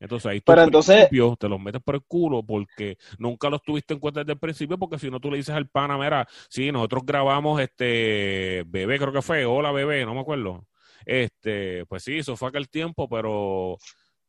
Entonces 0.00 0.30
ahí 0.30 0.40
Pero 0.40 0.62
entonces, 0.62 1.08
te 1.10 1.48
los 1.48 1.60
metes 1.60 1.82
por 1.82 1.96
el 1.96 2.02
culo 2.02 2.44
porque 2.44 2.98
nunca 3.18 3.50
los 3.50 3.60
tuviste 3.62 3.94
en 3.94 4.00
cuenta 4.00 4.20
desde 4.20 4.34
el 4.34 4.38
principio, 4.38 4.78
porque 4.78 4.96
si 4.96 5.10
no 5.10 5.18
tú 5.18 5.28
le 5.28 5.38
dices 5.38 5.54
al 5.54 5.66
pana, 5.66 5.98
mira, 5.98 6.28
sí, 6.48 6.70
nosotros 6.70 7.04
grabamos 7.04 7.60
este 7.60 8.62
bebé, 8.68 8.98
creo 8.98 9.12
que 9.12 9.22
fue, 9.22 9.44
hola 9.44 9.72
bebé, 9.72 10.04
no 10.04 10.14
me 10.14 10.20
acuerdo. 10.20 10.64
Este, 11.04 11.84
pues 11.86 12.04
sí, 12.04 12.18
eso 12.18 12.36
fue 12.36 12.48
aquel 12.48 12.68
tiempo, 12.68 13.08
pero 13.08 13.76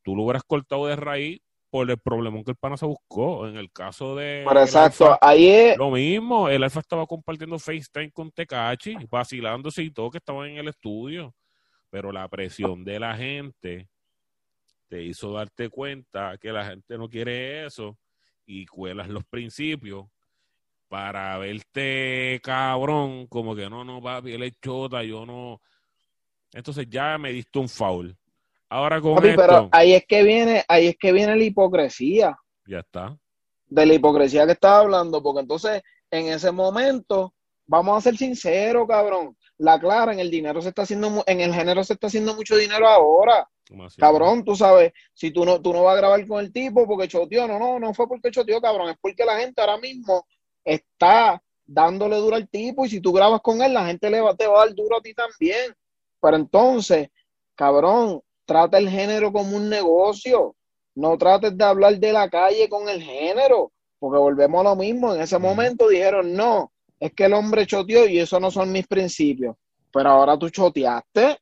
tú 0.04 0.16
lo 0.16 0.24
hubieras 0.24 0.44
cortado 0.44 0.88
de 0.88 0.96
raíz 0.96 1.42
por 1.70 1.90
el 1.90 1.98
problema 1.98 2.44
que 2.44 2.52
el 2.52 2.58
pana 2.58 2.78
se 2.78 2.86
buscó. 2.86 3.48
En 3.48 3.58
el 3.58 3.72
caso 3.72 4.16
de. 4.16 4.44
Pero 4.48 4.62
exacto, 4.62 5.18
ahí 5.22 5.48
es. 5.48 5.78
Lo 5.78 5.92
mismo, 5.92 6.50
el 6.50 6.64
Alfa 6.64 6.80
estaba 6.80 7.06
compartiendo 7.06 7.60
FaceTime 7.60 8.12
con 8.12 8.32
Tecachi, 8.32 8.96
vacilándose 9.10 9.84
y 9.84 9.92
todo, 9.92 10.10
que 10.10 10.18
estaban 10.18 10.50
en 10.50 10.58
el 10.58 10.68
estudio. 10.68 11.34
Pero 11.90 12.12
la 12.12 12.28
presión 12.28 12.84
de 12.84 13.00
la 13.00 13.16
gente 13.16 13.90
te 14.88 15.04
hizo 15.04 15.32
darte 15.34 15.70
cuenta 15.70 16.38
que 16.38 16.52
la 16.52 16.66
gente 16.66 16.98
no 16.98 17.08
quiere 17.10 17.66
eso 17.66 17.98
y 18.46 18.66
cuelas 18.66 19.08
los 19.08 19.24
principios 19.26 20.08
para 20.88 21.38
verte 21.38 22.40
cabrón, 22.44 23.28
como 23.28 23.56
que 23.56 23.70
no, 23.70 23.84
no, 23.84 24.02
papi, 24.02 24.34
él 24.34 24.44
es 24.44 24.54
chota, 24.60 25.04
yo 25.04 25.26
no. 25.26 25.62
Entonces 26.54 26.88
ya 26.90 27.18
me 27.18 27.32
diste 27.32 27.60
un 27.60 27.70
foul. 27.70 28.16
Ahora 28.70 29.02
con 29.02 29.24
esto, 29.26 29.42
pero 29.42 29.70
ahí 29.72 29.94
es 29.94 30.06
que 30.06 30.24
viene, 30.24 30.64
ahí 30.68 30.88
es 30.88 30.98
que 30.98 31.12
viene 31.12 31.36
la 31.36 31.44
hipocresía. 31.44 32.38
Ya 32.68 32.80
está. 32.80 33.18
De 33.68 33.86
la 33.86 33.94
hipocresía 33.94 34.46
que 34.46 34.52
estaba 34.52 34.80
hablando, 34.80 35.24
porque 35.24 35.42
entonces 35.42 35.82
en 36.12 36.28
ese 36.28 36.52
momento, 36.52 37.34
vamos 37.66 37.98
a 37.98 38.02
ser 38.02 38.18
sinceros, 38.18 38.88
cabrón. 38.88 39.36
La 39.58 39.80
clara, 39.80 40.14
en 40.14 40.20
el 40.20 40.32
dinero 40.32 40.62
se 40.62 40.70
está 40.70 40.84
haciendo, 40.84 41.24
en 41.26 41.42
el 41.42 41.54
género 41.54 41.84
se 41.84 41.94
está 41.94 42.08
haciendo 42.08 42.36
mucho 42.36 42.56
dinero 42.56 42.88
ahora. 42.88 43.48
Demasiado. 43.68 44.12
Cabrón, 44.12 44.44
tú 44.44 44.56
sabes, 44.56 44.94
si 45.14 45.32
tú 45.32 45.46
no, 45.46 45.62
tú 45.62 45.74
no 45.74 45.84
vas 45.84 45.96
a 45.96 45.98
grabar 45.98 46.28
con 46.28 46.40
el 46.40 46.52
tipo 46.52 46.88
porque 46.88 47.08
choteó, 47.08 47.48
no, 47.48 47.60
no, 47.60 47.80
no 47.80 47.94
fue 47.94 48.08
porque 48.08 48.32
choteó, 48.32 48.60
cabrón, 48.62 48.90
es 48.90 48.98
porque 49.00 49.26
la 49.26 49.38
gente 49.40 49.62
ahora 49.62 49.78
mismo 49.78 50.26
está 50.64 51.42
dándole 51.66 52.16
duro 52.16 52.36
al 52.36 52.50
tipo 52.50 52.86
y 52.86 52.90
si 52.90 53.00
tú 53.00 53.14
grabas 53.14 53.42
con 53.42 53.62
él, 53.62 53.74
la 53.74 53.86
gente 53.86 54.10
le 54.10 54.22
va, 54.22 54.36
te 54.36 54.48
va 54.48 54.64
a 54.64 54.66
dar 54.66 54.76
duro 54.76 54.98
a 54.98 55.02
ti 55.02 55.14
también. 55.14 55.76
Pero 56.22 56.38
entonces, 56.38 57.10
cabrón, 57.56 58.22
trata 58.46 58.78
el 58.78 58.90
género 58.90 59.32
como 59.32 59.56
un 59.56 59.70
negocio, 59.70 60.56
no 60.96 61.18
trates 61.18 61.58
de 61.58 61.64
hablar 61.64 61.98
de 61.98 62.12
la 62.12 62.30
calle 62.30 62.68
con 62.68 62.90
el 62.90 63.02
género, 63.02 63.72
porque 64.00 64.18
volvemos 64.18 64.62
a 64.62 64.70
lo 64.70 64.76
mismo, 64.76 65.14
en 65.14 65.22
ese 65.22 65.38
momento 65.38 65.88
dijeron, 65.88 66.34
no, 66.34 66.72
es 67.00 67.14
que 67.14 67.26
el 67.26 67.34
hombre 67.34 67.66
choteó 67.66 68.08
y 68.08 68.20
eso 68.20 68.40
no 68.40 68.50
son 68.50 68.72
mis 68.72 68.88
principios, 68.88 69.56
pero 69.92 70.10
ahora 70.10 70.38
tú 70.38 70.50
choteaste 70.50 71.38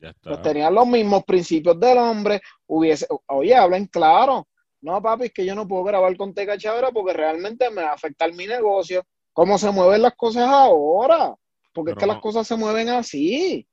Ya 0.00 0.10
está. 0.10 0.30
pues 0.30 0.42
tenían 0.42 0.74
los 0.74 0.86
mismos 0.86 1.24
principios 1.24 1.78
del 1.78 1.98
hombre, 1.98 2.40
hubiese, 2.66 3.06
oye, 3.28 3.54
hablen 3.54 3.86
claro. 3.86 4.46
No, 4.82 5.00
papi, 5.02 5.26
es 5.26 5.32
que 5.32 5.44
yo 5.44 5.54
no 5.54 5.68
puedo 5.68 5.84
grabar 5.84 6.16
con 6.16 6.32
Teca 6.32 6.56
Chabra 6.56 6.90
porque 6.90 7.12
realmente 7.12 7.70
me 7.70 7.82
va 7.82 7.90
a 7.90 7.94
afectar 7.94 8.32
mi 8.32 8.46
negocio. 8.46 9.04
¿Cómo 9.34 9.58
se 9.58 9.70
mueven 9.70 10.02
las 10.02 10.16
cosas 10.16 10.48
ahora? 10.48 11.34
Porque 11.74 11.92
es 11.92 11.98
que 11.98 12.06
no. 12.06 12.14
las 12.14 12.22
cosas 12.22 12.46
se 12.46 12.56
mueven 12.56 12.88
así. 12.88 13.68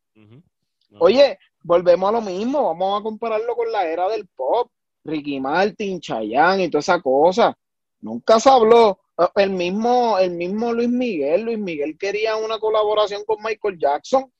Oye, 0.99 1.37
volvemos 1.63 2.09
a 2.09 2.11
lo 2.13 2.21
mismo, 2.21 2.63
vamos 2.63 2.99
a 2.99 3.03
compararlo 3.03 3.55
con 3.55 3.71
la 3.71 3.85
era 3.85 4.07
del 4.09 4.27
pop, 4.27 4.71
Ricky 5.03 5.39
Martin, 5.39 5.99
Chayanne 5.99 6.65
y 6.65 6.69
toda 6.69 6.79
esa 6.79 7.01
cosa. 7.01 7.57
Nunca 8.01 8.39
se 8.39 8.49
habló. 8.49 8.99
Eh, 9.17 9.27
El 9.35 9.51
mismo, 9.51 10.17
el 10.17 10.31
mismo 10.31 10.73
Luis 10.73 10.89
Miguel, 10.89 11.43
Luis 11.43 11.59
Miguel 11.59 11.97
quería 11.97 12.35
una 12.35 12.59
colaboración 12.59 13.23
con 13.25 13.41
Michael 13.43 13.77
Jackson 13.79 14.31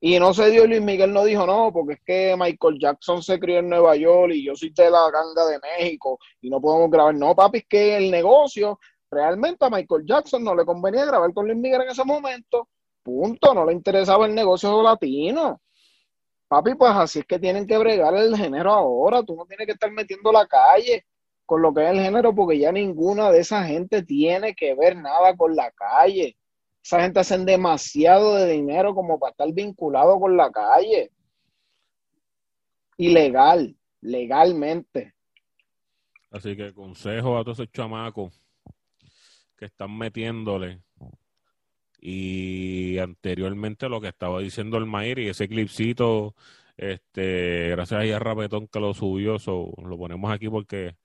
y 0.00 0.18
no 0.18 0.32
se 0.32 0.50
dio 0.50 0.66
Luis 0.66 0.80
Miguel 0.80 1.12
no 1.12 1.24
dijo 1.24 1.44
no, 1.46 1.72
porque 1.72 1.94
es 1.94 2.00
que 2.04 2.36
Michael 2.38 2.78
Jackson 2.78 3.22
se 3.22 3.40
crió 3.40 3.58
en 3.58 3.68
Nueva 3.68 3.96
York 3.96 4.32
y 4.32 4.44
yo 4.44 4.54
soy 4.54 4.70
de 4.70 4.90
la 4.90 5.10
ganga 5.10 5.46
de 5.46 5.58
México 5.58 6.18
y 6.40 6.50
no 6.50 6.60
podemos 6.60 6.90
grabar. 6.90 7.14
No, 7.14 7.34
papi, 7.34 7.58
es 7.58 7.66
que 7.68 7.96
el 7.96 8.10
negocio 8.10 8.78
realmente 9.10 9.64
a 9.64 9.70
Michael 9.70 10.04
Jackson 10.06 10.44
no 10.44 10.54
le 10.54 10.64
convenía 10.64 11.04
grabar 11.04 11.32
con 11.34 11.46
Luis 11.46 11.58
Miguel 11.58 11.82
en 11.82 11.88
ese 11.88 12.04
momento. 12.04 12.68
Punto, 13.08 13.54
no 13.54 13.64
le 13.64 13.72
interesaba 13.72 14.26
el 14.26 14.34
negocio 14.34 14.82
latino. 14.82 15.62
Papi, 16.46 16.74
pues 16.74 16.92
así 16.94 17.20
es 17.20 17.24
que 17.24 17.38
tienen 17.38 17.66
que 17.66 17.78
bregar 17.78 18.14
el 18.14 18.36
género 18.36 18.70
ahora. 18.70 19.22
Tú 19.22 19.34
no 19.34 19.46
tienes 19.46 19.64
que 19.64 19.72
estar 19.72 19.90
metiendo 19.90 20.30
la 20.30 20.46
calle 20.46 21.06
con 21.46 21.62
lo 21.62 21.72
que 21.72 21.84
es 21.84 21.90
el 21.92 22.00
género, 22.00 22.34
porque 22.34 22.58
ya 22.58 22.70
ninguna 22.70 23.30
de 23.30 23.40
esa 23.40 23.64
gente 23.64 24.02
tiene 24.02 24.54
que 24.54 24.74
ver 24.74 24.94
nada 24.98 25.34
con 25.38 25.56
la 25.56 25.70
calle. 25.70 26.36
Esa 26.84 27.00
gente 27.00 27.20
hacen 27.20 27.46
demasiado 27.46 28.34
de 28.34 28.52
dinero 28.52 28.94
como 28.94 29.18
para 29.18 29.30
estar 29.30 29.50
vinculado 29.54 30.20
con 30.20 30.36
la 30.36 30.50
calle. 30.50 31.10
Ilegal, 32.98 33.74
legalmente. 34.02 35.14
Así 36.30 36.54
que 36.54 36.74
consejo 36.74 37.38
a 37.38 37.42
todos 37.42 37.60
esos 37.60 37.72
chamacos 37.72 38.38
que 39.56 39.64
están 39.64 39.96
metiéndole. 39.96 40.82
Y 42.00 42.98
anteriormente 42.98 43.88
lo 43.88 44.00
que 44.00 44.08
estaba 44.08 44.40
diciendo 44.40 44.78
el 44.78 44.86
Mair 44.86 45.18
y 45.18 45.28
ese 45.28 45.48
clipcito, 45.48 46.34
este, 46.76 47.70
gracias 47.70 48.12
a 48.14 48.18
Rapetón 48.20 48.68
que 48.68 48.80
lo 48.80 48.94
subió, 48.94 49.38
so, 49.38 49.72
lo 49.84 49.98
ponemos 49.98 50.32
aquí 50.32 50.48
porque 50.48 50.96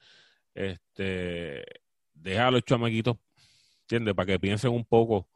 este 0.53 1.65
deja 2.13 2.47
a 2.47 2.61
chamaquitos, 2.61 3.17
¿entiendes? 3.81 4.13
Para 4.15 4.27
que 4.27 4.39
piensen 4.39 4.71
un 4.71 4.85
poco. 4.85 5.29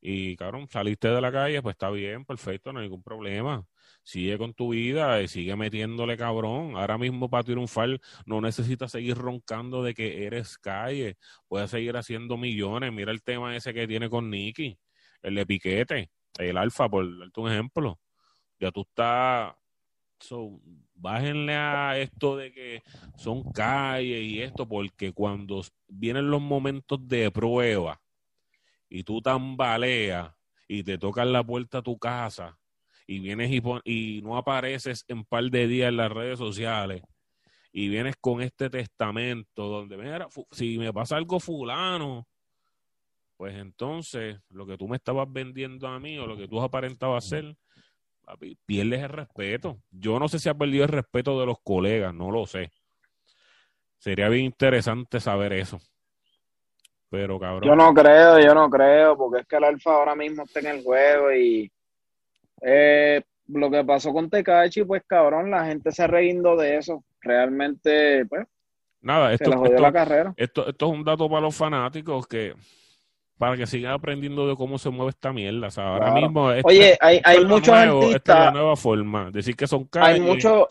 Y 0.00 0.36
cabrón, 0.36 0.68
saliste 0.70 1.08
de 1.08 1.20
la 1.20 1.32
calle, 1.32 1.62
pues 1.62 1.74
está 1.74 1.90
bien, 1.90 2.24
perfecto, 2.26 2.72
no 2.72 2.80
hay 2.80 2.86
ningún 2.86 3.02
problema. 3.02 3.66
Sigue 4.02 4.36
con 4.36 4.52
tu 4.52 4.70
vida 4.70 5.22
y 5.22 5.28
sigue 5.28 5.56
metiéndole 5.56 6.16
cabrón. 6.18 6.76
Ahora 6.76 6.98
mismo 6.98 7.30
para 7.30 7.44
triunfar 7.44 8.00
no 8.26 8.40
necesitas 8.42 8.92
seguir 8.92 9.16
roncando 9.16 9.82
de 9.82 9.94
que 9.94 10.26
eres 10.26 10.58
calle. 10.58 11.16
Puedes 11.48 11.70
seguir 11.70 11.96
haciendo 11.96 12.36
millones. 12.36 12.92
Mira 12.92 13.12
el 13.12 13.22
tema 13.22 13.56
ese 13.56 13.72
que 13.72 13.88
tiene 13.88 14.10
con 14.10 14.28
Nicky, 14.30 14.78
el 15.24 15.34
de 15.34 16.10
el 16.38 16.56
Alfa, 16.56 16.88
por 16.88 17.18
darte 17.18 17.40
un 17.40 17.50
ejemplo. 17.50 17.98
Ya 18.60 18.70
tú 18.70 18.82
estás. 18.82 19.54
So, 20.20 20.60
bájenle 20.94 21.54
a 21.54 21.98
esto 21.98 22.36
de 22.36 22.52
que 22.52 22.82
son 23.16 23.42
calles 23.52 24.22
y 24.22 24.40
esto, 24.40 24.66
porque 24.66 25.12
cuando 25.12 25.62
vienen 25.88 26.30
los 26.30 26.40
momentos 26.40 27.06
de 27.06 27.30
prueba 27.30 28.00
y 28.88 29.02
tú 29.02 29.20
tambaleas 29.20 30.32
y 30.68 30.82
te 30.82 30.96
tocan 30.96 31.32
la 31.32 31.44
puerta 31.44 31.78
a 31.78 31.82
tu 31.82 31.98
casa 31.98 32.58
y 33.06 33.18
vienes 33.18 33.50
y, 33.50 33.60
pon- 33.60 33.82
y 33.84 34.22
no 34.22 34.36
apareces 34.36 35.04
en 35.08 35.24
par 35.24 35.44
de 35.44 35.66
días 35.66 35.88
en 35.90 35.96
las 35.98 36.10
redes 36.10 36.38
sociales 36.38 37.02
y 37.72 37.88
vienes 37.88 38.14
con 38.18 38.40
este 38.40 38.70
testamento 38.70 39.68
donde, 39.68 39.96
mira, 39.96 40.28
si 40.52 40.78
me 40.78 40.92
pasa 40.92 41.16
algo 41.16 41.38
fulano, 41.40 42.26
pues 43.36 43.54
entonces 43.56 44.38
lo 44.50 44.66
que 44.66 44.76
tú 44.76 44.88
me 44.88 44.96
estabas 44.96 45.26
vendiendo 45.30 45.86
a 45.88 45.98
mí 45.98 46.18
o 46.18 46.26
lo 46.26 46.36
que 46.36 46.46
tú 46.48 46.58
has 46.60 46.66
aparentado 46.66 47.16
hacer, 47.16 47.56
papi, 48.24 48.56
pierdes 48.64 49.02
el 49.02 49.08
respeto. 49.08 49.78
Yo 49.90 50.18
no 50.18 50.28
sé 50.28 50.38
si 50.38 50.48
has 50.48 50.56
perdido 50.56 50.84
el 50.84 50.90
respeto 50.90 51.38
de 51.40 51.46
los 51.46 51.58
colegas, 51.62 52.14
no 52.14 52.30
lo 52.30 52.46
sé. 52.46 52.70
Sería 53.98 54.28
bien 54.28 54.44
interesante 54.46 55.18
saber 55.20 55.52
eso. 55.54 55.78
Pero 57.10 57.38
cabrón. 57.38 57.62
Yo 57.68 57.76
no 57.76 57.94
creo, 57.94 58.38
yo 58.40 58.54
no 58.54 58.68
creo, 58.68 59.16
porque 59.16 59.40
es 59.42 59.46
que 59.46 59.56
el 59.56 59.64
Alfa 59.64 59.94
ahora 59.94 60.14
mismo 60.14 60.42
está 60.44 60.60
en 60.60 60.66
el 60.66 60.82
juego 60.82 61.32
y 61.32 61.70
eh, 62.60 63.22
lo 63.48 63.70
que 63.70 63.84
pasó 63.84 64.12
con 64.12 64.28
Tecachi, 64.30 64.84
pues 64.84 65.02
cabrón, 65.06 65.50
la 65.50 65.64
gente 65.66 65.92
se 65.92 66.06
reindo 66.06 66.56
de 66.56 66.76
eso. 66.78 67.04
Realmente, 67.20 68.26
pues, 68.26 68.46
Nada, 69.00 69.28
se 69.28 69.34
esto, 69.34 69.50
le 69.50 69.56
jodió 69.56 69.70
esto- 69.72 69.82
la 69.82 69.92
carrera. 69.92 70.34
Esto, 70.36 70.66
esto 70.68 70.86
es 70.86 70.92
un 70.92 71.04
dato 71.04 71.28
para 71.28 71.42
los 71.42 71.54
fanáticos 71.54 72.26
que 72.26 72.54
para 73.38 73.56
que 73.56 73.66
sigan 73.66 73.92
aprendiendo 73.92 74.46
de 74.48 74.56
cómo 74.56 74.78
se 74.78 74.90
mueve 74.90 75.10
esta 75.10 75.32
mierda. 75.32 75.66
O 75.66 75.70
sea, 75.70 75.88
ahora 75.88 76.06
Claro. 76.06 76.20
mismo 76.20 76.44
Oye, 76.64 76.96
hay, 77.00 77.20
hay 77.24 77.38
es 77.38 77.44
muchos 77.44 77.74
nuevo, 77.74 78.02
Esta 78.02 78.32
es 78.32 78.38
la 78.38 78.46
artistas, 78.46 78.52
nueva 78.52 78.76
forma. 78.76 79.30
Decir 79.30 79.56
que 79.56 79.66
son 79.66 79.82
hay 79.82 79.88
calles. 79.90 80.20
muchos, 80.22 80.66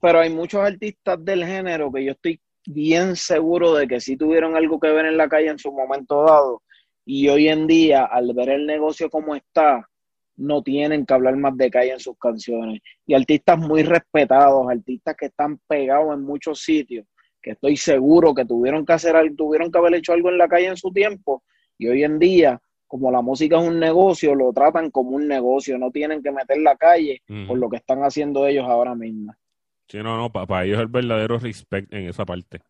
pero 0.00 0.20
hay 0.20 0.30
muchos 0.30 0.60
artistas 0.60 1.24
del 1.24 1.44
género 1.44 1.92
que 1.92 2.04
yo 2.04 2.12
estoy 2.12 2.40
bien 2.66 3.16
seguro 3.16 3.74
de 3.74 3.86
que 3.88 4.00
sí 4.00 4.16
tuvieron 4.16 4.56
algo 4.56 4.78
que 4.80 4.88
ver 4.90 5.06
en 5.06 5.16
la 5.16 5.28
calle 5.28 5.48
en 5.48 5.58
su 5.58 5.72
momento 5.72 6.24
dado. 6.24 6.62
Y 7.04 7.28
hoy 7.28 7.48
en 7.48 7.66
día, 7.66 8.04
al 8.04 8.32
ver 8.34 8.50
el 8.50 8.66
negocio 8.66 9.10
como 9.10 9.34
está, 9.34 9.88
no 10.36 10.62
tienen 10.62 11.04
que 11.04 11.14
hablar 11.14 11.36
más 11.36 11.56
de 11.56 11.70
calle 11.70 11.92
en 11.92 12.00
sus 12.00 12.16
canciones. 12.18 12.80
Y 13.06 13.14
artistas 13.14 13.58
muy 13.58 13.82
respetados, 13.82 14.68
artistas 14.70 15.16
que 15.16 15.26
están 15.26 15.58
pegados 15.68 16.14
en 16.14 16.22
muchos 16.22 16.60
sitios, 16.60 17.06
que 17.40 17.50
estoy 17.52 17.76
seguro 17.76 18.32
que 18.34 18.44
tuvieron 18.44 18.86
que 18.86 18.92
hacer 18.92 19.14
algo, 19.16 19.34
tuvieron 19.36 19.70
que 19.70 19.78
haber 19.78 19.94
hecho 19.94 20.12
algo 20.12 20.30
en 20.30 20.38
la 20.38 20.48
calle 20.48 20.66
en 20.68 20.76
su 20.76 20.90
tiempo. 20.92 21.42
Y 21.82 21.88
hoy 21.88 22.04
en 22.04 22.20
día, 22.20 22.60
como 22.86 23.10
la 23.10 23.22
música 23.22 23.60
es 23.60 23.66
un 23.66 23.80
negocio, 23.80 24.36
lo 24.36 24.52
tratan 24.52 24.92
como 24.92 25.10
un 25.16 25.26
negocio, 25.26 25.76
no 25.78 25.90
tienen 25.90 26.22
que 26.22 26.30
meter 26.30 26.58
la 26.58 26.76
calle 26.76 27.22
por 27.48 27.58
lo 27.58 27.68
que 27.68 27.78
están 27.78 28.04
haciendo 28.04 28.46
ellos 28.46 28.66
ahora 28.68 28.94
mismo. 28.94 29.34
Sí, 29.88 29.98
no, 29.98 30.16
no, 30.16 30.30
para, 30.30 30.64
ellos 30.64 30.76
es 30.76 30.82
el 30.82 30.86
verdadero 30.86 31.38
respect 31.38 31.92
en 31.92 32.08
esa 32.08 32.24
parte. 32.24 32.60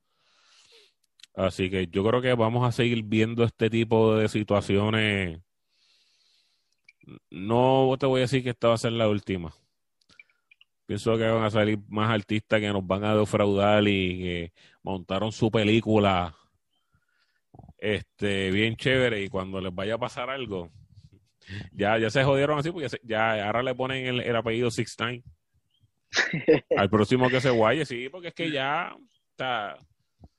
Así 1.34 1.68
que 1.68 1.88
yo 1.88 2.02
creo 2.04 2.22
que 2.22 2.32
vamos 2.32 2.66
a 2.66 2.72
seguir 2.72 3.02
viendo 3.02 3.44
este 3.44 3.68
tipo 3.68 4.16
de 4.16 4.28
situaciones. 4.28 5.40
No 7.28 7.94
te 7.98 8.06
voy 8.06 8.20
a 8.20 8.22
decir 8.22 8.42
que 8.42 8.50
esta 8.50 8.68
va 8.68 8.74
a 8.74 8.78
ser 8.78 8.92
la 8.92 9.10
última. 9.10 9.52
Pienso 10.86 11.18
que 11.18 11.26
van 11.28 11.44
a 11.44 11.50
salir 11.50 11.78
más 11.88 12.10
artistas 12.10 12.60
que 12.60 12.72
nos 12.72 12.86
van 12.86 13.04
a 13.04 13.14
defraudar 13.14 13.86
y 13.86 14.18
que 14.18 14.52
montaron 14.82 15.32
su 15.32 15.50
película 15.50 16.34
este 17.84 18.50
bien 18.52 18.76
chévere 18.76 19.22
y 19.24 19.28
cuando 19.28 19.60
les 19.60 19.74
vaya 19.74 19.94
a 19.94 19.98
pasar 19.98 20.30
algo 20.30 20.70
ya, 21.72 21.98
ya 21.98 22.08
se 22.10 22.22
jodieron 22.22 22.56
así 22.58 22.70
porque 22.70 22.84
ya, 22.84 22.88
se- 22.88 23.00
ya 23.02 23.44
ahora 23.46 23.62
le 23.64 23.74
ponen 23.74 24.06
el, 24.06 24.20
el 24.20 24.36
apellido 24.36 24.70
Six 24.70 24.96
Nine 25.00 25.24
al 26.76 26.88
próximo 26.90 27.28
que 27.28 27.40
se 27.40 27.50
guaye, 27.50 27.84
sí, 27.84 28.08
porque 28.08 28.28
es 28.28 28.34
que 28.34 28.50
ya 28.50 28.94
está. 29.30 29.76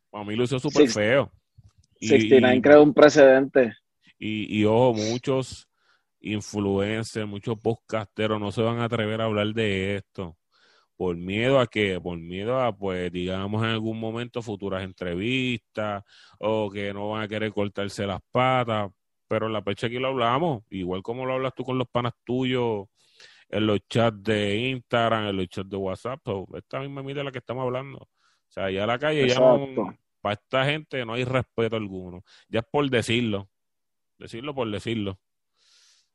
Para 0.10 0.23
mí 0.23 0.36
lució 0.36 0.60
súper 0.60 0.84
feo. 0.93 1.32
Y, 1.99 2.08
69 2.10 2.56
y- 2.58 2.62
creó 2.62 2.84
un 2.84 2.93
precedente. 2.93 3.73
y, 4.19 4.60
y 4.62 4.65
ojo, 4.65 4.93
muchos 4.93 5.67
influencers, 6.21 7.27
muchos 7.27 7.60
podcasteros 7.60 8.39
no 8.39 8.51
se 8.51 8.62
van 8.62 8.79
a 8.79 8.86
atrever 8.86 9.19
a 9.21 9.25
hablar 9.25 9.47
de 9.47 9.95
esto. 9.97 10.38
Por 10.95 11.15
miedo 11.17 11.60
a 11.60 11.67
que, 11.67 11.99
por 11.99 12.17
miedo 12.17 12.60
a, 12.60 12.75
pues, 12.75 13.12
digamos, 13.12 13.63
en 13.63 13.69
algún 13.69 13.99
momento 13.99 14.41
futuras 14.41 14.84
entrevistas 14.84 16.03
o 16.39 16.69
que 16.69 16.93
no 16.93 17.10
van 17.10 17.23
a 17.23 17.27
querer 17.27 17.51
cortarse 17.51 18.06
las 18.06 18.21
patas. 18.32 18.91
Pero 19.27 19.47
en 19.47 19.53
la 19.53 19.63
pecha 19.63 19.88
aquí 19.88 19.97
lo 19.97 20.10
hablamos, 20.10 20.63
igual 20.69 21.01
como 21.01 21.25
lo 21.25 21.34
hablas 21.34 21.53
tú 21.56 21.63
con 21.63 21.77
los 21.77 21.88
panas 21.88 22.13
tuyos 22.23 22.88
en 23.49 23.67
los 23.67 23.79
chats 23.88 24.23
de 24.23 24.56
Instagram, 24.58 25.27
en 25.27 25.38
los 25.38 25.47
chats 25.47 25.69
de 25.69 25.77
WhatsApp. 25.77 26.19
so, 26.25 26.47
esta 26.56 26.79
misma 26.79 27.03
mierda 27.03 27.21
de 27.21 27.25
la 27.25 27.32
que 27.32 27.38
estamos 27.39 27.63
hablando. 27.63 27.97
O 27.99 28.10
sea, 28.49 28.69
ya 28.69 28.86
la 28.86 28.99
calle 28.99 29.27
ya 29.27 29.39
no, 29.39 29.95
para 30.21 30.34
esta 30.34 30.65
gente 30.65 31.06
no 31.06 31.13
hay 31.13 31.23
respeto 31.23 31.75
alguno. 31.75 32.23
Ya 32.47 32.62
es 32.62 32.65
por 32.65 32.89
decirlo. 32.89 33.49
Decirlo 34.17 34.56
por 34.56 34.69
decirlo. 34.71 35.19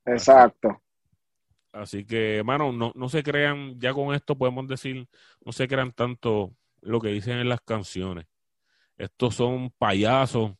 Exacto. 0.05 0.81
Así 1.79 2.05
que, 2.05 2.43
mano, 2.45 2.73
no, 2.73 2.93
no 2.95 3.09
se 3.09 3.23
crean, 3.23 3.79
ya 3.79 3.95
con 3.95 4.13
esto 4.15 4.37
podemos 4.37 4.67
decir, 4.67 5.09
no 5.45 5.53
se 5.53 5.69
crean 5.69 5.93
tanto 5.93 6.53
lo 6.81 7.01
que 7.01 7.09
dicen 7.09 7.39
en 7.39 7.49
las 7.49 7.61
canciones. 7.61 8.27
Estos 8.97 9.37
son 9.37 9.71
payasos 9.71 10.53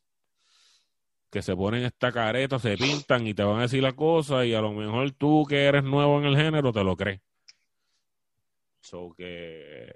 que 1.29 1.41
se 1.41 1.55
ponen 1.55 1.83
esta 1.83 2.11
careta, 2.11 2.57
se 2.57 2.77
pintan 2.77 3.27
y 3.27 3.33
te 3.33 3.43
van 3.43 3.59
a 3.59 3.63
decir 3.63 3.83
la 3.83 3.93
cosa 3.93 4.45
y 4.45 4.53
a 4.53 4.61
lo 4.61 4.71
mejor 4.71 5.11
tú 5.11 5.45
que 5.47 5.65
eres 5.65 5.83
nuevo 5.83 6.19
en 6.19 6.25
el 6.25 6.37
género 6.37 6.71
te 6.71 6.83
lo 6.83 6.95
crees. 6.95 7.21
So 8.79 9.13
que 9.15 9.93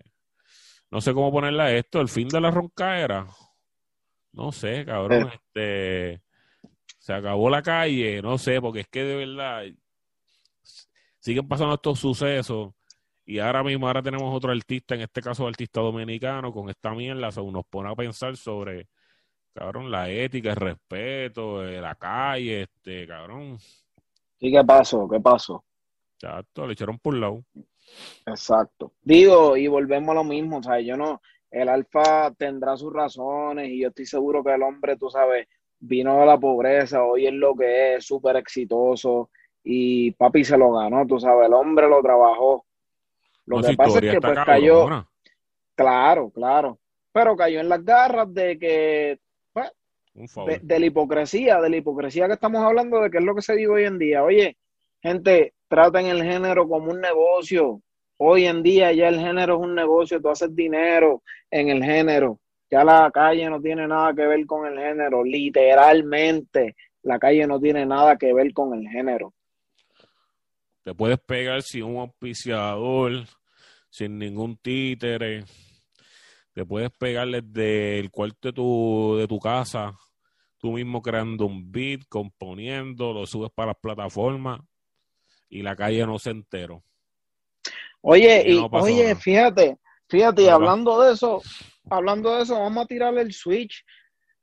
no 0.92 1.00
sé 1.00 1.14
cómo 1.14 1.32
ponerle 1.32 1.64
a 1.64 1.72
esto, 1.72 2.02
el 2.02 2.10
fin 2.10 2.28
de 2.28 2.42
la 2.42 2.52
roncaera. 2.52 3.28
No 4.34 4.52
sé, 4.52 4.86
cabrón, 4.86 5.32
este 5.34 6.22
se 7.00 7.14
acabó 7.14 7.50
la 7.50 7.62
calle, 7.62 8.22
no 8.22 8.38
sé, 8.38 8.62
porque 8.62 8.82
es 8.82 8.88
que 8.88 9.04
de 9.04 9.16
verdad 9.16 9.64
siguen 11.24 11.48
pasando 11.48 11.76
estos 11.76 12.00
sucesos 12.00 12.74
y 13.26 13.40
ahora 13.40 13.64
mismo 13.64 13.88
ahora 13.88 14.04
tenemos 14.04 14.36
otro 14.36 14.52
artista, 14.52 14.96
en 14.96 15.02
este 15.02 15.22
caso 15.22 15.48
artista 15.48 15.80
dominicano, 15.80 16.52
con 16.52 16.70
esta 16.70 16.94
mierda, 16.94 17.30
o 17.38 17.50
nos 17.50 17.66
pone 17.66 17.90
a 17.90 17.96
pensar 17.96 18.36
sobre, 18.36 18.90
cabrón, 19.54 19.90
la 19.90 20.10
ética, 20.10 20.50
el 20.50 20.58
respeto, 20.58 21.66
eh, 21.66 21.80
la 21.80 21.96
calle, 21.96 22.64
este, 22.64 23.08
cabrón. 23.08 23.58
¿Y 24.40 24.52
qué 24.52 24.62
pasó? 24.66 25.08
¿Qué 25.08 25.22
pasó? 25.22 25.64
Exacto, 26.16 26.68
le 26.68 26.74
echaron 26.74 27.00
por 27.00 27.16
lado. 27.16 27.46
Exacto. 28.26 28.92
Digo, 29.02 29.56
y 29.56 29.68
volvemos 29.68 30.10
a 30.10 30.16
lo 30.16 30.26
mismo, 30.26 30.58
o 30.58 30.64
sea, 30.64 30.82
yo 30.82 30.98
no, 30.98 31.22
el 31.50 31.70
alfa 31.70 32.32
tendrá 32.32 32.76
sus 32.76 32.92
razones 32.92 33.70
y 33.70 33.80
yo 33.80 33.88
estoy 33.88 34.06
seguro 34.06 34.44
que 34.44 34.54
el 34.54 34.64
hombre, 34.64 34.98
tú 34.98 35.10
sabes, 35.10 35.48
vino 35.80 36.20
de 36.20 36.26
la 36.26 36.38
pobreza, 36.38 37.06
hoy 37.06 37.28
es 37.28 37.34
lo 37.34 37.56
que 37.56 37.96
es, 37.96 38.06
súper 38.06 38.36
exitoso 38.36 39.30
y 39.64 40.12
papi 40.12 40.44
se 40.44 40.58
lo 40.58 40.74
ganó, 40.74 41.06
tú 41.08 41.20
sabes, 41.20 41.48
el 41.48 41.54
hombre 41.54 41.88
lo 41.88 42.02
trabajó 42.02 42.66
lo 43.46 43.62
que 43.62 43.76
pasa 43.76 44.00
es 44.00 44.14
que 44.14 44.22
pues 44.22 44.40
cayó, 44.46 45.06
claro, 45.76 46.30
claro, 46.30 46.80
pero 47.12 47.36
cayó 47.36 47.60
en 47.60 47.70
las 47.70 47.84
garras 47.84 48.34
de 48.34 48.58
que, 48.58 49.20
pues, 49.52 49.72
de, 50.62 50.80
la 50.80 50.86
hipocresía, 50.86 51.60
de 51.60 51.70
la 51.70 51.78
hipocresía 51.78 52.28
que 52.28 52.34
estamos 52.34 52.64
hablando, 52.64 53.02
de 53.02 53.12
que 53.12 53.18
es 53.18 53.24
lo 53.24 53.36
que 53.36 53.42
se 53.42 53.56
vive 53.56 53.74
hoy 53.74 53.84
en 53.84 54.00
día. 54.00 54.24
Oye, 54.24 54.58
gente, 55.02 55.54
traten 55.68 56.06
el 56.06 56.24
género 56.24 56.68
como 56.68 56.92
un 56.92 57.02
negocio. 57.02 57.82
Hoy 58.18 58.46
en 58.46 58.64
día 58.64 58.94
ya 58.94 59.10
el 59.10 59.20
género 59.20 59.56
es 59.56 59.62
un 59.62 59.76
negocio, 59.76 60.22
tú 60.22 60.30
haces 60.30 60.56
dinero 60.56 61.22
en 61.52 61.70
el 61.70 61.84
género. 61.84 62.40
Ya 62.72 62.84
la 62.84 63.12
calle 63.12 63.50
no 63.50 63.62
tiene 63.62 63.88
nada 63.88 64.14
que 64.14 64.26
ver 64.26 64.46
con 64.46 64.66
el 64.66 64.80
género, 64.80 65.24
literalmente 65.24 66.76
la 67.04 67.20
calle 67.20 67.46
no 67.46 67.60
tiene 67.60 67.86
nada 67.86 68.18
que 68.18 68.34
ver 68.34 68.54
con 68.54 68.74
el 68.74 68.88
género. 68.88 69.34
Te 70.84 70.94
puedes 70.94 71.20
pegar 71.20 71.62
sin 71.62 71.84
un 71.84 72.02
auspiciador, 72.02 73.26
sin 73.90 74.20
ningún 74.20 74.58
títere. 74.58 75.46
Te 76.54 76.66
puedes 76.66 76.92
pegar 76.92 77.28
desde 77.30 78.00
el 78.00 78.12
cuarto 78.12 78.50
de 78.50 78.54
tu, 78.54 79.16
de 79.18 79.28
tu 79.28 79.40
casa, 79.40 79.98
tú 80.58 80.74
mismo 80.74 81.02
creando 81.02 81.46
un 81.46 81.72
beat, 81.72 82.02
componiendo, 82.10 83.14
lo 83.14 83.26
subes 83.26 83.50
para 83.56 83.68
las 83.68 83.78
plataformas 83.82 84.62
y 85.50 85.62
la 85.62 85.76
calle 85.76 86.06
no 86.06 86.20
se 86.20 86.32
entero. 86.32 86.84
Oye, 88.02 88.44
y, 88.46 88.68
oye, 88.72 89.16
fíjate, 89.16 89.78
fíjate, 90.10 90.50
hablando 90.50 91.02
de 91.02 91.14
eso, 91.14 91.42
hablando 91.90 92.36
de 92.36 92.44
eso, 92.44 92.60
vamos 92.60 92.84
a 92.84 92.88
tirarle 92.88 93.22
el 93.22 93.34
switch, 93.34 93.86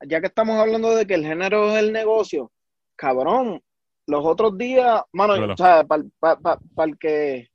ya 0.07 0.19
que 0.19 0.27
estamos 0.27 0.57
hablando 0.57 0.95
de 0.95 1.05
que 1.05 1.13
el 1.13 1.23
género 1.23 1.69
es 1.69 1.83
el 1.83 1.93
negocio. 1.93 2.51
Cabrón, 2.95 3.61
los 4.11 4.25
otros 4.25 4.57
días, 4.57 5.01
mano, 5.13 5.33
o 5.53 5.57
sea, 5.57 5.85
para 5.85 6.03
el 6.85 6.97
que 6.97 7.49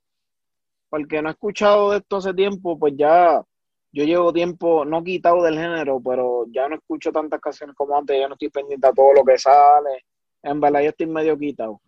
para 0.89 1.01
el 1.01 1.07
que 1.07 1.21
no 1.21 1.29
ha 1.29 1.31
escuchado 1.31 1.91
de 1.91 1.97
esto 1.97 2.17
hace 2.17 2.33
tiempo, 2.33 2.79
pues 2.79 2.93
ya 2.97 3.43
yo 3.91 4.03
llevo 4.03 4.33
tiempo 4.33 4.83
no 4.83 5.03
quitado 5.03 5.43
del 5.43 5.55
género, 5.55 6.01
pero 6.03 6.45
ya 6.49 6.67
no 6.67 6.75
escucho 6.75 7.11
tantas 7.11 7.39
canciones 7.39 7.75
como 7.75 7.97
antes, 7.97 8.17
ya 8.19 8.27
no 8.27 8.33
estoy 8.33 8.49
pendiente 8.49 8.87
a 8.87 8.93
todo 8.93 9.13
lo 9.13 9.23
que 9.23 9.37
sale. 9.37 10.05
En 10.41 10.59
verdad, 10.59 10.81
ya 10.81 10.89
estoy 10.89 11.07
medio 11.07 11.37
quitado. 11.37 11.79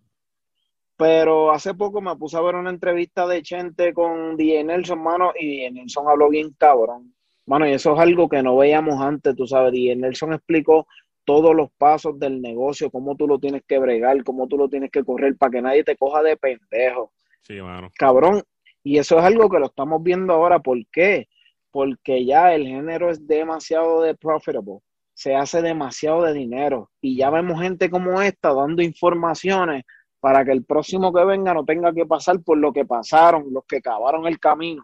Pero 0.97 1.51
hace 1.51 1.73
poco 1.73 2.01
me 2.01 2.15
puse 2.15 2.38
a 2.38 2.41
ver 2.41 2.55
una 2.55 2.69
entrevista 2.69 3.25
de 3.25 3.41
Chente 3.41 3.93
con 3.93 4.36
DJ 4.36 4.65
Nelson, 4.65 5.01
mano, 5.01 5.32
y 5.39 5.47
DJ 5.47 5.71
Nelson 5.71 6.08
habló 6.08 6.29
bien 6.29 6.53
cabrón. 6.58 7.13
Mano, 7.45 7.67
y 7.67 7.71
eso 7.71 7.93
es 7.93 7.99
algo 7.99 8.27
que 8.27 8.43
no 8.43 8.58
veíamos 8.58 9.01
antes, 9.01 9.36
tú 9.36 9.47
sabes. 9.47 9.71
DJ 9.71 9.95
Nelson 9.95 10.34
explicó 10.34 10.88
todos 11.29 11.55
los 11.55 11.69
pasos 11.77 12.17
del 12.17 12.41
negocio, 12.41 12.89
cómo 12.89 13.15
tú 13.15 13.27
lo 13.27 13.37
tienes 13.37 13.61
que 13.67 13.77
bregar, 13.77 14.23
cómo 14.23 14.47
tú 14.47 14.57
lo 14.57 14.67
tienes 14.67 14.89
que 14.89 15.03
correr 15.03 15.37
para 15.37 15.51
que 15.51 15.61
nadie 15.61 15.83
te 15.83 15.95
coja 15.95 16.23
de 16.23 16.35
pendejo. 16.35 17.11
Sí, 17.41 17.61
mano. 17.61 17.91
Cabrón, 17.99 18.41
y 18.83 18.97
eso 18.97 19.19
es 19.19 19.23
algo 19.23 19.47
que 19.47 19.59
lo 19.59 19.67
estamos 19.67 20.01
viendo 20.01 20.33
ahora. 20.33 20.57
¿Por 20.57 20.83
qué? 20.87 21.29
Porque 21.69 22.25
ya 22.25 22.55
el 22.55 22.65
género 22.65 23.11
es 23.11 23.27
demasiado 23.27 24.01
de 24.01 24.15
profitable. 24.15 24.79
Se 25.13 25.35
hace 25.35 25.61
demasiado 25.61 26.23
de 26.23 26.33
dinero. 26.33 26.89
Y 26.99 27.15
ya 27.15 27.29
vemos 27.29 27.61
gente 27.61 27.91
como 27.91 28.19
esta 28.23 28.51
dando 28.51 28.81
informaciones 28.81 29.83
para 30.19 30.43
que 30.43 30.51
el 30.51 30.65
próximo 30.65 31.13
que 31.13 31.23
venga 31.25 31.53
no 31.53 31.63
tenga 31.63 31.93
que 31.93 32.07
pasar 32.07 32.41
por 32.41 32.57
lo 32.57 32.73
que 32.73 32.85
pasaron, 32.85 33.53
los 33.53 33.65
que 33.65 33.81
cavaron 33.83 34.25
el 34.25 34.39
camino. 34.39 34.83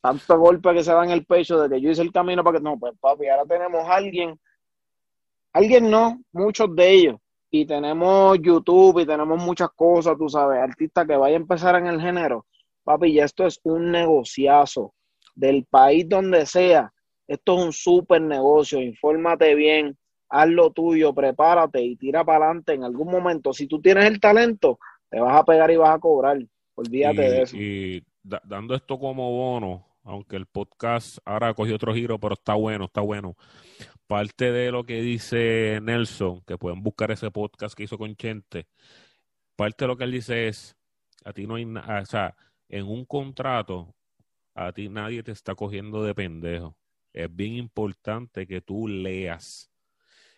Tanto 0.00 0.36
golpe 0.36 0.74
que 0.74 0.82
se 0.82 0.92
da 0.92 1.04
en 1.04 1.12
el 1.12 1.24
pecho 1.24 1.62
de 1.62 1.68
que 1.68 1.80
yo 1.80 1.90
hice 1.92 2.02
el 2.02 2.10
camino 2.10 2.42
para 2.42 2.58
que 2.58 2.64
no, 2.64 2.76
pues 2.76 2.94
papi, 2.98 3.28
ahora 3.28 3.44
tenemos 3.44 3.88
a 3.88 3.94
alguien 3.94 4.36
Alguien 5.54 5.88
no, 5.88 6.20
muchos 6.32 6.74
de 6.74 6.90
ellos. 6.90 7.16
Y 7.48 7.64
tenemos 7.64 8.36
YouTube 8.42 8.98
y 8.98 9.06
tenemos 9.06 9.40
muchas 9.40 9.68
cosas, 9.70 10.18
tú 10.18 10.28
sabes, 10.28 10.58
artistas 10.58 11.06
que 11.06 11.16
vaya 11.16 11.36
a 11.36 11.40
empezar 11.40 11.76
en 11.76 11.86
el 11.86 12.00
género. 12.00 12.44
Papi, 12.82 13.14
ya 13.14 13.24
esto 13.24 13.46
es 13.46 13.60
un 13.62 13.92
negociazo. 13.92 14.92
Del 15.36 15.64
país 15.64 16.08
donde 16.08 16.46
sea, 16.46 16.92
esto 17.28 17.56
es 17.56 17.64
un 17.64 17.72
súper 17.72 18.22
negocio. 18.22 18.80
Infórmate 18.80 19.54
bien, 19.54 19.96
haz 20.28 20.48
lo 20.48 20.72
tuyo, 20.72 21.14
prepárate 21.14 21.80
y 21.80 21.96
tira 21.96 22.24
para 22.24 22.46
adelante. 22.46 22.74
En 22.74 22.82
algún 22.82 23.10
momento, 23.12 23.52
si 23.52 23.68
tú 23.68 23.80
tienes 23.80 24.06
el 24.06 24.18
talento, 24.18 24.80
te 25.08 25.20
vas 25.20 25.40
a 25.40 25.44
pegar 25.44 25.70
y 25.70 25.76
vas 25.76 25.94
a 25.94 26.00
cobrar. 26.00 26.38
Olvídate 26.74 27.22
de 27.22 27.42
eso. 27.42 27.56
Y 27.56 28.04
dando 28.22 28.74
esto 28.74 28.98
como 28.98 29.30
bono, 29.30 29.86
aunque 30.02 30.34
el 30.34 30.46
podcast 30.46 31.18
ahora 31.24 31.54
cogió 31.54 31.76
otro 31.76 31.94
giro, 31.94 32.18
pero 32.18 32.34
está 32.34 32.54
bueno, 32.54 32.86
está 32.86 33.00
bueno 33.00 33.36
parte 34.06 34.52
de 34.52 34.70
lo 34.70 34.84
que 34.84 35.00
dice 35.02 35.80
Nelson, 35.82 36.42
que 36.42 36.58
pueden 36.58 36.82
buscar 36.82 37.10
ese 37.10 37.30
podcast 37.30 37.74
que 37.74 37.84
hizo 37.84 37.98
con 37.98 38.16
Chente, 38.16 38.66
parte 39.56 39.84
de 39.84 39.88
lo 39.88 39.96
que 39.96 40.04
él 40.04 40.12
dice 40.12 40.48
es, 40.48 40.76
a 41.24 41.32
ti 41.32 41.46
no 41.46 41.56
hay 41.56 41.64
nada, 41.64 42.02
o 42.02 42.06
sea, 42.06 42.36
en 42.68 42.86
un 42.86 43.04
contrato, 43.04 43.94
a 44.54 44.72
ti 44.72 44.88
nadie 44.88 45.22
te 45.22 45.32
está 45.32 45.54
cogiendo 45.54 46.02
de 46.04 46.14
pendejo. 46.14 46.76
Es 47.12 47.34
bien 47.34 47.54
importante 47.54 48.46
que 48.46 48.60
tú 48.60 48.88
leas. 48.88 49.70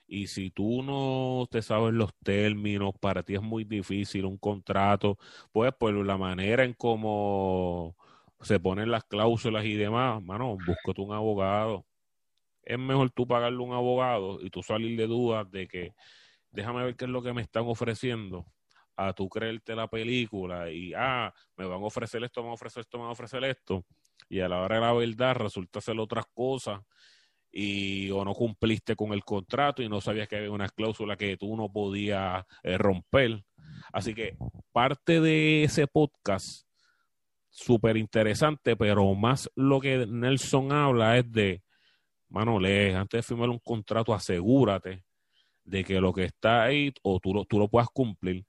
Y 0.06 0.28
si 0.28 0.50
tú 0.50 0.82
no 0.82 1.48
te 1.50 1.62
sabes 1.62 1.92
los 1.94 2.14
términos, 2.22 2.94
para 3.00 3.22
ti 3.22 3.34
es 3.34 3.42
muy 3.42 3.64
difícil 3.64 4.24
un 4.26 4.38
contrato, 4.38 5.18
pues 5.52 5.72
por 5.74 5.94
la 5.94 6.16
manera 6.18 6.64
en 6.64 6.74
cómo 6.74 7.96
se 8.40 8.60
ponen 8.60 8.90
las 8.90 9.04
cláusulas 9.04 9.64
y 9.64 9.74
demás, 9.74 10.22
mano, 10.22 10.56
búscate 10.66 11.00
un 11.00 11.12
abogado 11.12 11.86
es 12.66 12.78
mejor 12.78 13.10
tú 13.10 13.26
pagarle 13.26 13.58
un 13.58 13.72
abogado 13.72 14.38
y 14.42 14.50
tú 14.50 14.62
salir 14.62 14.98
de 14.98 15.06
dudas 15.06 15.50
de 15.50 15.68
que 15.68 15.94
déjame 16.50 16.84
ver 16.84 16.96
qué 16.96 17.04
es 17.04 17.10
lo 17.10 17.22
que 17.22 17.32
me 17.32 17.42
están 17.42 17.64
ofreciendo 17.66 18.44
a 18.96 19.12
tú 19.12 19.28
creerte 19.28 19.74
la 19.74 19.88
película 19.88 20.70
y, 20.70 20.92
ah, 20.94 21.32
me 21.56 21.66
van 21.66 21.82
a 21.82 21.86
ofrecer 21.86 22.24
esto, 22.24 22.40
me 22.40 22.46
van 22.46 22.52
a 22.52 22.54
ofrecer 22.54 22.80
esto, 22.80 22.98
me 22.98 23.02
van 23.02 23.10
a 23.10 23.12
ofrecer 23.12 23.44
esto, 23.44 23.84
y 24.28 24.40
a 24.40 24.48
la 24.48 24.60
hora 24.60 24.76
de 24.76 24.80
la 24.80 24.92
verdad 24.92 25.36
resulta 25.36 25.80
ser 25.80 25.98
otras 26.00 26.24
cosas 26.32 26.80
y 27.52 28.10
o 28.10 28.24
no 28.24 28.34
cumpliste 28.34 28.96
con 28.96 29.12
el 29.12 29.24
contrato 29.24 29.82
y 29.82 29.88
no 29.88 30.00
sabías 30.00 30.28
que 30.28 30.36
había 30.36 30.50
una 30.50 30.68
cláusula 30.68 31.16
que 31.16 31.36
tú 31.36 31.56
no 31.56 31.70
podías 31.72 32.44
eh, 32.62 32.76
romper. 32.76 33.44
Así 33.92 34.14
que 34.14 34.36
parte 34.72 35.20
de 35.20 35.64
ese 35.64 35.86
podcast, 35.86 36.66
súper 37.50 37.96
interesante, 37.96 38.76
pero 38.76 39.14
más 39.14 39.50
lo 39.54 39.80
que 39.80 40.06
Nelson 40.06 40.72
habla 40.72 41.16
es 41.16 41.30
de 41.32 41.62
mano, 42.28 42.58
lee, 42.58 42.92
antes 42.92 43.18
de 43.18 43.22
firmar 43.22 43.48
un 43.48 43.58
contrato, 43.58 44.14
asegúrate 44.14 45.04
de 45.64 45.84
que 45.84 46.00
lo 46.00 46.12
que 46.12 46.24
está 46.24 46.64
ahí 46.64 46.92
o 47.02 47.20
tú 47.20 47.34
lo, 47.34 47.44
tú 47.44 47.58
lo 47.58 47.68
puedas 47.68 47.88
cumplir. 47.88 48.44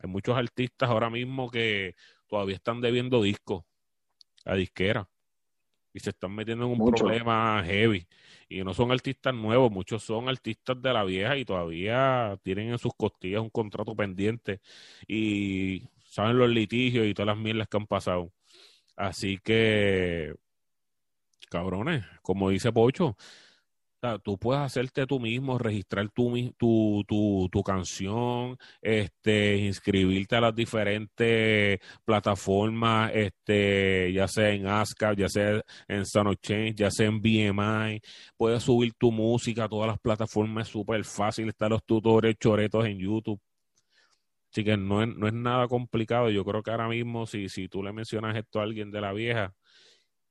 Hay 0.00 0.08
muchos 0.08 0.36
artistas 0.36 0.88
ahora 0.88 1.10
mismo 1.10 1.50
que 1.50 1.94
todavía 2.26 2.56
están 2.56 2.80
debiendo 2.80 3.22
discos 3.22 3.64
a 4.44 4.54
disquera 4.54 5.08
y 5.92 6.00
se 6.00 6.10
están 6.10 6.32
metiendo 6.34 6.66
en 6.66 6.80
un 6.80 6.92
problema 6.92 7.62
heavy. 7.64 8.06
Y 8.48 8.62
no 8.62 8.74
son 8.74 8.92
artistas 8.92 9.34
nuevos, 9.34 9.70
muchos 9.70 10.02
son 10.02 10.28
artistas 10.28 10.80
de 10.80 10.92
la 10.92 11.04
vieja 11.04 11.36
y 11.36 11.44
todavía 11.44 12.38
tienen 12.42 12.70
en 12.70 12.78
sus 12.78 12.94
costillas 12.94 13.40
un 13.40 13.50
contrato 13.50 13.94
pendiente 13.94 14.60
y 15.06 15.82
saben 16.04 16.38
los 16.38 16.48
litigios 16.48 17.06
y 17.06 17.14
todas 17.14 17.34
las 17.34 17.38
mierdas 17.38 17.68
que 17.68 17.76
han 17.76 17.86
pasado. 17.86 18.32
Así 18.96 19.38
que 19.38 20.34
cabrones, 21.50 22.04
como 22.22 22.50
dice 22.50 22.72
Pocho, 22.72 23.16
O 24.02 24.18
tú 24.20 24.38
puedes 24.38 24.62
hacerte 24.62 25.06
tú 25.06 25.20
mismo, 25.20 25.58
registrar 25.58 26.08
tu, 26.10 26.32
tu, 26.56 27.04
tu, 27.06 27.48
tu 27.52 27.62
canción, 27.62 28.56
este, 28.80 29.58
inscribirte 29.58 30.36
a 30.36 30.40
las 30.40 30.54
diferentes 30.54 31.80
plataformas, 32.04 33.12
este, 33.14 34.12
ya 34.14 34.26
sea 34.28 34.50
en 34.50 34.66
ASCAP, 34.66 35.18
ya 35.18 35.28
sea 35.28 35.62
en 35.88 36.06
Sound 36.06 36.38
ya 36.74 36.90
sea 36.90 37.06
en 37.08 37.20
BMI. 37.20 38.00
Puedes 38.38 38.62
subir 38.62 38.94
tu 38.94 39.12
música 39.12 39.64
a 39.64 39.68
todas 39.68 39.88
las 39.88 39.98
plataformas, 39.98 40.66
es 40.68 40.72
súper 40.72 41.04
fácil. 41.04 41.48
Están 41.48 41.70
los 41.70 41.84
tutores 41.84 42.36
choretos 42.38 42.86
en 42.86 42.98
YouTube. 42.98 43.40
Así 44.52 44.64
que 44.64 44.76
no 44.76 45.02
es, 45.02 45.08
no 45.08 45.26
es 45.28 45.32
nada 45.32 45.68
complicado. 45.68 46.30
Yo 46.30 46.44
creo 46.44 46.62
que 46.62 46.70
ahora 46.70 46.88
mismo, 46.88 47.26
si, 47.26 47.48
si 47.48 47.68
tú 47.68 47.82
le 47.82 47.92
mencionas 47.92 48.36
esto 48.36 48.60
a 48.60 48.64
alguien 48.64 48.90
de 48.90 49.00
la 49.00 49.12
vieja, 49.12 49.54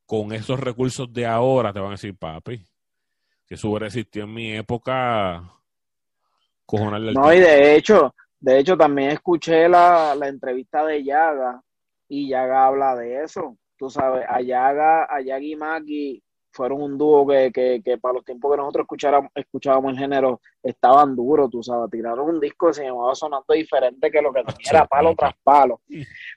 con 0.09 0.31
esos 0.33 0.59
recursos 0.59 1.13
de 1.13 1.27
ahora, 1.27 1.71
te 1.71 1.79
van 1.79 1.89
a 1.89 1.91
decir, 1.91 2.17
papi, 2.17 2.57
que 3.45 3.53
eso 3.53 3.69
hubiera 3.69 3.85
existido 3.85 4.25
en 4.25 4.33
mi 4.33 4.55
época, 4.55 5.43
cojonarle 6.65 7.13
No, 7.13 7.31
y 7.31 7.39
de 7.39 7.75
hecho, 7.75 8.15
de 8.39 8.57
hecho 8.57 8.75
también 8.75 9.11
escuché 9.11 9.69
la, 9.69 10.15
la 10.15 10.27
entrevista 10.27 10.83
de 10.83 11.03
Yaga 11.03 11.61
y 12.07 12.27
Yaga 12.27 12.65
habla 12.65 12.95
de 12.95 13.23
eso. 13.23 13.55
Tú 13.77 13.91
sabes, 13.91 14.25
a 14.27 14.41
Yaga, 14.41 15.03
a 15.03 15.21
Yaga 15.21 15.45
y 15.45 15.55
Maki 15.55 16.23
fueron 16.53 16.81
un 16.81 16.97
dúo 16.97 17.27
que, 17.27 17.51
que, 17.51 17.79
que 17.85 17.99
para 17.99 18.15
los 18.15 18.25
tiempos 18.25 18.49
que 18.49 18.57
nosotros 18.57 18.87
escuchábamos 19.35 19.91
el 19.91 19.99
género 19.99 20.41
estaban 20.63 21.15
duros, 21.15 21.51
tú 21.51 21.61
sabes, 21.61 21.91
tiraron 21.91 22.27
un 22.27 22.39
disco 22.39 22.69
que 22.69 22.73
se 22.73 22.85
llamaba 22.85 23.13
Sonando 23.13 23.53
Diferente 23.53 24.09
que 24.09 24.23
lo 24.23 24.33
que 24.33 24.41
tenía 24.41 24.71
era 24.71 24.87
palo 24.87 25.13
tras 25.15 25.35
palo. 25.43 25.81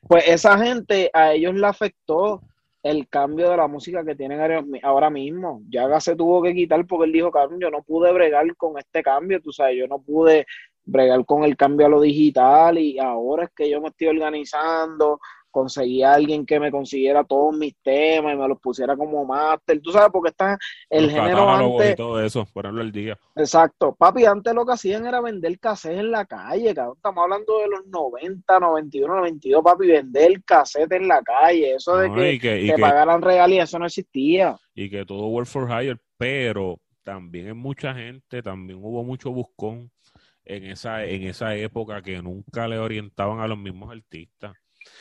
Pues 0.06 0.28
esa 0.28 0.58
gente, 0.58 1.10
a 1.14 1.32
ellos 1.32 1.54
le 1.54 1.66
afectó 1.66 2.42
el 2.82 3.08
cambio 3.08 3.50
de 3.50 3.56
la 3.56 3.68
música 3.68 4.04
que 4.04 4.14
tienen 4.14 4.40
ahora- 4.82 5.10
mismo. 5.10 5.62
Yaga 5.68 6.00
se 6.00 6.16
tuvo 6.16 6.42
que 6.42 6.54
quitar 6.54 6.86
porque 6.86 7.06
él 7.06 7.12
dijo, 7.12 7.30
cabrón, 7.30 7.60
yo 7.60 7.70
no 7.70 7.82
pude 7.82 8.12
bregar 8.12 8.56
con 8.56 8.78
este 8.78 9.02
cambio, 9.02 9.40
tú 9.40 9.52
sabes, 9.52 9.76
yo 9.78 9.86
no 9.86 10.00
pude 10.00 10.46
bregar 10.84 11.24
con 11.24 11.44
el 11.44 11.56
cambio 11.56 11.86
a 11.86 11.90
lo 11.90 12.00
digital 12.00 12.78
y 12.78 12.98
ahora 12.98 13.44
es 13.44 13.50
que 13.54 13.70
yo 13.70 13.80
me 13.80 13.88
estoy 13.88 14.08
organizando, 14.08 15.20
conseguí 15.52 16.02
a 16.02 16.14
alguien 16.14 16.44
que 16.44 16.58
me 16.58 16.72
consiguiera 16.72 17.22
todos 17.22 17.56
mis 17.56 17.76
temas 17.82 18.34
y 18.34 18.36
me 18.36 18.48
los 18.48 18.58
pusiera 18.60 18.96
como 18.96 19.24
máster, 19.24 19.80
tú 19.80 19.92
sabes, 19.92 20.08
porque 20.12 20.30
está 20.30 20.58
el 20.90 21.04
los 21.04 21.12
género 21.12 21.48
antes, 21.76 21.92
y 21.92 21.94
todo 21.94 22.20
eso, 22.24 22.44
ponerlo 22.52 22.80
al 22.80 22.90
día. 22.90 23.16
exacto, 23.36 23.94
papi, 23.94 24.24
antes 24.24 24.52
lo 24.54 24.66
que 24.66 24.72
hacían 24.72 25.06
era 25.06 25.20
vender 25.20 25.58
cassette 25.60 25.98
en 25.98 26.10
la 26.10 26.24
calle, 26.26 26.74
cabrón, 26.74 26.96
estamos 26.96 27.22
hablando 27.22 27.58
de 27.60 27.68
los 27.68 27.86
90, 27.86 28.58
91, 28.58 29.16
92, 29.16 29.62
papi, 29.62 29.86
vender 29.86 30.42
cassette 30.44 30.92
en 30.92 31.06
la 31.06 31.22
calle, 31.22 31.74
eso 31.76 31.96
de 31.98 32.08
¿no? 32.08 32.14
que 32.16 32.32
y 32.32 32.38
que, 32.40 32.62
y 32.62 32.66
te 32.68 32.74
que- 32.74 32.80
pagaran 32.80 33.22
regalías, 33.22 33.68
eso 33.68 33.78
no 33.78 33.86
existía. 33.86 34.56
y 34.74 34.90
que 34.90 35.04
todo 35.04 35.26
work 35.28 35.46
for 35.46 35.68
hire, 35.70 35.98
pero 36.16 36.80
también 37.04 37.48
en 37.48 37.56
mucha 37.58 37.94
gente, 37.94 38.42
también 38.42 38.78
hubo 38.82 39.04
mucho 39.04 39.30
buscón 39.30 39.90
en 40.44 40.64
esa, 40.64 41.04
en 41.04 41.22
esa 41.22 41.54
época 41.54 42.02
que 42.02 42.20
nunca 42.22 42.66
le 42.66 42.78
orientaban 42.78 43.40
a 43.40 43.46
los 43.46 43.58
mismos 43.58 43.92
artistas. 43.92 44.52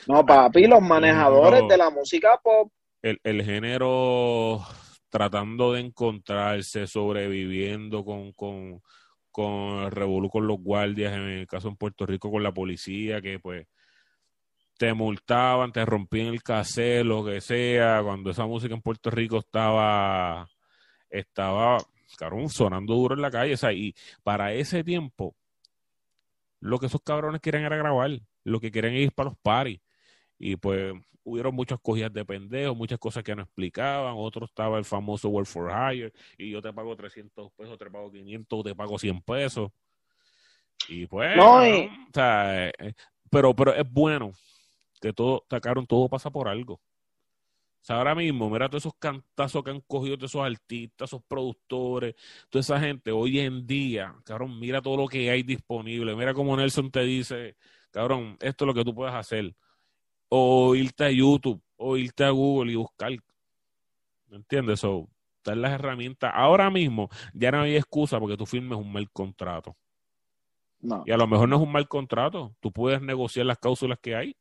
No, 0.06 0.24
papi, 0.24 0.66
los 0.66 0.82
manejadores 0.82 1.62
de 1.68 1.76
la 1.76 1.90
música 1.90 2.38
pop, 2.42 2.72
El, 3.02 3.20
el 3.22 3.44
género 3.44 4.60
tratando 5.08 5.74
de 5.74 5.80
encontrarse, 5.80 6.86
sobreviviendo 6.86 8.02
con, 8.04 8.32
con, 8.32 8.80
con 9.30 9.84
el 9.84 9.90
revolú 9.90 10.30
con 10.30 10.46
los 10.46 10.58
guardias, 10.58 11.12
en 11.12 11.22
el 11.22 11.46
caso 11.46 11.68
en 11.68 11.76
Puerto 11.76 12.06
Rico 12.06 12.30
con 12.30 12.42
la 12.42 12.52
policía, 12.52 13.20
que 13.20 13.38
pues 13.38 13.66
te 14.78 14.94
multaban, 14.94 15.70
te 15.70 15.84
rompían 15.84 16.28
el 16.28 16.42
cassette, 16.42 17.04
lo 17.04 17.24
que 17.24 17.40
sea, 17.40 18.02
cuando 18.02 18.30
esa 18.30 18.46
música 18.46 18.74
en 18.74 18.82
Puerto 18.82 19.10
Rico 19.10 19.38
estaba, 19.38 20.48
estaba, 21.10 21.78
sonando 22.48 22.94
duro 22.94 23.14
en 23.14 23.22
la 23.22 23.30
calle, 23.30 23.54
o 23.54 23.56
sea, 23.56 23.72
y 23.72 23.94
para 24.22 24.52
ese 24.54 24.82
tiempo, 24.82 25.36
lo 26.62 26.78
que 26.78 26.86
esos 26.86 27.02
cabrones 27.02 27.40
quieren 27.40 27.64
era 27.64 27.76
grabar, 27.76 28.10
lo 28.44 28.60
que 28.60 28.70
quieren 28.70 28.94
es 28.94 29.00
ir 29.02 29.12
para 29.12 29.30
los 29.30 29.38
paris, 29.38 29.80
y 30.38 30.54
pues 30.56 30.94
hubieron 31.24 31.54
muchas 31.54 31.80
cogidas 31.80 32.12
de 32.12 32.24
pendejos, 32.24 32.76
muchas 32.76 33.00
cosas 33.00 33.24
que 33.24 33.34
no 33.34 33.42
explicaban, 33.42 34.14
otro 34.16 34.46
estaba 34.46 34.78
el 34.78 34.84
famoso 34.84 35.28
Work 35.28 35.46
for 35.48 35.70
Hire, 35.70 36.12
y 36.38 36.50
yo 36.50 36.62
te 36.62 36.72
pago 36.72 36.94
300 36.94 37.52
pesos, 37.52 37.76
te 37.78 37.90
pago 37.90 38.12
500, 38.12 38.62
te 38.62 38.74
pago 38.76 38.96
100 38.96 39.20
pesos, 39.22 39.70
y 40.88 41.06
pues, 41.06 41.36
No, 41.36 41.66
y- 41.66 41.70
cabrón, 41.70 41.98
o 42.08 42.10
sea, 42.14 42.68
eh, 42.68 42.94
pero, 43.28 43.54
pero 43.54 43.74
es 43.74 43.90
bueno 43.90 44.32
que 45.00 45.12
todo, 45.12 45.44
sacaron, 45.50 45.84
todo 45.84 46.08
pasa 46.08 46.30
por 46.30 46.46
algo. 46.46 46.80
O 47.82 47.84
sea, 47.84 47.96
ahora 47.96 48.14
mismo, 48.14 48.48
mira 48.48 48.68
todos 48.68 48.82
esos 48.84 48.94
cantazos 48.96 49.64
que 49.64 49.70
han 49.72 49.80
cogido 49.80 50.16
de 50.16 50.26
esos 50.26 50.40
artistas, 50.40 51.10
esos 51.10 51.20
productores, 51.24 52.14
toda 52.48 52.60
esa 52.60 52.78
gente, 52.78 53.10
hoy 53.10 53.40
en 53.40 53.66
día, 53.66 54.14
cabrón, 54.24 54.56
mira 54.60 54.80
todo 54.80 54.96
lo 54.96 55.08
que 55.08 55.28
hay 55.28 55.42
disponible. 55.42 56.14
Mira 56.14 56.32
como 56.32 56.56
Nelson 56.56 56.92
te 56.92 57.00
dice, 57.00 57.56
cabrón, 57.90 58.36
esto 58.40 58.64
es 58.64 58.66
lo 58.68 58.74
que 58.74 58.84
tú 58.84 58.94
puedes 58.94 59.12
hacer. 59.12 59.56
O 60.28 60.76
irte 60.76 61.06
a 61.06 61.10
YouTube, 61.10 61.60
o 61.76 61.96
irte 61.96 62.22
a 62.22 62.30
Google 62.30 62.70
y 62.70 62.76
buscar. 62.76 63.10
¿Me 64.28 64.36
entiendes? 64.36 64.78
So, 64.78 65.08
dar 65.42 65.56
las 65.56 65.72
herramientas. 65.72 66.30
Ahora 66.32 66.70
mismo, 66.70 67.08
ya 67.34 67.50
no 67.50 67.62
hay 67.62 67.74
excusa 67.74 68.20
porque 68.20 68.36
tú 68.36 68.46
firmes 68.46 68.78
un 68.78 68.92
mal 68.92 69.10
contrato. 69.10 69.76
no. 70.80 71.02
Y 71.04 71.10
a 71.10 71.16
lo 71.16 71.26
mejor 71.26 71.48
no 71.48 71.56
es 71.56 71.62
un 71.62 71.72
mal 71.72 71.88
contrato. 71.88 72.54
Tú 72.60 72.70
puedes 72.70 73.02
negociar 73.02 73.46
las 73.46 73.58
cláusulas 73.58 73.98
que 74.00 74.14
hay. 74.14 74.36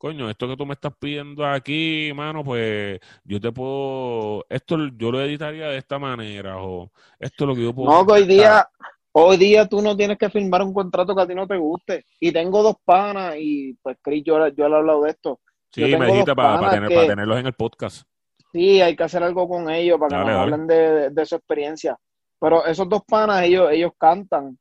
Coño, 0.00 0.30
esto 0.30 0.48
que 0.48 0.56
tú 0.56 0.64
me 0.64 0.72
estás 0.72 0.94
pidiendo 0.98 1.44
aquí, 1.44 2.10
mano, 2.14 2.42
pues 2.42 2.98
yo 3.22 3.38
te 3.38 3.52
puedo, 3.52 4.46
esto 4.48 4.78
yo 4.96 5.12
lo 5.12 5.20
editaría 5.20 5.66
de 5.66 5.76
esta 5.76 5.98
manera, 5.98 6.56
o 6.56 6.90
esto 7.18 7.44
es 7.44 7.48
lo 7.48 7.54
que 7.54 7.62
yo 7.64 7.74
puedo. 7.74 7.90
No, 7.90 8.06
que 8.06 8.12
hoy 8.14 8.24
día, 8.26 8.66
hoy 9.12 9.36
día 9.36 9.68
tú 9.68 9.82
no 9.82 9.94
tienes 9.94 10.16
que 10.16 10.30
firmar 10.30 10.62
un 10.62 10.72
contrato 10.72 11.14
que 11.14 11.20
a 11.20 11.26
ti 11.26 11.34
no 11.34 11.46
te 11.46 11.58
guste. 11.58 12.06
Y 12.18 12.32
tengo 12.32 12.62
dos 12.62 12.76
panas 12.82 13.34
y 13.38 13.74
pues 13.82 13.98
Chris, 14.00 14.24
yo, 14.24 14.48
yo 14.48 14.68
le 14.70 14.74
he 14.74 14.78
hablado 14.78 15.02
de 15.02 15.10
esto. 15.10 15.38
Sí, 15.70 15.82
me 15.82 16.06
dijiste 16.06 16.34
para, 16.34 16.70
tener, 16.70 16.88
que- 16.88 16.94
para 16.94 17.06
tenerlos 17.06 17.38
en 17.38 17.46
el 17.48 17.52
podcast. 17.52 18.06
Sí, 18.52 18.80
hay 18.80 18.96
que 18.96 19.02
hacer 19.02 19.22
algo 19.22 19.46
con 19.46 19.68
ellos 19.68 19.98
para 19.98 20.08
que 20.08 20.16
nos 20.16 20.26
dale. 20.26 20.38
hablen 20.40 20.66
de, 20.66 20.74
de- 20.92 21.10
de 21.10 21.26
su 21.26 21.34
experiencia. 21.36 21.94
Pero 22.40 22.64
esos 22.64 22.88
dos 22.88 23.02
panas, 23.06 23.42
ellos, 23.42 23.70
ellos 23.70 23.92
cantan 23.98 24.58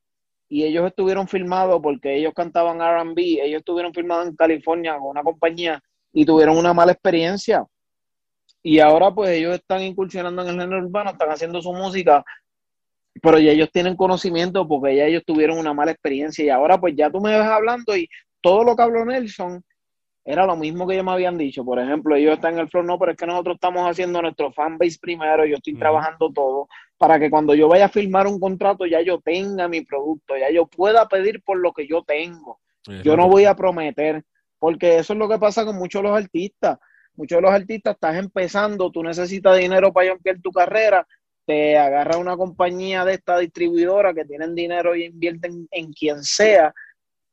y 0.49 0.63
ellos 0.63 0.87
estuvieron 0.87 1.27
filmados 1.27 1.79
porque 1.81 2.17
ellos 2.17 2.33
cantaban 2.35 2.81
R&B, 2.81 3.39
ellos 3.43 3.59
estuvieron 3.59 3.93
filmados 3.93 4.27
en 4.27 4.35
California 4.35 4.97
con 4.97 5.09
una 5.09 5.23
compañía 5.23 5.81
y 6.11 6.25
tuvieron 6.25 6.57
una 6.57 6.73
mala 6.73 6.91
experiencia. 6.91 7.63
Y 8.63 8.79
ahora 8.79 9.11
pues 9.13 9.29
ellos 9.29 9.53
están 9.55 9.83
incursionando 9.83 10.41
en 10.41 10.49
el 10.49 10.59
género 10.59 10.85
urbano, 10.85 11.11
están 11.11 11.29
haciendo 11.29 11.61
su 11.61 11.71
música, 11.71 12.25
pero 13.21 13.37
ya 13.37 13.51
ellos 13.51 13.69
tienen 13.71 13.95
conocimiento 13.95 14.67
porque 14.67 14.95
ya 14.95 15.05
ellos 15.05 15.23
tuvieron 15.25 15.59
una 15.59 15.73
mala 15.73 15.91
experiencia 15.91 16.43
y 16.43 16.49
ahora 16.49 16.79
pues 16.79 16.95
ya 16.97 17.11
tú 17.11 17.21
me 17.21 17.37
ves 17.37 17.47
hablando 17.47 17.95
y 17.95 18.09
todo 18.41 18.63
lo 18.63 18.75
que 18.75 18.81
habló 18.81 19.05
Nelson 19.05 19.63
era 20.31 20.45
lo 20.45 20.55
mismo 20.55 20.85
que 20.85 20.93
ellos 20.93 21.05
me 21.05 21.11
habían 21.11 21.39
dicho. 21.39 21.65
Por 21.65 21.79
ejemplo, 21.79 22.15
ellos 22.15 22.35
están 22.35 22.53
en 22.53 22.59
el 22.59 22.69
flow, 22.69 22.83
no, 22.83 22.99
pero 22.99 23.13
es 23.13 23.17
que 23.17 23.25
nosotros 23.25 23.55
estamos 23.55 23.89
haciendo 23.89 24.21
nuestro 24.21 24.51
fanbase 24.53 24.99
primero, 25.01 25.43
yo 25.43 25.55
estoy 25.55 25.73
trabajando 25.73 26.31
todo 26.31 26.67
para 26.99 27.19
que 27.19 27.31
cuando 27.31 27.55
yo 27.55 27.67
vaya 27.67 27.85
a 27.85 27.89
firmar 27.89 28.27
un 28.27 28.39
contrato 28.39 28.85
ya 28.85 29.01
yo 29.01 29.19
tenga 29.21 29.67
mi 29.67 29.81
producto, 29.81 30.37
ya 30.37 30.51
yo 30.51 30.67
pueda 30.67 31.07
pedir 31.07 31.41
por 31.41 31.57
lo 31.57 31.73
que 31.73 31.87
yo 31.87 32.03
tengo. 32.03 32.59
Yo 33.03 33.17
no 33.17 33.27
voy 33.27 33.45
a 33.45 33.55
prometer, 33.55 34.23
porque 34.59 34.99
eso 34.99 35.13
es 35.13 35.19
lo 35.19 35.27
que 35.27 35.39
pasa 35.39 35.65
con 35.65 35.77
muchos 35.77 36.03
de 36.03 36.09
los 36.09 36.17
artistas. 36.17 36.77
Muchos 37.15 37.37
de 37.37 37.41
los 37.41 37.51
artistas 37.51 37.95
estás 37.95 38.15
empezando, 38.15 38.91
tú 38.91 39.01
necesitas 39.01 39.57
dinero 39.57 39.91
para 39.91 40.11
ampliar 40.11 40.39
tu 40.41 40.51
carrera, 40.51 41.07
te 41.47 41.75
agarra 41.75 42.17
una 42.17 42.37
compañía 42.37 43.03
de 43.03 43.15
esta 43.15 43.39
distribuidora 43.39 44.13
que 44.13 44.25
tienen 44.25 44.53
dinero 44.53 44.95
y 44.95 45.05
invierten 45.05 45.67
en 45.71 45.91
quien 45.91 46.21
sea 46.23 46.71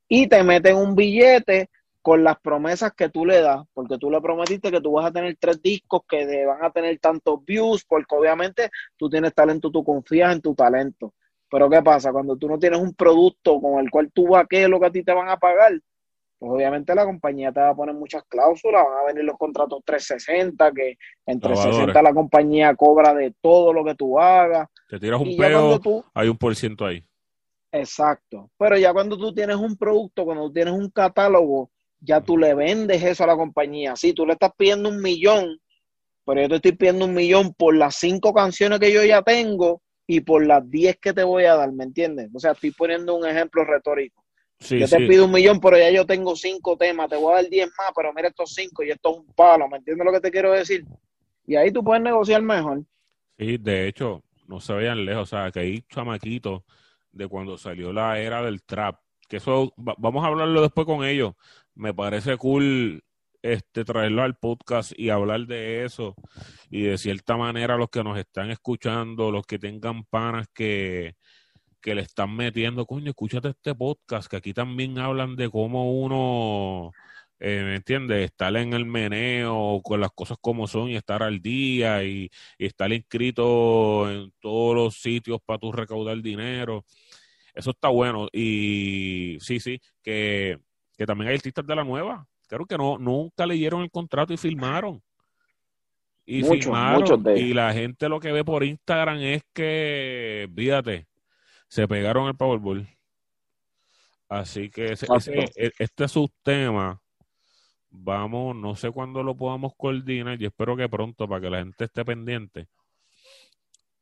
y 0.08 0.28
te 0.28 0.42
meten 0.42 0.76
un 0.76 0.94
billete 0.94 1.68
con 2.06 2.22
las 2.22 2.38
promesas 2.38 2.92
que 2.92 3.08
tú 3.08 3.26
le 3.26 3.40
das, 3.40 3.66
porque 3.74 3.98
tú 3.98 4.12
le 4.12 4.20
prometiste 4.20 4.70
que 4.70 4.80
tú 4.80 4.92
vas 4.92 5.06
a 5.06 5.10
tener 5.10 5.36
tres 5.40 5.60
discos 5.60 6.02
que 6.08 6.24
te 6.24 6.46
van 6.46 6.62
a 6.62 6.70
tener 6.70 6.96
tantos 7.00 7.44
views, 7.44 7.84
porque 7.84 8.14
obviamente 8.14 8.70
tú 8.96 9.10
tienes 9.10 9.34
talento, 9.34 9.72
tú 9.72 9.82
confías 9.82 10.32
en 10.32 10.40
tu 10.40 10.54
talento. 10.54 11.14
Pero 11.50 11.68
¿qué 11.68 11.82
pasa? 11.82 12.12
Cuando 12.12 12.36
tú 12.36 12.46
no 12.46 12.60
tienes 12.60 12.78
un 12.78 12.94
producto 12.94 13.60
con 13.60 13.80
el 13.80 13.90
cual 13.90 14.12
tú 14.14 14.28
vaquees 14.28 14.68
lo 14.68 14.78
que 14.78 14.86
a 14.86 14.92
ti 14.92 15.02
te 15.02 15.12
van 15.12 15.28
a 15.28 15.36
pagar, 15.36 15.72
pues 16.38 16.52
obviamente 16.52 16.94
la 16.94 17.04
compañía 17.04 17.50
te 17.50 17.58
va 17.58 17.70
a 17.70 17.74
poner 17.74 17.96
muchas 17.96 18.22
cláusulas, 18.28 18.84
van 18.84 18.98
a 19.02 19.06
venir 19.08 19.24
los 19.24 19.36
contratos 19.36 19.82
360, 19.84 20.70
que 20.74 20.90
en 21.26 21.40
Lavadores. 21.40 21.60
360 21.60 22.02
la 22.02 22.14
compañía 22.14 22.76
cobra 22.76 23.14
de 23.14 23.34
todo 23.40 23.72
lo 23.72 23.84
que 23.84 23.96
tú 23.96 24.20
hagas. 24.20 24.68
Te 24.88 25.00
tiras 25.00 25.20
un 25.20 25.36
peo, 25.36 25.80
tú, 25.80 26.04
hay 26.14 26.28
un 26.28 26.38
por 26.38 26.54
ciento 26.54 26.86
ahí. 26.86 27.02
exacto, 27.72 28.48
pero 28.56 28.78
ya 28.78 28.92
cuando 28.92 29.18
tú 29.18 29.34
tienes 29.34 29.56
un 29.56 29.76
producto, 29.76 30.24
cuando 30.24 30.44
tú 30.44 30.52
tienes 30.52 30.72
un 30.72 30.88
catálogo, 30.88 31.68
ya 32.06 32.20
tú 32.20 32.38
le 32.38 32.54
vendes 32.54 33.02
eso 33.02 33.24
a 33.24 33.26
la 33.26 33.36
compañía. 33.36 33.96
Sí, 33.96 34.12
tú 34.12 34.24
le 34.24 34.34
estás 34.34 34.52
pidiendo 34.56 34.88
un 34.88 35.02
millón, 35.02 35.58
pero 36.24 36.42
yo 36.42 36.48
te 36.48 36.56
estoy 36.56 36.72
pidiendo 36.72 37.04
un 37.06 37.14
millón 37.14 37.52
por 37.54 37.76
las 37.76 37.96
cinco 37.96 38.32
canciones 38.32 38.78
que 38.80 38.92
yo 38.92 39.04
ya 39.04 39.22
tengo 39.22 39.82
y 40.06 40.20
por 40.20 40.46
las 40.46 40.68
diez 40.70 40.96
que 41.00 41.12
te 41.12 41.24
voy 41.24 41.44
a 41.44 41.56
dar, 41.56 41.72
¿me 41.72 41.84
entiendes? 41.84 42.30
O 42.32 42.38
sea, 42.38 42.52
estoy 42.52 42.70
poniendo 42.70 43.14
un 43.16 43.26
ejemplo 43.26 43.64
retórico. 43.64 44.24
Sí, 44.58 44.78
yo 44.80 44.88
te 44.88 44.98
sí. 44.98 45.08
pido 45.08 45.24
un 45.26 45.32
millón, 45.32 45.60
pero 45.60 45.76
ya 45.78 45.90
yo 45.90 46.06
tengo 46.06 46.34
cinco 46.36 46.76
temas, 46.76 47.10
te 47.10 47.16
voy 47.16 47.32
a 47.32 47.36
dar 47.42 47.50
diez 47.50 47.68
más, 47.78 47.90
pero 47.94 48.12
mira 48.12 48.28
estos 48.28 48.54
cinco 48.54 48.82
y 48.82 48.90
esto 48.90 49.10
es 49.10 49.16
un 49.18 49.26
palo, 49.34 49.68
¿me 49.68 49.78
entiendes 49.78 50.04
lo 50.06 50.12
que 50.12 50.20
te 50.20 50.30
quiero 50.30 50.52
decir? 50.52 50.84
Y 51.46 51.56
ahí 51.56 51.70
tú 51.70 51.82
puedes 51.84 52.02
negociar 52.02 52.40
mejor. 52.42 52.82
Sí, 53.38 53.58
de 53.58 53.88
hecho, 53.88 54.22
no 54.46 54.60
se 54.60 54.72
vayan 54.72 55.04
lejos, 55.04 55.24
o 55.24 55.36
sea, 55.36 55.50
que 55.50 55.60
hay 55.60 55.82
chamaquitos 55.82 56.62
de 57.12 57.28
cuando 57.28 57.58
salió 57.58 57.92
la 57.92 58.18
era 58.18 58.42
del 58.42 58.62
trap, 58.62 59.00
que 59.28 59.36
eso 59.38 59.74
va- 59.76 59.94
vamos 59.98 60.24
a 60.24 60.28
hablarlo 60.28 60.62
después 60.62 60.86
con 60.86 61.04
ellos. 61.04 61.34
Me 61.76 61.94
parece 61.94 62.36
cool 62.36 63.02
este 63.42 63.84
traerlo 63.84 64.22
al 64.22 64.36
podcast 64.36 64.92
y 64.96 65.10
hablar 65.10 65.46
de 65.46 65.84
eso 65.84 66.14
y 66.70 66.82
de 66.82 66.98
cierta 66.98 67.36
manera 67.36 67.76
los 67.76 67.90
que 67.90 68.02
nos 68.02 68.18
están 68.18 68.50
escuchando, 68.50 69.30
los 69.30 69.46
que 69.46 69.58
tengan 69.58 70.04
panas 70.04 70.48
que 70.52 71.14
que 71.86 71.94
le 71.94 72.02
están 72.02 72.34
metiendo, 72.34 72.84
coño, 72.84 73.10
escúchate 73.10 73.50
este 73.50 73.72
podcast, 73.74 74.28
que 74.28 74.36
aquí 74.38 74.52
también 74.52 74.98
hablan 74.98 75.36
de 75.36 75.48
cómo 75.48 75.92
uno, 75.92 76.90
eh, 77.38 77.62
¿me 77.64 77.76
entiendes? 77.76 78.24
Estar 78.24 78.56
en 78.56 78.72
el 78.72 78.86
meneo 78.86 79.80
con 79.84 80.00
las 80.00 80.10
cosas 80.12 80.36
como 80.40 80.66
son 80.66 80.90
y 80.90 80.96
estar 80.96 81.22
al 81.22 81.40
día 81.40 82.02
y, 82.02 82.28
y 82.58 82.66
estar 82.66 82.92
inscrito 82.92 84.10
en 84.10 84.32
todos 84.40 84.74
los 84.74 84.96
sitios 84.96 85.38
para 85.44 85.60
tu 85.60 85.70
recaudar 85.70 86.20
dinero. 86.22 86.84
Eso 87.54 87.70
está 87.70 87.88
bueno. 87.88 88.28
Y 88.32 89.38
sí, 89.40 89.60
sí, 89.60 89.80
que, 90.02 90.58
que 90.96 91.06
también 91.06 91.28
hay 91.30 91.36
artistas 91.36 91.66
de 91.66 91.74
la 91.76 91.84
nueva. 91.84 92.26
Creo 92.48 92.64
que 92.66 92.78
no, 92.78 92.96
nunca 92.98 93.44
leyeron 93.46 93.82
el 93.82 93.90
contrato 93.90 94.32
y 94.32 94.36
firmaron. 94.36 95.02
Y 96.24 96.42
Muchos, 96.42 96.64
firmaron. 96.64 97.00
muchos 97.00 97.22
de 97.22 97.32
ellos. 97.34 97.48
y 97.50 97.54
la 97.54 97.72
gente 97.72 98.08
lo 98.08 98.18
que 98.20 98.32
ve 98.32 98.44
por 98.44 98.64
Instagram 98.64 99.18
es 99.18 99.42
que, 99.52 100.48
fíjate, 100.54 101.06
se 101.68 101.86
pegaron 101.86 102.28
el 102.28 102.36
Powerball. 102.36 102.86
Así 104.28 104.70
que 104.70 104.92
ese, 104.92 105.06
ese- 105.16 105.50
e- 105.56 105.72
este 105.78 106.08
subtema, 106.08 107.00
vamos, 107.90 108.56
no 108.56 108.74
sé 108.74 108.90
cuándo 108.90 109.22
lo 109.22 109.36
podamos 109.36 109.72
coordinar, 109.76 110.40
y 110.40 110.46
espero 110.46 110.76
que 110.76 110.88
pronto 110.88 111.28
para 111.28 111.40
que 111.40 111.50
la 111.50 111.58
gente 111.58 111.84
esté 111.84 112.04
pendiente. 112.04 112.66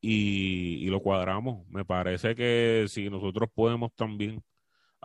Y, 0.01 0.85
y 0.85 0.87
lo 0.87 1.01
cuadramos. 1.01 1.67
Me 1.69 1.85
parece 1.85 2.35
que 2.35 2.85
si 2.89 3.09
nosotros 3.09 3.49
podemos 3.55 3.93
también 3.95 4.43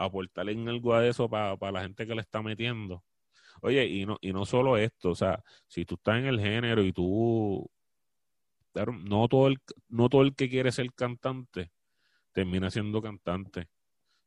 aportar 0.06 0.50
en 0.50 0.68
algo 0.70 0.94
a 0.94 1.06
eso 1.06 1.30
para, 1.30 1.58
para 1.58 1.72
la 1.74 1.82
gente 1.82 2.08
que 2.08 2.16
le 2.16 2.22
está 2.22 2.42
metiendo. 2.42 3.04
Oye, 3.62 3.86
y 3.86 4.06
no, 4.06 4.18
y 4.22 4.32
no 4.32 4.46
solo 4.46 4.78
esto, 4.78 5.10
o 5.10 5.16
sea, 5.16 5.44
si 5.68 5.84
tú 5.86 5.96
estás 5.96 6.20
en 6.20 6.26
el 6.28 6.40
género 6.40 6.82
y 6.84 6.94
tú, 6.94 7.70
claro, 8.74 8.94
no 8.94 9.28
todo 9.28 9.48
el, 9.48 9.58
no 9.90 10.08
todo 10.10 10.22
el 10.22 10.34
que 10.36 10.50
quiere 10.50 10.72
ser 10.72 10.92
cantante 10.94 11.72
termina 12.32 12.70
siendo 12.70 13.02
cantante. 13.02 13.62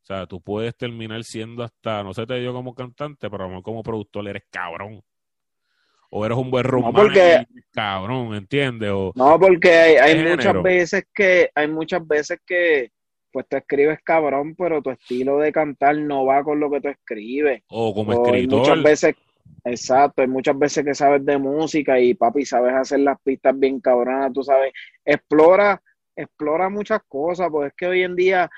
O 0.02 0.04
sea, 0.04 0.26
tú 0.26 0.40
puedes 0.42 0.76
terminar 0.76 1.22
siendo 1.24 1.62
hasta, 1.62 2.02
no 2.02 2.12
sé 2.12 2.26
te 2.26 2.40
dio 2.40 2.52
como 2.52 2.74
cantante, 2.74 3.30
pero 3.30 3.44
a 3.44 3.46
lo 3.46 3.50
mejor 3.50 3.62
como 3.62 3.82
productor 3.82 4.28
eres 4.28 4.42
cabrón. 4.50 5.02
O 6.10 6.26
eres 6.26 6.36
un 6.36 6.50
buen 6.50 6.64
room 6.64 6.92
porque- 6.92 7.20
manager, 7.20 7.46
cabrón, 7.70 8.34
¿entiendes? 8.34 8.90
O, 8.92 9.12
No, 9.14 9.38
porque 9.38 9.70
hay, 9.70 10.22
muchas 10.28 10.62
veces 10.62 11.06
que, 11.14 11.50
hay 11.54 11.68
muchas 11.68 12.06
veces 12.06 12.38
que, 12.44 12.90
pues 13.32 13.46
tú 13.48 13.56
escribes 13.56 14.00
cabrón, 14.02 14.54
pero 14.54 14.82
tu 14.82 14.90
estilo 14.90 15.38
de 15.38 15.52
cantar 15.52 15.96
no 15.96 16.24
va 16.26 16.44
con 16.44 16.60
lo 16.60 16.70
que 16.70 16.80
tú 16.80 16.88
escribes. 16.88 17.62
o 17.68 17.94
como 17.94 18.12
O 18.12 18.26
hay 18.26 18.42
escritor. 18.42 18.58
muchas 18.58 18.82
veces, 18.82 19.14
exacto, 19.64 20.22
hay 20.22 20.28
muchas 20.28 20.58
veces 20.58 20.84
que 20.84 20.94
sabes 20.94 21.24
de 21.24 21.38
música 21.38 21.98
y 21.98 22.14
papi, 22.14 22.44
sabes 22.44 22.74
hacer 22.74 23.00
las 23.00 23.20
pistas 23.22 23.58
bien 23.58 23.80
cabronas, 23.80 24.32
tú 24.32 24.42
sabes, 24.42 24.72
explora, 25.04 25.80
explora 26.14 26.68
muchas 26.68 27.00
cosas, 27.08 27.48
porque 27.50 27.68
es 27.68 27.74
que 27.74 27.86
hoy 27.86 28.02
en 28.02 28.14
día 28.14 28.50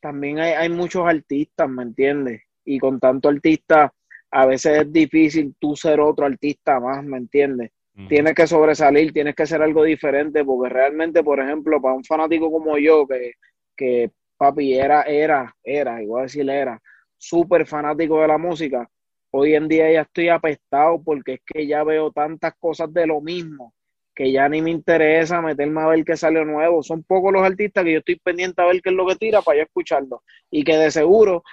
también 0.00 0.38
hay, 0.38 0.52
hay 0.52 0.68
muchos 0.68 1.06
artistas, 1.06 1.68
¿me 1.68 1.82
entiendes? 1.82 2.42
Y 2.64 2.78
con 2.78 2.98
tanto 2.98 3.28
artista, 3.28 3.92
a 4.30 4.46
veces 4.46 4.80
es 4.82 4.92
difícil 4.92 5.54
tú 5.58 5.76
ser 5.76 6.00
otro 6.00 6.26
artista 6.26 6.80
más, 6.80 7.04
¿me 7.04 7.18
entiendes? 7.18 7.70
Tienes 8.10 8.34
que 8.34 8.46
sobresalir, 8.46 9.10
tienes 9.10 9.34
que 9.34 9.44
hacer 9.44 9.62
algo 9.62 9.82
diferente, 9.82 10.44
porque 10.44 10.68
realmente, 10.68 11.22
por 11.22 11.40
ejemplo, 11.40 11.80
para 11.80 11.94
un 11.94 12.04
fanático 12.04 12.52
como 12.52 12.76
yo, 12.76 13.06
que, 13.06 13.32
que 13.76 14.10
papi 14.36 14.74
era, 14.74 15.02
era, 15.02 15.54
era, 15.62 16.02
igual 16.02 16.24
decir 16.24 16.48
era, 16.48 16.80
súper 17.16 17.66
fanático 17.66 18.20
de 18.20 18.28
la 18.28 18.38
música, 18.38 18.88
hoy 19.30 19.54
en 19.54 19.68
día 19.68 19.90
ya 19.90 20.02
estoy 20.02 20.28
apestado 20.28 21.02
porque 21.02 21.34
es 21.34 21.40
que 21.44 21.66
ya 21.66 21.84
veo 21.84 22.10
tantas 22.10 22.54
cosas 22.58 22.92
de 22.92 23.06
lo 23.06 23.20
mismo 23.20 23.74
que 24.16 24.32
ya 24.32 24.48
ni 24.48 24.62
me 24.62 24.70
interesa 24.70 25.42
meterme 25.42 25.82
a 25.82 25.88
ver 25.88 26.02
qué 26.02 26.16
sale 26.16 26.42
nuevo. 26.42 26.82
Son 26.82 27.02
pocos 27.02 27.30
los 27.30 27.42
artistas 27.42 27.84
que 27.84 27.92
yo 27.92 27.98
estoy 27.98 28.16
pendiente 28.16 28.62
a 28.62 28.64
ver 28.64 28.80
qué 28.80 28.88
es 28.88 28.96
lo 28.96 29.06
que 29.06 29.16
tira 29.16 29.42
para 29.42 29.58
yo 29.58 29.64
escucharlo. 29.64 30.22
Y 30.50 30.64
que 30.64 30.78
de 30.78 30.90
seguro, 30.90 31.44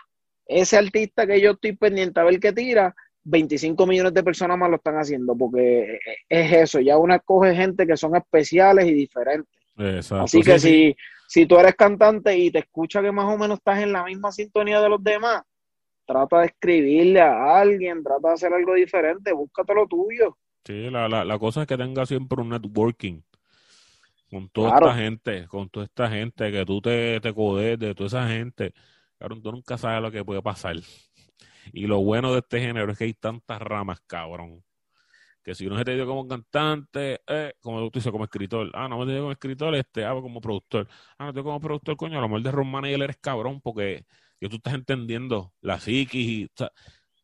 ese 0.46 0.78
artista 0.78 1.28
que 1.28 1.42
yo 1.42 1.52
estoy 1.52 1.76
pendiente 1.76 2.22
a 2.22 2.24
ver 2.24 2.40
qué 2.40 2.54
tira, 2.54 2.96
25 3.26 3.86
millones 3.86 4.14
de 4.14 4.24
personas 4.24 4.58
más 4.58 4.70
lo 4.70 4.78
están 4.78 4.96
haciendo, 4.96 5.36
porque 5.36 6.00
es 6.30 6.54
eso, 6.54 6.80
ya 6.80 6.98
uno 6.98 7.16
escoge 7.16 7.54
gente 7.54 7.86
que 7.86 7.98
son 7.98 8.16
especiales 8.16 8.86
y 8.86 8.94
diferentes. 8.94 9.54
Exacto. 9.78 10.24
Así 10.24 10.42
que 10.42 10.58
Sí, 10.58 10.68
sí. 10.68 10.70
si, 10.70 10.96
si 11.34 11.48
tú 11.48 11.58
eres 11.58 11.74
cantante 11.74 12.38
y 12.38 12.52
te 12.52 12.60
escucha 12.60 13.02
que 13.02 13.12
más 13.12 13.26
o 13.26 13.36
menos 13.40 13.58
estás 13.58 13.80
en 13.80 13.92
la 13.92 14.04
misma 14.04 14.32
sintonía 14.32 14.80
de 14.80 14.88
los 14.88 15.04
demás, 15.04 15.42
trata 16.06 16.42
de 16.42 16.46
escribirle 16.46 17.22
a 17.22 17.58
alguien, 17.60 18.04
trata 18.04 18.28
de 18.28 18.34
hacer 18.36 18.54
algo 18.54 18.76
diferente, 18.76 19.34
búscate 19.34 19.74
lo 19.74 19.88
tuyo. 19.88 20.38
Sí, 20.64 20.92
la, 20.92 21.10
la, 21.10 21.26
la 21.26 21.40
cosa 21.40 21.62
es 21.62 21.68
que 21.68 21.76
tenga 21.76 22.06
siempre 22.06 22.40
un 22.40 22.50
networking 22.50 23.22
con 24.30 24.48
toda 24.50 24.70
Claro. 24.78 24.90
esta 24.90 25.00
gente, 25.02 25.48
con 25.48 25.70
toda 25.70 25.86
esta 25.88 26.08
gente, 26.08 26.52
que 26.52 26.66
tú 26.68 26.80
te, 26.82 27.20
te 27.20 27.34
codes 27.34 27.80
de 27.80 27.96
toda 27.96 28.08
esa 28.08 28.28
gente. 28.28 28.72
Cabrón, 29.18 29.42
tú 29.42 29.52
nunca 29.54 29.76
sabes 29.76 30.04
lo 30.04 30.12
que 30.12 30.24
puede 30.24 30.44
pasar. 30.44 30.76
Y 31.72 31.88
lo 31.88 32.00
bueno 32.04 32.32
de 32.34 32.40
este 32.40 32.60
género 32.60 32.92
es 32.92 32.98
que 33.00 33.06
hay 33.06 33.14
tantas 33.16 33.60
ramas, 33.60 34.00
cabrón. 34.06 34.64
Que 35.44 35.54
si 35.54 35.68
uno 35.68 35.78
se 35.78 35.84
te 35.84 35.94
dio 35.96 36.06
como 36.08 36.28
cantante, 36.28 37.22
eh, 37.28 37.54
como 37.62 37.82
tú 37.90 38.00
dices, 38.00 38.12
como 38.12 38.24
escritor. 38.24 38.72
Ah, 38.74 38.88
no 38.88 38.98
me 38.98 39.06
te 39.06 39.12
dio 39.12 39.22
como 39.22 39.32
escritor, 39.34 39.76
este, 39.76 40.06
ah, 40.06 40.14
como 40.14 40.40
productor. 40.40 40.88
Ah, 41.18 41.26
no 41.26 41.34
te 41.34 41.38
dio 41.40 41.44
como 41.44 41.60
productor, 41.60 41.98
coño, 41.98 42.18
a 42.18 42.22
lo 42.22 42.28
mejor 42.30 42.44
de 42.44 42.52
Ron 42.52 42.72
Manager 42.72 43.02
eres 43.04 43.18
cabrón, 43.20 43.60
porque 43.62 44.06
que 44.40 44.50
tú 44.50 44.56
estás 44.58 44.74
entendiendo 44.74 45.54
la 45.62 45.80
psiquis 45.80 46.28
y 46.28 46.46
o 46.46 46.50
sea, 46.56 46.72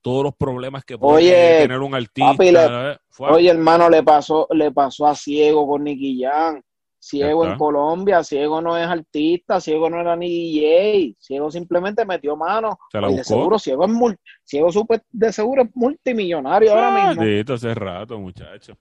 todos 0.02 0.24
los 0.24 0.36
problemas 0.36 0.84
que 0.86 0.98
puede 0.98 1.14
Oye, 1.16 1.58
tener 1.64 1.80
un 1.80 1.96
artista. 1.96 2.26
papi, 2.38 2.52
le- 2.52 3.00
Oye, 3.32 3.50
hermano, 3.50 3.90
le 3.90 4.04
pasó, 4.04 4.48
le 4.52 4.72
pasó 4.72 5.08
a 5.08 5.16
Ciego 5.16 5.68
con 5.68 5.84
Nicky 5.84 6.22
Jam. 6.22 6.62
Ciego 7.00 7.46
en. 7.46 7.58
Colombia, 7.58 8.24
Ciego 8.24 8.62
no 8.62 8.78
es 8.78 8.86
artista, 8.86 9.62
Ciego 9.62 9.90
no 9.90 10.02
era 10.02 10.16
ni 10.16 10.28
DJ, 10.28 11.16
Ciego 11.18 11.50
simplemente 11.50 12.06
metió 12.06 12.36
mano. 12.36 12.78
Se 12.92 13.00
la 13.00 13.08
de 13.08 13.24
seguro 13.24 13.58
Ciego 13.58 13.86
es 13.86 13.92
mul- 13.92 14.20
Ciego 14.44 14.72
super, 14.72 15.02
de 15.10 15.32
seguro 15.32 15.64
es 15.64 15.70
multimillonario 15.74 16.72
ahora 16.72 16.92
mismo. 17.08 17.22
Maldito, 17.24 17.54
hace 17.54 17.74
rato, 17.74 18.20
muchacho. 18.20 18.78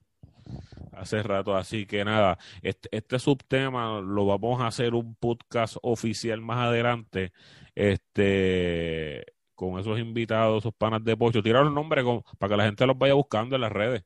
Hace 0.93 1.23
rato, 1.23 1.55
así 1.55 1.87
que 1.87 2.05
nada, 2.05 2.39
este, 2.61 2.89
este 2.91 3.19
subtema 3.21 4.01
lo 4.01 4.27
vamos 4.27 4.61
a 4.61 4.67
hacer 4.67 4.95
un 4.95 5.15
podcast 5.15 5.77
oficial 5.83 6.41
más 6.41 6.59
adelante, 6.59 7.33
este, 7.75 9.25
con 9.55 9.79
esos 9.79 9.99
invitados, 9.99 10.59
esos 10.63 10.75
panas 10.75 11.05
de 11.05 11.17
pocho. 11.17 11.43
Tira 11.43 11.63
los 11.63 11.73
nombres 11.73 12.05
para 12.39 12.51
que 12.51 12.57
la 12.57 12.65
gente 12.65 12.87
los 12.87 12.99
vaya 12.99 13.15
buscando 13.15 13.55
en 13.57 13.63
las 13.63 13.73
redes. 13.73 14.05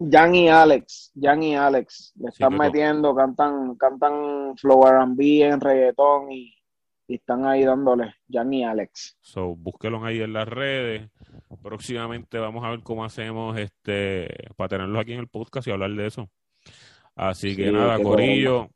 Jan 0.00 0.34
y 0.34 0.48
Alex, 0.48 1.12
Jan 1.20 1.42
y 1.42 1.56
Alex, 1.56 2.14
le 2.18 2.30
están 2.30 2.56
metiendo, 2.56 3.14
cantan, 3.14 3.74
cantan 3.76 4.56
flow 4.56 4.86
R&B 4.86 5.42
en 5.42 5.60
reggaetón 5.60 6.32
y, 6.32 6.54
y 7.06 7.16
están 7.16 7.44
ahí 7.44 7.64
dándole, 7.64 8.14
Jan 8.30 8.52
y 8.52 8.64
Alex. 8.64 9.18
So, 9.20 9.54
búsquenlos 9.56 10.02
ahí 10.02 10.22
en 10.22 10.32
las 10.32 10.48
redes. 10.48 11.10
Próximamente 11.62 12.38
vamos 12.38 12.64
a 12.64 12.70
ver 12.70 12.80
cómo 12.82 13.04
hacemos 13.04 13.58
este 13.58 14.28
para 14.56 14.68
tenerlos 14.68 15.02
aquí 15.02 15.12
en 15.12 15.20
el 15.20 15.28
podcast 15.28 15.68
y 15.68 15.70
hablar 15.70 15.90
de 15.90 16.06
eso. 16.06 16.30
Así 17.14 17.54
que 17.54 17.66
Sí, 17.66 17.72
nada, 17.72 18.02
Corillo, 18.02 18.70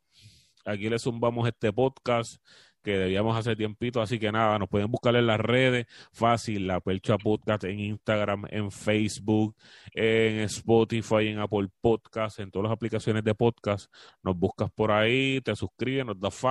aquí 0.63 0.89
le 0.89 0.99
zumbamos 0.99 1.47
este 1.47 1.73
podcast 1.73 2.39
que 2.85 2.97
debíamos 2.99 3.35
hace 3.35 3.55
tiempito, 3.55 3.99
así 3.99 4.19
que 4.19 4.31
nada, 4.31 4.59
nos 4.59 4.69
pueden 4.69 4.91
buscar 4.91 5.15
en 5.15 5.25
las 5.25 5.39
redes, 5.39 5.87
fácil, 6.13 6.67
la 6.67 6.79
Percha 6.79 7.17
Podcast 7.17 7.63
en 7.63 7.79
Instagram, 7.79 8.45
en 8.51 8.69
Facebook, 8.69 9.55
en 9.91 10.41
Spotify, 10.41 11.29
en 11.29 11.39
Apple 11.39 11.67
Podcast, 11.81 12.39
en 12.39 12.51
todas 12.51 12.65
las 12.65 12.73
aplicaciones 12.73 13.23
de 13.23 13.33
podcast, 13.33 13.91
nos 14.21 14.37
buscas 14.37 14.69
por 14.71 14.91
ahí, 14.91 15.41
te 15.41 15.55
suscribes, 15.55 16.05
nos 16.05 16.19
das 16.19 16.35